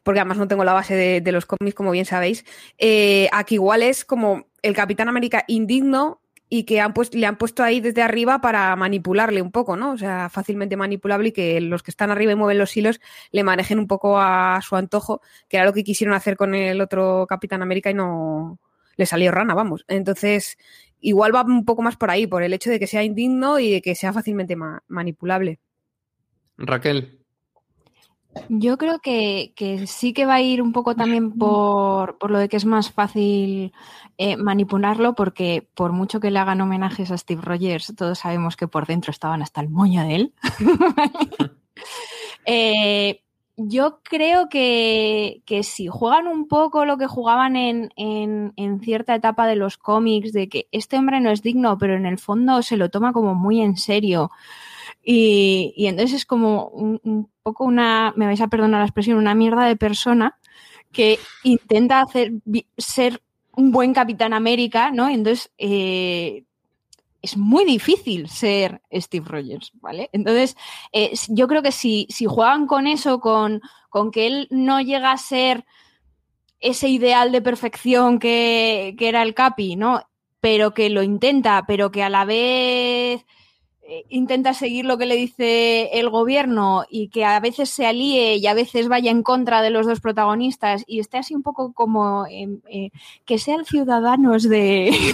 porque 0.02 0.20
además 0.20 0.38
no 0.38 0.48
tengo 0.48 0.64
la 0.64 0.72
base 0.72 1.20
de, 1.20 1.32
los 1.32 1.46
cómics, 1.46 1.74
como 1.74 1.90
bien 1.90 2.04
sabéis, 2.04 2.44
eh, 2.78 3.28
a 3.32 3.44
que 3.44 3.56
igual 3.56 3.82
es 3.82 4.04
como 4.04 4.46
el 4.62 4.74
Capitán 4.74 5.08
América 5.08 5.44
indigno 5.48 6.20
y 6.48 6.64
que 6.64 6.80
han 6.80 6.94
le 7.12 7.26
han 7.26 7.38
puesto 7.38 7.62
ahí 7.62 7.80
desde 7.80 8.02
arriba 8.02 8.40
para 8.40 8.74
manipularle 8.76 9.42
un 9.42 9.50
poco, 9.50 9.76
¿no? 9.76 9.92
O 9.92 9.98
sea, 9.98 10.28
fácilmente 10.28 10.76
manipulable 10.76 11.28
y 11.28 11.32
que 11.32 11.60
los 11.60 11.82
que 11.82 11.90
están 11.90 12.10
arriba 12.10 12.32
y 12.32 12.36
mueven 12.36 12.58
los 12.58 12.76
hilos 12.76 13.00
le 13.32 13.42
manejen 13.42 13.78
un 13.78 13.86
poco 13.86 14.18
a 14.18 14.60
su 14.62 14.76
antojo, 14.76 15.20
que 15.48 15.56
era 15.56 15.66
lo 15.66 15.72
que 15.72 15.84
quisieron 15.84 16.14
hacer 16.14 16.36
con 16.36 16.54
el 16.54 16.80
otro 16.80 17.26
Capitán 17.28 17.62
América 17.62 17.90
y 17.90 17.94
no 17.94 18.58
le 18.96 19.06
salió 19.06 19.32
rana, 19.32 19.54
vamos. 19.54 19.84
Entonces, 19.88 20.56
igual 21.00 21.34
va 21.34 21.42
un 21.42 21.64
poco 21.64 21.82
más 21.82 21.96
por 21.96 22.10
ahí, 22.10 22.26
por 22.26 22.42
el 22.42 22.54
hecho 22.54 22.70
de 22.70 22.78
que 22.78 22.86
sea 22.86 23.02
indigno 23.02 23.58
y 23.58 23.72
de 23.72 23.82
que 23.82 23.94
sea 23.94 24.12
fácilmente 24.12 24.56
manipulable. 24.88 25.58
Raquel. 26.56 27.25
Yo 28.48 28.78
creo 28.78 28.98
que, 29.00 29.52
sí 29.86 30.12
que 30.12 30.26
va 30.26 30.34
a 30.34 30.40
ir 30.40 30.62
un 30.62 30.72
poco 30.72 30.94
también 30.94 31.32
por, 31.32 32.16
lo 32.30 32.38
de 32.38 32.48
que 32.48 32.56
es 32.56 32.64
más 32.64 32.90
fácil 32.90 33.72
eh, 34.18 34.36
manipularlo, 34.36 35.14
porque 35.14 35.68
por 35.74 35.92
mucho 35.92 36.20
que 36.20 36.30
le 36.30 36.38
hagan 36.38 36.60
homenajes 36.60 37.10
a 37.10 37.18
Steve 37.18 37.42
Rogers, 37.42 37.94
todos 37.96 38.18
sabemos 38.18 38.56
que 38.56 38.68
por 38.68 38.86
dentro 38.86 39.10
estaban 39.10 39.42
hasta 39.42 39.60
el 39.60 39.68
moño 39.68 40.02
de 40.02 40.14
él. 40.14 40.34
Eh, 42.48 43.22
yo 43.56 44.00
creo 44.02 44.48
que, 44.48 45.42
si 45.62 45.86
juegan 45.88 46.28
un 46.28 46.46
poco 46.46 46.84
lo 46.84 46.98
que 46.98 47.06
jugaban 47.06 47.56
en, 47.56 47.90
en, 47.96 48.80
cierta 48.80 49.14
etapa 49.14 49.46
de 49.46 49.56
los 49.56 49.78
cómics, 49.78 50.32
de 50.32 50.48
que 50.48 50.68
este 50.72 50.98
hombre 50.98 51.20
no 51.20 51.30
es 51.30 51.42
digno, 51.42 51.78
pero 51.78 51.96
en 51.96 52.04
el 52.04 52.18
fondo 52.18 52.62
se 52.62 52.76
lo 52.76 52.90
toma 52.90 53.12
como 53.12 53.34
muy 53.34 53.62
en 53.62 53.76
serio. 53.76 54.30
Y, 55.08 55.72
y 55.76 55.86
entonces 55.86 56.16
es 56.16 56.26
como 56.26 56.66
un, 56.66 57.30
poco 57.44 57.62
una, 57.62 58.12
me 58.16 58.26
vais 58.26 58.40
a 58.40 58.48
perdonar 58.48 58.80
la 58.80 58.86
expresión, 58.86 59.18
una 59.18 59.36
mierda 59.36 59.64
de 59.64 59.76
persona 59.76 60.36
que 60.90 61.20
intenta 61.44 62.00
hacer 62.00 62.32
ser 62.76 63.22
un 63.54 63.70
buen 63.70 63.94
Capitán 63.94 64.32
América, 64.32 64.90
¿no? 64.90 65.08
entonces 65.08 65.52
eh, 65.58 66.42
es 67.22 67.36
muy 67.36 67.64
difícil 67.64 68.28
ser 68.28 68.82
Steve 68.92 69.26
Rogers, 69.28 69.70
¿vale? 69.74 70.10
Entonces, 70.12 70.56
eh, 70.92 71.12
yo 71.28 71.46
creo 71.46 71.62
que 71.62 71.72
si, 71.72 72.06
si 72.10 72.26
juegan 72.26 72.66
con 72.66 72.88
eso, 72.88 73.20
con, 73.20 73.62
con, 73.88 74.10
que 74.10 74.26
él 74.26 74.48
no 74.50 74.80
llega 74.80 75.12
a 75.12 75.18
ser 75.18 75.64
ese 76.60 76.88
ideal 76.88 77.32
de 77.32 77.42
perfección 77.42 78.18
que, 78.18 78.94
que 78.98 79.08
era 79.08 79.22
el 79.22 79.34
Capi, 79.34 79.76
¿no? 79.76 80.02
Pero 80.40 80.74
que 80.74 80.90
lo 80.90 81.02
intenta, 81.02 81.64
pero 81.66 81.90
que 81.90 82.02
a 82.02 82.10
la 82.10 82.24
vez 82.24 83.24
intenta 84.08 84.54
seguir 84.54 84.84
lo 84.84 84.98
que 84.98 85.06
le 85.06 85.16
dice 85.16 85.90
el 85.98 86.10
gobierno 86.10 86.84
y 86.88 87.08
que 87.08 87.24
a 87.24 87.38
veces 87.40 87.70
se 87.70 87.86
alíe 87.86 88.36
y 88.36 88.46
a 88.46 88.54
veces 88.54 88.88
vaya 88.88 89.10
en 89.10 89.22
contra 89.22 89.62
de 89.62 89.70
los 89.70 89.86
dos 89.86 90.00
protagonistas 90.00 90.84
y 90.86 91.00
esté 91.00 91.18
así 91.18 91.34
un 91.34 91.42
poco 91.42 91.72
como 91.72 92.26
eh, 92.26 92.90
que 93.24 93.38
sean 93.38 93.64
ciudadanos 93.64 94.48
de... 94.48 94.90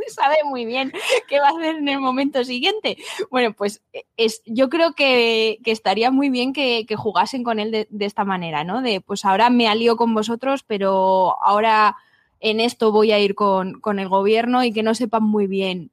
sabe 0.10 0.36
muy 0.44 0.64
bien 0.66 0.92
qué 1.28 1.40
va 1.40 1.48
a 1.48 1.50
hacer 1.50 1.76
en 1.76 1.88
el 1.88 2.00
momento 2.00 2.44
siguiente. 2.44 2.96
Bueno, 3.30 3.52
pues 3.52 3.82
eh, 3.92 4.04
es, 4.16 4.42
yo 4.44 4.68
creo 4.68 4.92
que, 4.94 5.58
estaría 5.64 6.10
muy 6.10 6.30
bien 6.30 6.52
que, 6.52 6.84
jugasen 6.96 7.44
con 7.44 7.58
él 7.60 7.70
de, 7.70 7.86
de, 7.90 8.04
esta 8.04 8.24
manera, 8.24 8.64
¿no? 8.64 8.82
De 8.82 9.00
pues 9.00 9.24
ahora 9.24 9.48
me 9.48 9.68
alío 9.68 9.96
con 9.96 10.12
vosotros, 10.14 10.64
pero 10.66 11.36
ahora 11.42 11.96
en 12.40 12.60
esto 12.60 12.92
voy 12.92 13.12
a 13.12 13.18
ir 13.18 13.34
con, 13.34 13.80
con 13.80 13.98
el 13.98 14.08
gobierno 14.08 14.64
y 14.64 14.72
que 14.72 14.82
no 14.82 14.94
sepan 14.94 15.22
muy 15.22 15.46
bien 15.46 15.90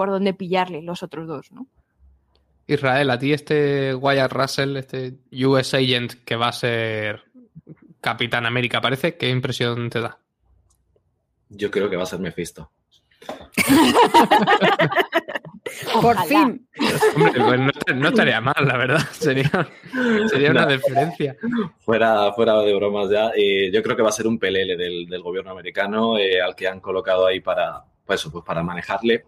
por 0.00 0.08
dónde 0.08 0.32
pillarle 0.32 0.80
los 0.80 1.02
otros 1.02 1.28
dos, 1.28 1.52
¿no? 1.52 1.66
Israel, 2.66 3.10
a 3.10 3.18
ti 3.18 3.34
este 3.34 3.94
Wyatt 3.94 4.32
Russell, 4.32 4.78
este 4.78 5.18
US 5.44 5.74
Agent 5.74 6.24
que 6.24 6.36
va 6.36 6.48
a 6.48 6.52
ser 6.52 7.24
Capitán 8.00 8.46
América, 8.46 8.80
parece, 8.80 9.18
¿qué 9.18 9.28
impresión 9.28 9.90
te 9.90 10.00
da? 10.00 10.18
Yo 11.50 11.70
creo 11.70 11.90
que 11.90 11.96
va 11.96 12.04
a 12.04 12.06
ser 12.06 12.18
Mephisto. 12.18 12.70
Por 16.00 16.18
fin. 16.24 16.66
Hombre, 17.14 17.72
pues 17.84 17.94
no, 17.94 18.08
estaría 18.08 18.40
mal, 18.40 18.54
la 18.58 18.78
verdad. 18.78 19.00
Sería, 19.12 19.50
una 20.50 20.66
diferencia. 20.66 21.36
Fuera, 21.80 22.32
fuera 22.32 22.58
de 22.62 22.74
bromas 22.74 23.10
ya. 23.10 23.32
Eh, 23.36 23.70
yo 23.70 23.82
creo 23.82 23.96
que 23.96 24.02
va 24.02 24.08
a 24.08 24.12
ser 24.12 24.26
un 24.26 24.38
pelele 24.38 24.78
del, 24.78 25.22
gobierno 25.22 25.50
americano 25.50 26.16
eh, 26.16 26.40
al 26.40 26.54
que 26.54 26.68
han 26.68 26.80
colocado 26.80 27.26
ahí 27.26 27.40
para, 27.40 27.84
pues 28.06 28.20
eso, 28.20 28.32
pues 28.32 28.46
para 28.46 28.62
manejarle 28.62 29.26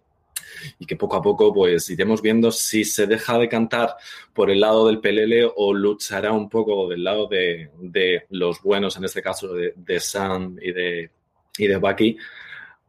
y 0.79 0.87
que 0.87 0.97
poco 0.97 1.17
a 1.17 1.23
poco 1.23 1.53
pues 1.53 1.89
iremos 1.91 2.23
viendo 2.23 2.51
si 2.51 2.85
se 2.85 3.07
deja 3.07 3.39
de 3.39 3.49
cantar 3.49 3.97
por 4.33 4.51
el 4.51 4.61
lado 4.61 4.87
del 4.87 5.01
PLL 5.01 5.53
o 5.57 5.75
luchará 5.75 6.33
un 6.33 6.49
poco 6.49 6.89
del 6.89 7.05
lado 7.05 7.27
de, 7.29 7.71
los 8.31 8.63
buenos, 8.63 8.97
en 8.97 9.05
este 9.05 9.23
caso 9.23 9.53
de, 9.55 10.01
Sam 10.01 10.57
y 10.61 10.73
de, 10.73 11.11
y 11.59 11.67
de 11.67 11.77
Bucky, 11.77 12.17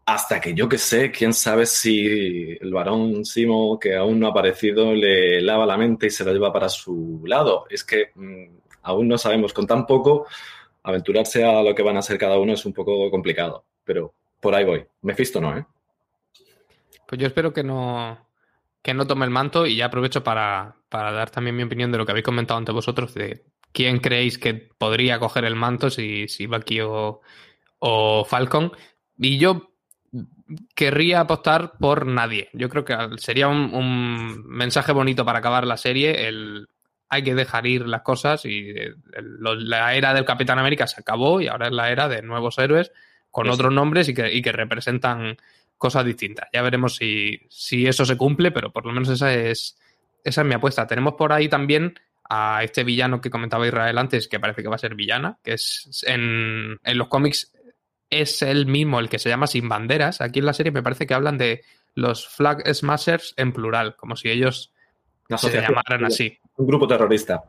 hasta 0.05 0.41
que 0.41 0.53
yo 0.53 0.67
que 0.67 0.77
sé, 0.77 1.11
quién 1.11 1.33
sabe 1.33 1.65
si 1.65 2.57
el 2.59 2.73
varón 2.73 3.23
Simo, 3.23 3.79
que 3.79 3.95
aún 3.95 4.19
no 4.19 4.27
ha 4.27 4.31
aparecido, 4.31 4.93
le 4.93 5.41
lava 5.41 5.65
la 5.65 5.77
mente 5.77 6.07
y 6.07 6.09
se 6.09 6.25
la 6.25 6.33
lleva 6.33 6.51
para 6.51 6.67
su 6.67 7.21
lado. 7.25 7.65
Es 7.69 7.83
que 7.83 8.11
mm, 8.15 8.45
aún 8.83 9.07
no 9.07 9.17
sabemos, 9.17 9.53
con 9.53 9.65
tan 9.65 9.85
poco, 9.85 10.27
aventurarse 10.83 11.43
a 11.45 11.63
lo 11.63 11.73
que 11.73 11.83
van 11.83 11.97
a 11.97 12.01
ser 12.01 12.17
cada 12.17 12.37
uno 12.37 12.53
es 12.53 12.65
un 12.65 12.73
poco 12.73 13.09
complicado, 13.09 13.63
pero 13.85 14.13
por 14.41 14.53
ahí 14.53 14.65
voy. 14.65 14.85
Mephisto 15.01 15.39
no, 15.39 15.57
¿eh? 15.57 15.65
Pues 17.13 17.21
yo 17.21 17.27
espero 17.27 17.53
que 17.53 17.61
no, 17.61 18.27
que 18.81 18.95
no 18.95 19.05
tome 19.05 19.25
el 19.25 19.29
manto 19.29 19.67
y 19.67 19.75
ya 19.75 19.85
aprovecho 19.85 20.23
para, 20.23 20.77
dar 20.89 21.29
también 21.29 21.55
mi 21.55 21.61
opinión 21.61 21.91
de 21.91 21.99
lo 21.99 22.07
que 22.07 22.11
habéis 22.11 22.25
comentado 22.25 22.57
ante 22.57 22.71
vosotros, 22.71 23.13
de 23.13 23.45
quién 23.71 23.99
creéis 23.99 24.39
que 24.39 24.55
podría 24.55 25.19
coger 25.19 25.45
el 25.45 25.55
manto, 25.55 25.91
si, 25.91 26.27
si 26.27 26.47
Bucky 26.47 26.81
o, 26.81 27.21
o 27.77 28.25
Falcon. 28.25 28.71
Y 29.15 29.37
yo 29.37 29.75
querría 30.73 31.19
apostar 31.19 31.73
por 31.77 32.07
nadie. 32.07 32.49
Yo 32.53 32.67
creo 32.69 32.83
que 32.83 32.97
sería 33.17 33.47
un, 33.47 34.43
mensaje 34.47 34.91
bonito 34.91 35.23
para 35.23 35.37
acabar 35.37 35.67
la 35.67 35.77
serie. 35.77 36.27
El, 36.27 36.67
hay 37.09 37.21
que 37.21 37.35
dejar 37.35 37.67
ir 37.67 37.87
las 37.87 38.01
cosas 38.01 38.43
y 38.45 38.73
la 39.21 39.93
era 39.93 40.15
del 40.15 40.25
Capitán 40.25 40.57
América 40.57 40.87
se 40.87 40.99
acabó 40.99 41.41
y 41.41 41.47
ahora 41.47 41.67
es 41.67 41.73
la 41.73 41.91
era 41.91 42.07
de 42.07 42.23
nuevos 42.23 42.57
héroes 42.57 42.91
con 43.29 43.51
otros 43.51 43.71
nombres 43.71 44.09
y 44.09 44.15
que, 44.15 44.33
y 44.33 44.41
que 44.41 44.51
representan 44.51 45.37
cosas 45.83 46.05
distintas. 46.05 46.47
Ya 46.53 46.61
veremos 46.61 46.95
si, 46.95 47.41
si, 47.49 47.85
eso 47.85 48.05
se 48.05 48.15
cumple, 48.15 48.51
pero 48.51 48.71
por 48.71 48.85
lo 48.85 48.93
menos 48.93 49.09
esa 49.09 49.33
es, 49.33 49.77
esa 50.23 50.41
es 50.41 50.47
mi 50.47 50.53
apuesta. 50.53 50.87
Tenemos 50.87 51.15
por 51.15 51.33
ahí 51.33 51.49
también 51.49 51.99
a 52.29 52.63
este 52.63 52.85
villano 52.85 53.19
que 53.19 53.29
comentaba 53.29 53.67
Israel 53.67 53.97
antes, 53.97 54.29
que 54.29 54.39
parece 54.39 54.63
que 54.63 54.69
va 54.69 54.75
a 54.75 54.79
ser 54.79 54.95
villana, 54.95 55.39
que 55.43 55.51
es 55.51 56.05
en, 56.07 56.79
en 56.81 56.97
los 56.97 57.09
cómics 57.09 57.51
es 58.09 58.41
el 58.43 58.65
mismo, 58.65 59.01
el 59.01 59.09
que 59.09 59.19
se 59.19 59.27
llama 59.27 59.45
Sin 59.45 59.67
Banderas. 59.67 60.21
Aquí 60.21 60.39
en 60.39 60.45
la 60.45 60.53
serie 60.53 60.71
me 60.71 60.81
parece 60.81 61.05
que 61.05 61.15
hablan 61.15 61.37
de 61.37 61.65
los 61.95 62.29
Flag 62.29 62.63
Smashers 62.73 63.33
en 63.35 63.51
plural, 63.51 63.97
como 63.97 64.15
si 64.15 64.29
ellos 64.29 64.71
se 65.35 65.51
llamaran 65.51 66.05
así. 66.05 66.39
Un 66.55 66.65
grupo 66.65 66.87
terrorista. 66.87 67.43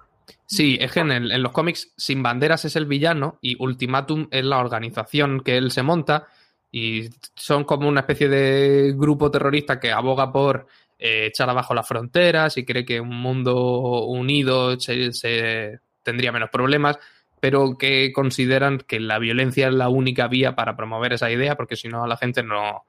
Sí, 0.45 0.77
es 0.81 0.91
que 0.91 1.01
en, 1.01 1.13
en, 1.13 1.41
los 1.41 1.53
cómics 1.53 1.93
Sin 1.97 2.21
Banderas 2.21 2.65
es 2.65 2.75
el 2.75 2.87
villano 2.87 3.39
y 3.41 3.63
Ultimatum 3.63 4.27
es 4.33 4.45
la 4.45 4.59
organización 4.59 5.41
que 5.41 5.57
él 5.57 5.71
se 5.71 5.85
monta 5.85 6.27
y 6.75 7.09
son 7.37 7.63
como 7.63 7.89
una 7.89 8.01
especie 8.01 8.29
de 8.29 8.95
grupo 8.97 9.31
terrorista 9.31 9.79
que 9.79 9.93
aboga 9.93 10.33
por 10.33 10.67
eh, 10.99 11.27
echar 11.27 11.49
abajo 11.49 11.73
las 11.73 11.87
fronteras 11.87 12.57
y 12.57 12.65
cree 12.65 12.85
que 12.85 13.01
un 13.01 13.15
mundo 13.15 14.05
unido 14.07 14.77
se, 14.81 15.79
tendría 16.03 16.33
menos 16.33 16.51
problemas, 16.51 16.99
pero 17.39 17.79
que 17.79 18.13
consideran 18.13 18.79
que 18.79 18.99
la 18.99 19.21
violencia 19.21 19.69
es 19.69 19.75
la 19.75 19.89
única 19.89 20.27
vía 20.27 20.57
para 20.57 20.75
promover 20.75 21.13
esa 21.13 21.31
idea, 21.31 21.55
porque 21.55 21.77
si 21.77 21.87
no 21.87 22.03
a 22.03 22.09
la 22.09 22.17
gente 22.17 22.43
no, 22.43 22.87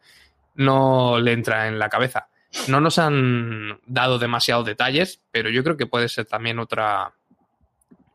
no 0.55 1.19
le 1.19 1.33
entra 1.33 1.67
en 1.67 1.77
la 1.77 1.87
cabeza. 1.87 2.29
No 2.67 2.81
nos 2.81 2.97
han 2.97 3.81
dado 3.85 4.17
demasiados 4.17 4.65
detalles, 4.65 5.21
pero 5.29 5.51
yo 5.51 5.63
creo 5.63 5.77
que 5.77 5.85
puede 5.85 6.09
ser 6.09 6.25
también 6.25 6.57
otra, 6.57 7.13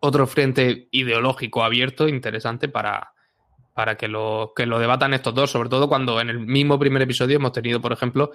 otro 0.01 0.27
frente 0.27 0.89
ideológico 0.91 1.63
abierto 1.63 2.09
interesante 2.09 2.69
para, 2.69 3.13
para 3.75 3.97
que, 3.97 4.09
lo, 4.09 4.53
que 4.55 4.67
lo 4.67 4.79
debatan 4.79 5.15
estos 5.15 5.35
dos, 5.35 5.51
sobre 5.51 5.69
todo 5.69 5.89
cuando 5.89 6.21
en 6.21 6.29
el 6.29 6.39
mismo 6.41 6.79
primer 6.79 7.03
episodio 7.03 7.37
hemos 7.37 7.53
tenido, 7.53 7.81
por 7.81 7.93
ejemplo, 7.93 8.33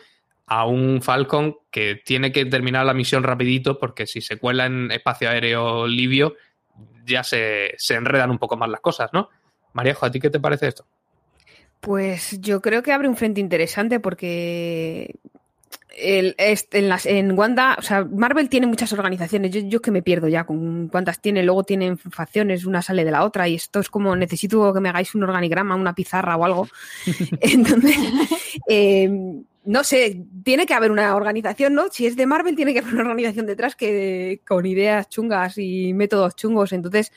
a 0.48 0.66
un 0.66 1.02
Falcon 1.02 1.58
que 1.72 2.02
tiene 2.06 2.32
que 2.32 2.46
terminar 2.46 2.86
la 2.86 2.94
misión 2.94 3.24
rapidito 3.24 3.80
porque 3.80 4.06
si 4.06 4.22
se 4.22 4.38
cuela 4.38 4.66
en 4.66 4.92
espacio 4.92 5.30
aéreo 5.30 5.88
libio 5.88 6.36
ya 7.06 7.24
se, 7.24 7.74
se 7.78 7.96
enredan 7.96 8.32
un 8.32 8.38
poco 8.38 8.58
más 8.58 8.70
las 8.70 8.82
cosas, 8.82 9.12
¿no? 9.14 9.30
Maríajo, 9.74 10.06
¿a 10.06 10.12
ti 10.12 10.20
qué 10.20 10.30
te 10.30 10.40
parece 10.40 10.68
esto? 10.68 10.86
Pues 11.80 12.40
yo 12.42 12.62
creo 12.62 12.82
que 12.82 12.94
abre 12.94 13.08
un 13.08 13.16
frente 13.16 13.42
interesante 13.42 14.00
porque 14.00 15.16
el, 15.96 16.36
en, 16.38 16.90
las, 16.90 17.06
en 17.06 17.38
Wanda, 17.38 17.76
o 17.80 17.82
sea, 17.82 18.04
Marvel 18.04 18.50
tiene 18.50 18.68
muchas 18.68 18.92
organizaciones. 18.94 19.52
Yo, 19.52 19.62
yo 19.62 19.82
que 19.82 19.92
me 19.92 20.02
pierdo 20.02 20.28
ya 20.28 20.46
con 20.46 20.90
cuántas 20.90 21.22
tiene. 21.22 21.44
Luego 21.44 21.64
tienen 21.64 21.98
facciones, 21.98 22.66
una 22.66 22.82
sale 22.82 23.06
de 23.06 23.12
la 23.12 23.24
otra. 23.24 23.48
Y 23.48 23.56
esto 23.56 23.80
es 23.80 23.90
como 23.90 24.16
necesito 24.16 24.74
que 24.74 24.80
me 24.80 24.90
hagáis 24.90 25.16
un 25.16 25.24
organigrama, 25.24 25.76
una 25.76 25.96
pizarra 25.96 26.36
o 26.36 26.46
algo. 26.46 26.68
Entonces, 27.42 27.98
eh, 28.68 29.10
no 29.64 29.84
sé, 29.84 30.24
tiene 30.44 30.66
que 30.66 30.74
haber 30.74 30.92
una 30.92 31.16
organización, 31.16 31.74
¿no? 31.74 31.88
Si 31.90 32.06
es 32.06 32.16
de 32.16 32.26
Marvel, 32.26 32.56
tiene 32.56 32.74
que 32.74 32.80
haber 32.80 32.94
una 32.94 33.04
organización 33.04 33.46
detrás 33.46 33.76
que 33.76 34.42
con 34.48 34.66
ideas 34.66 35.10
chungas 35.10 35.58
y 35.58 35.94
métodos 35.94 36.36
chungos. 36.36 36.74
Entonces, 36.74 37.12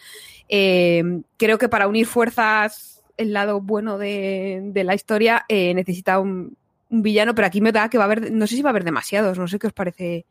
eh, 0.49 1.03
creo 1.37 1.59
que 1.59 1.69
para 1.69 1.89
unir 1.89 2.07
fuerzas, 2.07 3.03
el 3.17 3.33
lado 3.33 3.61
bueno 3.61 3.99
de, 3.99 4.61
de 4.63 4.85
la 4.85 4.95
historia 4.95 5.45
eh, 5.49 5.75
necesita 5.75 6.21
un 6.21 6.57
un 6.91 7.03
villano, 7.03 7.35
pero 7.35 7.47
aquí 7.47 7.61
me 7.61 7.73
da 7.73 7.89
que 7.89 7.99
va 7.99 8.05
a 8.05 8.07
haber, 8.07 8.33
no 8.33 8.47
sé 8.47 8.57
si 8.57 8.63
va 8.63 8.71
a 8.71 8.73
haber 8.73 8.85
demasiados, 8.85 9.39
no 9.39 9.49
sé 9.49 9.59
qué 9.59 9.67
os 9.67 9.73
parece 9.73 10.27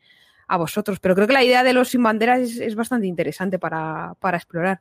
a 0.47 0.57
vosotros, 0.57 0.99
pero 0.99 1.15
creo 1.15 1.27
que 1.27 1.33
la 1.33 1.43
idea 1.43 1.63
de 1.63 1.73
los 1.73 1.89
sin 1.89 2.03
banderas 2.03 2.39
es, 2.39 2.75
bastante 2.75 3.07
interesante 3.07 3.59
para, 3.59 4.15
explorar. 4.33 4.79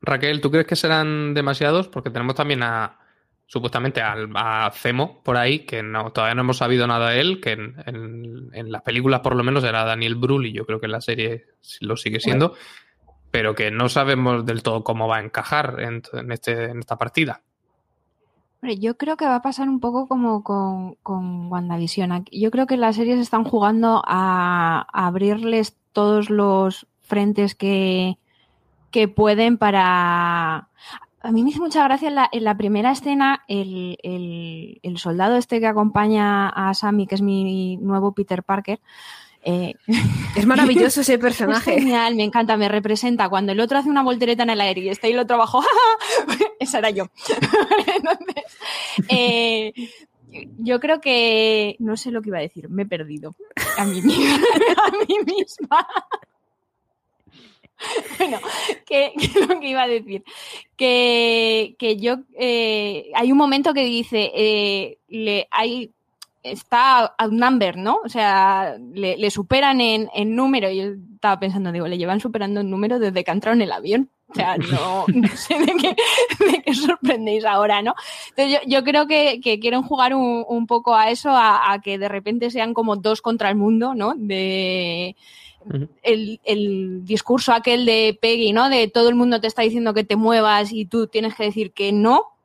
Raquel, 0.00 0.40
¿tú 0.40 0.50
crees 0.50 0.66
que 0.66 0.76
serán 0.76 1.34
demasiados? 1.34 1.88
Porque 1.88 2.10
tenemos 2.10 2.34
también 2.34 2.62
a, 2.62 2.98
supuestamente 3.46 4.00
a, 4.02 4.70
Cemo 4.74 5.22
por 5.22 5.36
ahí, 5.36 5.60
que 5.60 5.82
no, 5.82 6.10
todavía 6.10 6.34
no 6.34 6.40
hemos 6.42 6.58
sabido 6.58 6.86
nada 6.86 7.10
de 7.10 7.20
él, 7.20 7.40
que 7.40 7.52
en, 7.52 8.50
las 8.70 8.82
películas 8.82 9.20
por 9.20 9.36
lo 9.36 9.44
menos 9.44 9.62
era 9.64 9.84
Daniel 9.84 10.14
Brühl 10.14 10.46
y 10.46 10.52
yo 10.52 10.64
creo 10.64 10.80
que 10.80 10.86
en 10.86 10.92
la 10.92 11.00
serie 11.00 11.46
lo 11.80 11.96
sigue 11.96 12.20
siendo, 12.20 12.54
pero 13.30 13.54
que 13.54 13.70
no 13.70 13.88
sabemos 13.90 14.46
del 14.46 14.62
todo 14.62 14.82
cómo 14.82 15.06
va 15.06 15.18
a 15.18 15.22
encajar 15.22 15.76
en, 15.80 16.02
este, 16.32 16.64
en 16.64 16.78
esta 16.78 16.96
partida 16.96 17.42
yo 18.62 18.96
creo 18.96 19.16
que 19.16 19.26
va 19.26 19.36
a 19.36 19.42
pasar 19.42 19.68
un 19.68 19.80
poco 19.80 20.06
como 20.08 20.42
con, 20.42 20.94
con 20.96 21.50
WandaVision. 21.50 22.24
Yo 22.32 22.50
creo 22.50 22.66
que 22.66 22.76
las 22.76 22.96
series 22.96 23.18
están 23.18 23.44
jugando 23.44 24.02
a, 24.06 24.86
abrirles 24.92 25.76
todos 25.92 26.30
los 26.30 26.86
frentes 27.02 27.54
que, 27.54 28.18
que 28.90 29.08
pueden 29.08 29.58
para... 29.58 30.68
A 31.20 31.32
mí 31.32 31.42
me 31.42 31.50
hizo 31.50 31.60
mucha 31.60 31.82
gracia 31.82 32.08
en 32.08 32.14
la, 32.14 32.28
en 32.30 32.44
la 32.44 32.56
primera 32.56 32.92
escena 32.92 33.42
el, 33.48 33.98
el, 34.02 34.98
soldado 34.98 35.36
este 35.36 35.58
que 35.58 35.66
acompaña 35.66 36.48
a 36.48 36.72
Sammy, 36.72 37.06
que 37.08 37.16
es 37.16 37.22
mi 37.22 37.78
nuevo 37.78 38.12
Peter 38.12 38.44
Parker, 38.44 38.80
eh, 39.48 39.74
es 40.34 40.44
maravilloso 40.44 41.00
ese 41.02 41.18
personaje. 41.18 41.76
Es 41.76 41.78
genial, 41.78 42.16
me 42.16 42.24
encanta, 42.24 42.56
me 42.56 42.68
representa. 42.68 43.28
Cuando 43.28 43.52
el 43.52 43.60
otro 43.60 43.78
hace 43.78 43.88
una 43.88 44.02
voltereta 44.02 44.42
en 44.42 44.50
el 44.50 44.60
aire 44.60 44.80
y 44.80 44.88
está 44.88 45.06
ahí 45.06 45.12
el 45.12 45.20
otro 45.20 45.36
abajo, 45.36 45.62
esa 46.60 46.78
era 46.78 46.90
yo. 46.90 47.06
Entonces, 47.86 48.44
eh, 49.08 49.72
yo 50.58 50.80
creo 50.80 51.00
que 51.00 51.76
no 51.78 51.96
sé 51.96 52.10
lo 52.10 52.22
que 52.22 52.30
iba 52.30 52.38
a 52.38 52.42
decir, 52.42 52.68
me 52.68 52.82
he 52.82 52.86
perdido 52.86 53.36
a 53.78 53.84
mí, 53.84 54.00
a 54.00 54.90
mí 55.06 55.18
misma. 55.24 55.86
Bueno, 58.18 58.40
¿qué, 58.84 59.12
lo 59.48 59.60
que 59.60 59.68
iba 59.68 59.82
a 59.82 59.88
decir? 59.88 60.24
Que, 60.76 61.76
que 61.78 61.98
yo 61.98 62.16
eh, 62.36 63.10
hay 63.14 63.30
un 63.30 63.38
momento 63.38 63.72
que 63.74 63.84
dice 63.84 64.98
le, 65.08 65.46
hay 65.50 65.92
está 66.50 67.14
outnumber, 67.18 67.76
¿no? 67.76 68.00
O 68.04 68.08
sea, 68.08 68.76
le, 68.92 69.30
superan 69.30 69.80
en, 69.80 70.08
número. 70.34 70.70
Yo 70.70 70.94
estaba 71.14 71.38
pensando, 71.38 71.72
digo, 71.72 71.86
le 71.86 71.98
llevan 71.98 72.20
superando 72.20 72.60
en 72.60 72.70
número 72.70 72.98
desde 72.98 73.24
que 73.24 73.30
entraron 73.30 73.60
en 73.60 73.68
el 73.68 73.72
avión. 73.72 74.10
O 74.28 74.34
sea, 74.34 74.56
no, 74.56 75.06
sé 75.36 75.58
de 75.58 75.72
qué, 76.64 76.74
sorprendéis 76.74 77.44
ahora, 77.44 77.80
¿no? 77.82 77.94
Entonces 78.30 78.60
yo, 78.66 78.82
creo 78.84 79.06
que, 79.06 79.40
quieren 79.60 79.82
jugar 79.82 80.14
un, 80.14 80.66
poco 80.66 80.94
a 80.94 81.10
eso, 81.10 81.30
a, 81.32 81.80
que 81.82 81.98
de 81.98 82.08
repente 82.08 82.50
sean 82.50 82.74
como 82.74 82.96
dos 82.96 83.22
contra 83.22 83.48
el 83.48 83.56
mundo, 83.56 83.94
¿no? 83.94 84.14
De 84.16 85.16
el, 86.02 86.40
el, 86.44 87.04
discurso 87.04 87.52
aquel 87.52 87.86
de 87.86 88.18
Peggy, 88.20 88.52
¿no? 88.52 88.68
De 88.68 88.88
todo 88.88 89.08
el 89.08 89.14
mundo 89.14 89.40
te 89.40 89.46
está 89.46 89.62
diciendo 89.62 89.94
que 89.94 90.04
te 90.04 90.16
muevas 90.16 90.72
y 90.72 90.86
tú 90.86 91.06
tienes 91.06 91.34
que 91.34 91.44
decir 91.44 91.72
que 91.72 91.92
no, 91.92 92.35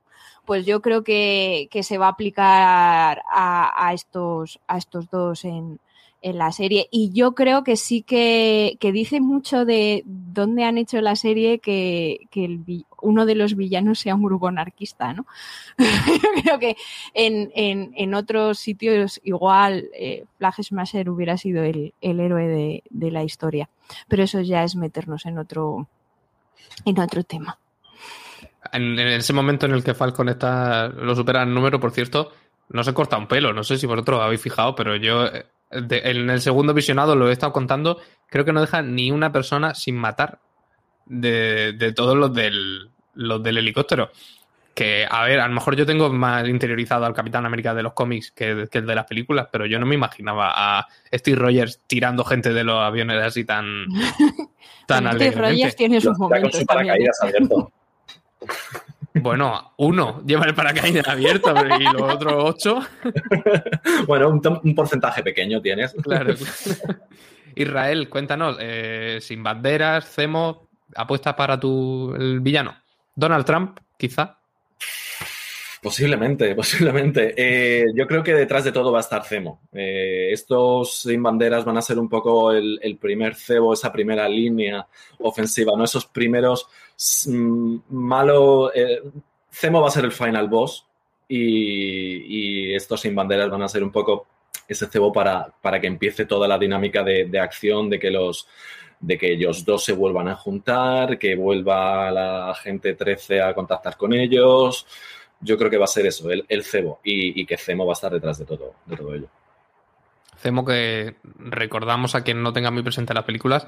pues 0.51 0.65
yo 0.65 0.81
creo 0.81 1.01
que, 1.01 1.69
se 1.81 1.97
va 1.97 2.07
a 2.07 2.09
aplicar 2.09 3.23
a, 3.31 3.91
estos, 3.93 4.59
a 4.67 4.77
estos 4.77 5.09
dos 5.09 5.45
en, 5.45 5.79
la 6.21 6.51
serie. 6.51 6.89
Y 6.91 7.13
yo 7.13 7.35
creo 7.35 7.63
que 7.63 7.77
sí 7.77 8.01
que, 8.01 8.77
dice 8.81 9.21
mucho 9.21 9.63
de 9.63 10.03
dónde 10.05 10.65
han 10.65 10.77
hecho 10.77 10.99
la 10.99 11.15
serie 11.15 11.59
que, 11.59 12.27
uno 13.01 13.25
de 13.25 13.35
los 13.35 13.55
villanos 13.55 13.99
sea 13.99 14.13
un 14.13 14.23
grupo 14.23 14.49
anarquista, 14.49 15.13
¿no? 15.13 15.25
yo 15.77 16.41
creo 16.43 16.59
que 16.59 16.75
en, 17.13 18.13
otros 18.13 18.59
sitios 18.59 19.21
igual 19.23 19.87
eh, 19.93 20.25
Flag 20.37 20.61
Smasher 20.61 21.09
hubiera 21.09 21.37
sido 21.37 21.63
el, 21.63 21.93
héroe 22.01 22.45
de, 22.45 22.83
de, 22.89 23.11
la 23.11 23.23
historia. 23.23 23.69
Pero 24.09 24.23
eso 24.23 24.41
ya 24.41 24.65
es 24.65 24.75
meternos 24.75 25.25
en 25.25 25.37
otro, 25.37 25.87
en 26.83 26.99
otro 26.99 27.23
tema. 27.23 27.57
En, 28.71 28.99
ese 28.99 29.33
momento 29.33 29.65
en 29.65 29.73
el 29.73 29.83
que 29.83 29.93
Falcon 29.93 30.29
está, 30.29 30.87
lo 30.87 31.15
supera 31.15 31.43
en 31.43 31.53
número, 31.53 31.79
por 31.79 31.91
cierto, 31.91 32.31
no 32.69 32.83
se 32.83 32.93
corta 32.93 33.17
un 33.17 33.27
pelo. 33.27 33.53
No 33.53 33.63
sé 33.63 33.77
si 33.77 33.87
vosotros 33.87 34.19
lo 34.19 34.23
habéis 34.23 34.41
fijado, 34.41 34.75
pero 34.75 34.95
yo 34.95 35.25
eh, 35.25 35.45
en 35.71 36.29
el 36.29 36.41
segundo 36.41 36.73
visionado 36.73 37.15
lo 37.15 37.29
he 37.29 37.33
estado 37.33 37.53
contando. 37.53 37.99
Creo 38.27 38.45
que 38.45 38.53
no 38.53 38.61
deja 38.61 38.81
ni 38.81 39.11
una 39.11 39.31
persona 39.31 39.73
sin 39.73 39.95
matar 39.95 40.39
de, 41.05 41.93
todos 41.95 42.15
los 42.15 42.33
del, 42.33 42.89
los 43.15 43.41
del 43.41 43.57
helicóptero. 43.57 44.11
Que, 44.75 45.05
a 45.09 45.25
ver, 45.25 45.41
a 45.41 45.47
lo 45.47 45.53
mejor 45.53 45.75
yo 45.75 45.85
tengo 45.85 46.09
más 46.13 46.47
interiorizado 46.47 47.05
al 47.05 47.13
Capitán 47.13 47.45
América 47.45 47.73
de 47.73 47.83
los 47.83 47.91
cómics 47.91 48.31
que, 48.31 48.69
el 48.71 48.85
de 48.85 48.95
las 48.95 49.05
películas, 49.05 49.49
pero 49.51 49.65
yo 49.65 49.79
no 49.79 49.85
me 49.85 49.95
imaginaba 49.95 50.53
a 50.53 50.87
Steve 51.11 51.37
Rogers 51.37 51.81
tirando 51.87 52.23
gente 52.23 52.53
de 52.53 52.63
los 52.63 52.77
aviones 52.77 53.21
así 53.21 53.43
tan, 53.43 53.87
tan 54.87 55.13
Steve 55.15 55.31
Rogers 55.31 55.75
tiene 55.75 55.99
sus 55.99 56.17
momentos. 56.17 56.63
Bueno, 59.13 59.73
uno 59.77 60.23
lleva 60.25 60.45
el 60.45 60.55
paracaídas 60.55 61.07
abierto 61.07 61.53
y 61.79 61.83
los 61.83 62.01
otros 62.01 62.33
ocho. 62.37 62.79
bueno, 64.07 64.29
un, 64.29 64.75
porcentaje 64.75 65.21
pequeño 65.23 65.61
tienes. 65.61 65.93
Claro. 66.03 66.33
Israel, 67.55 68.07
cuéntanos, 68.09 68.57
eh, 68.59 69.19
sin 69.21 69.43
banderas, 69.43 70.09
Cemo, 70.09 70.69
apuestas 70.95 71.33
para 71.33 71.59
tu 71.59 72.15
el 72.15 72.39
villano. 72.39 72.75
Donald 73.13 73.45
Trump, 73.45 73.79
quizá. 73.97 74.37
Posiblemente, 75.81 76.53
posiblemente. 76.55 77.33
Eh, 77.35 77.85
yo 77.95 78.05
creo 78.07 78.23
que 78.23 78.33
detrás 78.33 78.63
de 78.63 78.71
todo 78.71 78.91
va 78.91 78.99
a 78.99 79.01
estar 79.01 79.25
Cemo. 79.25 79.61
Eh, 79.73 80.29
estos 80.31 81.01
sin 81.01 81.23
banderas 81.23 81.65
van 81.65 81.77
a 81.77 81.81
ser 81.81 81.97
un 81.97 82.07
poco 82.07 82.51
el, 82.51 82.97
primer 83.01 83.35
cebo, 83.35 83.73
esa 83.73 83.91
primera 83.91 84.29
línea 84.29 84.85
ofensiva, 85.19 85.73
¿no? 85.75 85.83
Esos 85.83 86.05
primeros 86.05 86.67
mm, 87.25 87.77
malos. 87.89 88.71
Eh, 88.75 89.01
Cemo 89.49 89.81
va 89.81 89.87
a 89.87 89.91
ser 89.91 90.05
el 90.05 90.11
final 90.11 90.47
boss 90.47 90.85
y, 91.27 92.73
estos 92.75 93.01
sin 93.01 93.15
banderas 93.15 93.49
van 93.49 93.63
a 93.63 93.67
ser 93.67 93.83
un 93.83 93.91
poco 93.91 94.27
ese 94.67 94.87
cebo 94.87 95.11
para, 95.11 95.51
para 95.61 95.81
que 95.81 95.87
empiece 95.87 96.25
toda 96.25 96.47
la 96.47 96.57
dinámica 96.57 97.03
de, 97.03 97.25
de 97.25 97.39
acción, 97.39 97.89
de 97.89 97.99
que 97.99 98.11
los 98.11 98.47
de 98.99 99.17
que 99.17 99.33
ellos 99.33 99.65
dos 99.65 99.83
se 99.83 99.93
vuelvan 99.93 100.27
a 100.27 100.35
juntar, 100.35 101.17
que 101.17 101.35
vuelva 101.35 102.11
la 102.11 102.53
gente 102.53 102.93
13 102.93 103.41
a 103.41 103.53
contactar 103.55 103.97
con 103.97 104.13
ellos 104.13 104.85
yo 105.41 105.57
creo 105.57 105.69
que 105.69 105.77
va 105.77 105.85
a 105.85 105.87
ser 105.87 106.05
eso, 106.05 106.29
el, 106.31 106.45
el 106.47 106.63
cebo, 106.63 106.99
y, 107.03 107.45
que 107.45 107.57
Cemo 107.57 107.85
va 107.85 107.93
a 107.93 107.93
estar 107.93 108.11
detrás 108.11 108.37
de 108.37 108.45
todo, 108.45 108.75
de 108.85 108.95
todo 108.95 109.13
ello. 109.13 109.27
Cemo 110.37 110.65
que 110.65 111.17
recordamos 111.37 112.15
a 112.15 112.23
quien 112.23 112.41
no 112.41 112.53
tenga 112.53 112.71
muy 112.71 112.83
presente 112.83 113.13
las 113.13 113.25
películas, 113.25 113.67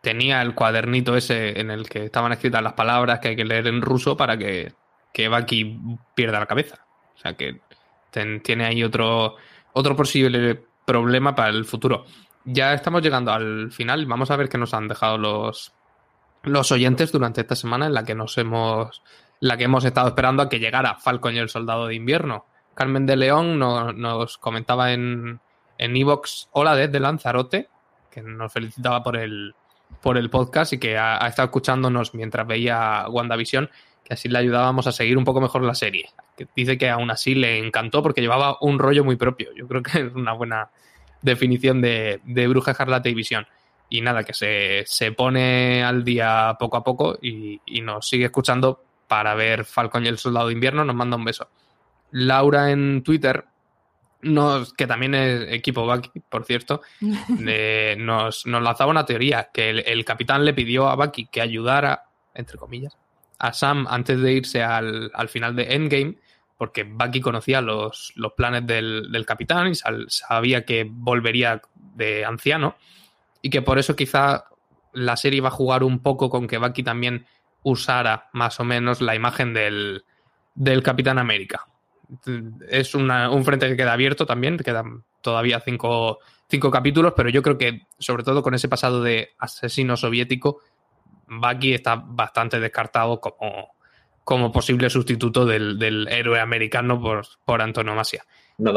tenía 0.00 0.42
el 0.42 0.54
cuadernito 0.54 1.16
ese 1.16 1.60
en 1.60 1.70
el 1.70 1.88
que 1.88 2.06
estaban 2.06 2.32
escritas 2.32 2.62
las 2.62 2.72
palabras 2.72 3.20
que 3.20 3.28
hay 3.28 3.36
que 3.36 3.44
leer 3.44 3.66
en 3.66 3.82
ruso 3.82 4.16
para 4.16 4.36
que, 4.36 4.72
que 5.12 5.28
Baki 5.28 5.78
pierda 6.14 6.40
la 6.40 6.46
cabeza. 6.46 6.84
O 7.14 7.18
sea 7.18 7.34
que 7.34 7.60
tiene 8.42 8.64
ahí 8.64 8.82
otro, 8.82 9.36
otro 9.72 9.94
posible 9.94 10.62
problema 10.84 11.34
para 11.34 11.50
el 11.50 11.64
futuro. 11.64 12.04
Ya 12.44 12.72
estamos 12.72 13.02
llegando 13.02 13.32
al 13.32 13.70
final. 13.70 14.06
Vamos 14.06 14.30
a 14.30 14.36
ver 14.36 14.48
qué 14.48 14.58
nos 14.58 14.74
han 14.74 14.88
dejado 14.88 15.18
los, 15.18 15.72
los 16.42 16.72
oyentes 16.72 17.12
durante 17.12 17.42
esta 17.42 17.54
semana 17.54 17.86
en 17.86 17.94
la 17.94 18.04
que 18.04 18.14
nos 18.14 18.36
hemos 18.38 19.02
la 19.40 19.56
que 19.56 19.64
hemos 19.64 19.84
estado 19.84 20.08
esperando 20.08 20.42
a 20.42 20.48
que 20.48 20.58
llegara 20.60 20.96
Falcon 20.96 21.34
y 21.34 21.38
el 21.38 21.48
Soldado 21.48 21.86
de 21.86 21.94
Invierno. 21.94 22.46
Carmen 22.74 23.06
de 23.06 23.16
León 23.16 23.58
nos 23.58 24.38
comentaba 24.38 24.92
en 24.92 25.40
en 25.80 25.96
Evox 25.96 26.50
Hola 26.52 26.76
desde 26.76 27.00
Lanzarote, 27.00 27.70
que 28.10 28.20
nos 28.20 28.52
felicitaba 28.52 29.02
por 29.02 29.16
el, 29.16 29.54
por 30.02 30.18
el 30.18 30.28
podcast 30.28 30.74
y 30.74 30.78
que 30.78 30.98
ha, 30.98 31.26
estado 31.26 31.46
escuchándonos 31.46 32.12
mientras 32.14 32.46
veía 32.46 33.06
WandaVision, 33.08 33.70
que 34.04 34.12
así 34.12 34.28
le 34.28 34.38
ayudábamos 34.38 34.86
a 34.86 34.92
seguir 34.92 35.16
un 35.16 35.24
poco 35.24 35.40
mejor 35.40 35.62
la 35.62 35.74
serie. 35.74 36.10
Que 36.36 36.46
dice 36.54 36.76
que 36.76 36.90
aún 36.90 37.10
así 37.10 37.34
le 37.34 37.56
encantó 37.56 38.02
porque 38.02 38.20
llevaba 38.20 38.58
un 38.60 38.78
rollo 38.78 39.04
muy 39.04 39.16
propio. 39.16 39.54
Yo 39.56 39.66
creo 39.66 39.82
que 39.82 40.00
es 40.06 40.14
una 40.14 40.34
buena 40.34 40.68
definición 41.22 41.80
de, 41.80 42.20
de 42.24 42.46
Bruja 42.46 42.72
Escarlata 42.72 43.08
y 43.08 43.14
Visión. 43.14 43.46
Y 43.88 44.02
nada, 44.02 44.22
que 44.22 44.34
se, 44.34 44.84
se, 44.86 45.12
pone 45.12 45.82
al 45.82 46.04
día 46.04 46.56
poco 46.58 46.76
a 46.76 46.84
poco 46.84 47.18
y, 47.22 47.58
y 47.64 47.80
nos 47.80 48.06
sigue 48.06 48.26
escuchando 48.26 48.84
para 49.10 49.34
ver 49.34 49.64
Falcon 49.64 50.04
y 50.04 50.08
el 50.08 50.18
Soldado 50.18 50.46
de 50.46 50.52
Invierno. 50.52 50.84
Nos 50.84 50.94
manda 50.94 51.16
un 51.16 51.24
beso. 51.24 51.48
Laura 52.12 52.70
en 52.70 53.02
Twitter 53.02 53.44
nos, 54.22 54.72
que 54.72 54.86
también 54.86 55.16
es 55.16 55.50
equipo 55.50 55.84
Bucky, 55.84 56.20
por 56.28 56.44
cierto, 56.44 56.80
nos, 57.00 58.46
nos, 58.46 58.62
lanzaba 58.62 58.92
una 58.92 59.04
teoría 59.04 59.50
que 59.52 59.70
el, 59.70 60.04
capitán 60.04 60.44
le 60.44 60.54
pidió 60.54 60.88
a 60.88 60.94
Bucky 60.94 61.26
que 61.26 61.40
ayudara, 61.40 62.04
entre 62.34 62.56
comillas, 62.56 62.96
a 63.40 63.52
Sam 63.52 63.88
antes 63.90 64.20
de 64.20 64.32
irse 64.32 64.62
al, 64.62 65.10
al 65.12 65.28
final 65.28 65.56
de 65.56 65.74
Endgame, 65.74 66.18
porque 66.56 66.84
Bucky 66.84 67.20
conocía 67.20 67.60
los, 67.60 68.12
los 68.14 68.34
planes 68.34 68.64
del, 68.64 69.10
del, 69.10 69.26
capitán 69.26 69.72
y 69.72 69.74
sabía 69.74 70.64
que 70.64 70.86
volvería 70.88 71.60
de 71.74 72.24
anciano, 72.24 72.76
y 73.42 73.50
que 73.50 73.60
por 73.60 73.80
eso 73.80 73.96
quizá 73.96 74.44
la 74.92 75.16
serie 75.16 75.38
iba 75.38 75.48
a 75.48 75.52
jugar 75.52 75.82
un 75.82 75.98
poco 76.00 76.30
con 76.30 76.46
que 76.46 76.58
Bucky 76.58 76.84
también 76.84 77.26
usara 77.62 78.28
más 78.32 78.60
o 78.60 78.64
menos 78.64 79.00
la 79.00 79.14
imagen 79.14 79.52
del, 79.54 80.04
del 80.54 80.82
Capitán 80.82 81.18
América 81.18 81.66
es 82.68 82.94
un 82.94 83.44
frente 83.44 83.68
que 83.68 83.76
queda 83.76 83.92
abierto 83.92 84.26
también, 84.26 84.56
quedan 84.58 85.04
todavía 85.20 85.60
cinco, 85.60 86.18
capítulos, 86.72 87.14
pero 87.16 87.28
yo 87.28 87.42
creo 87.42 87.58
que, 87.58 87.86
sobre 87.98 88.24
todo 88.24 88.42
con 88.42 88.54
ese 88.54 88.68
pasado 88.68 89.02
de 89.02 89.30
asesino 89.38 89.96
soviético, 89.96 90.60
Bucky 91.28 91.74
está 91.74 91.96
bastante 91.96 92.58
descartado 92.58 93.20
como, 93.20 93.74
como 94.24 94.50
posible 94.50 94.90
sustituto 94.90 95.46
del, 95.46 96.08
héroe 96.10 96.40
americano 96.40 97.00
por, 97.00 97.24
por 97.44 97.62
antonomasia. 97.62 98.24
No 98.58 98.74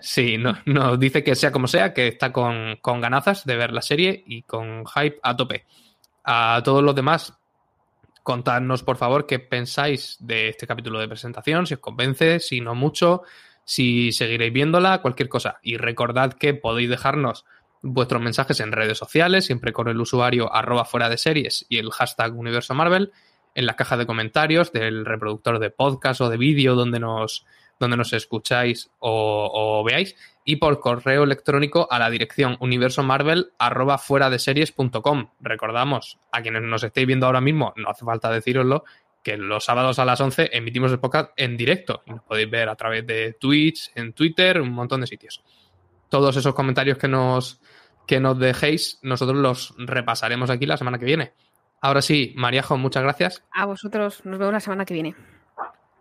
sí, 0.00 0.36
nos 0.66 1.00
dice 1.00 1.24
que 1.24 1.34
sea 1.34 1.50
como 1.50 1.66
sea, 1.66 1.92
que 1.92 2.08
está 2.08 2.32
con, 2.32 2.76
con 2.80 3.00
ganazas 3.00 3.44
de 3.44 3.56
ver 3.56 3.72
la 3.72 3.82
serie 3.82 4.22
y 4.26 4.42
con 4.42 4.84
hype 4.86 5.18
a 5.22 5.36
tope. 5.36 5.64
A 6.22 6.60
todos 6.64 6.82
los 6.82 6.94
demás, 6.94 7.36
contadnos, 8.26 8.82
por 8.82 8.96
favor, 8.96 9.24
qué 9.24 9.38
pensáis 9.38 10.16
de 10.18 10.48
este 10.48 10.66
capítulo 10.66 10.98
de 10.98 11.06
presentación, 11.06 11.64
si 11.64 11.74
os 11.74 11.80
convence, 11.80 12.40
si 12.40 12.60
no 12.60 12.74
mucho, 12.74 13.22
si 13.64 14.10
seguiréis 14.10 14.52
viéndola, 14.52 15.00
cualquier 15.00 15.28
cosa. 15.28 15.60
Y 15.62 15.76
recordad 15.76 16.32
que 16.32 16.52
podéis 16.52 16.90
dejarnos 16.90 17.44
vuestros 17.82 18.20
mensajes 18.20 18.58
en 18.58 18.72
redes 18.72 18.98
sociales, 18.98 19.46
siempre 19.46 19.72
con 19.72 19.86
el 19.86 20.00
usuario 20.00 20.52
arroba 20.52 20.84
fuera 20.84 21.08
de 21.08 21.18
series 21.18 21.66
y 21.68 21.78
el 21.78 21.92
hashtag 21.92 22.36
universo 22.36 22.74
Marvel, 22.74 23.12
en 23.54 23.64
la 23.64 23.76
caja 23.76 23.96
de 23.96 24.06
comentarios 24.06 24.72
del 24.72 25.04
reproductor 25.04 25.60
de 25.60 25.70
podcast 25.70 26.20
o 26.20 26.28
de 26.28 26.36
vídeo 26.36 26.74
donde 26.74 26.98
nos, 26.98 27.46
donde 27.78 27.96
nos 27.96 28.12
escucháis 28.12 28.90
o, 28.98 29.82
veáis, 29.84 30.16
y 30.44 30.56
por 30.56 30.80
correo 30.80 31.24
electrónico 31.24 31.88
a 31.90 31.98
la 31.98 32.10
dirección 32.10 32.56
universomarvel 32.60 33.52
arroba 33.58 33.98
fuera 33.98 34.30
de 34.30 34.38
series.com. 34.38 35.30
Recordamos, 35.40 36.18
a 36.32 36.42
quienes 36.42 36.62
nos 36.62 36.84
estéis 36.84 37.06
viendo 37.06 37.26
ahora 37.26 37.40
mismo, 37.40 37.72
no 37.76 37.90
hace 37.90 38.04
falta 38.04 38.30
deciroslo, 38.30 38.84
que 39.22 39.36
los 39.36 39.64
sábados 39.64 39.98
a 39.98 40.04
las 40.04 40.20
11 40.20 40.50
emitimos 40.52 40.92
el 40.92 41.00
podcast 41.00 41.32
en 41.36 41.56
directo 41.56 42.02
y 42.06 42.12
nos 42.12 42.22
podéis 42.22 42.48
ver 42.48 42.68
a 42.68 42.76
través 42.76 43.04
de 43.06 43.36
Twitch, 43.40 43.90
en 43.96 44.12
Twitter, 44.12 44.60
un 44.60 44.70
montón 44.70 45.00
de 45.00 45.08
sitios. 45.08 45.42
Todos 46.08 46.36
esos 46.36 46.54
comentarios 46.54 46.96
que 46.96 47.08
nos, 47.08 47.60
que 48.06 48.20
nos 48.20 48.38
dejéis, 48.38 49.00
nosotros 49.02 49.36
los 49.36 49.74
repasaremos 49.78 50.48
aquí 50.48 50.64
la 50.64 50.76
semana 50.76 50.98
que 50.98 51.06
viene. 51.06 51.32
Ahora 51.80 52.02
sí, 52.02 52.34
Mariajo, 52.36 52.76
muchas 52.78 53.02
gracias. 53.02 53.44
A 53.52 53.66
vosotros, 53.66 54.24
nos 54.24 54.38
vemos 54.38 54.52
la 54.52 54.60
semana 54.60 54.84
que 54.84 54.94
viene. 54.94 55.16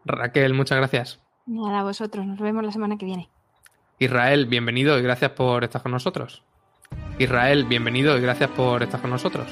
Raquel, 0.06 0.54
muchas 0.54 0.78
gracias. 0.78 1.25
Nada, 1.46 1.80
a 1.80 1.84
vosotros. 1.84 2.26
Nos 2.26 2.39
vemos 2.39 2.64
la 2.64 2.72
semana 2.72 2.98
que 2.98 3.06
viene. 3.06 3.30
Israel, 4.00 4.46
bienvenido 4.46 4.98
y 5.00 5.02
gracias 5.02 5.32
por 5.32 5.64
estar 5.64 5.82
con 5.82 5.91
nosotros. 5.91 6.43
Israel, 7.20 7.66
bienvenido 7.66 8.18
y 8.18 8.22
gracias 8.22 8.50
por 8.52 8.84
estar 8.84 9.00
con 9.00 9.12
nosotros. 9.12 9.48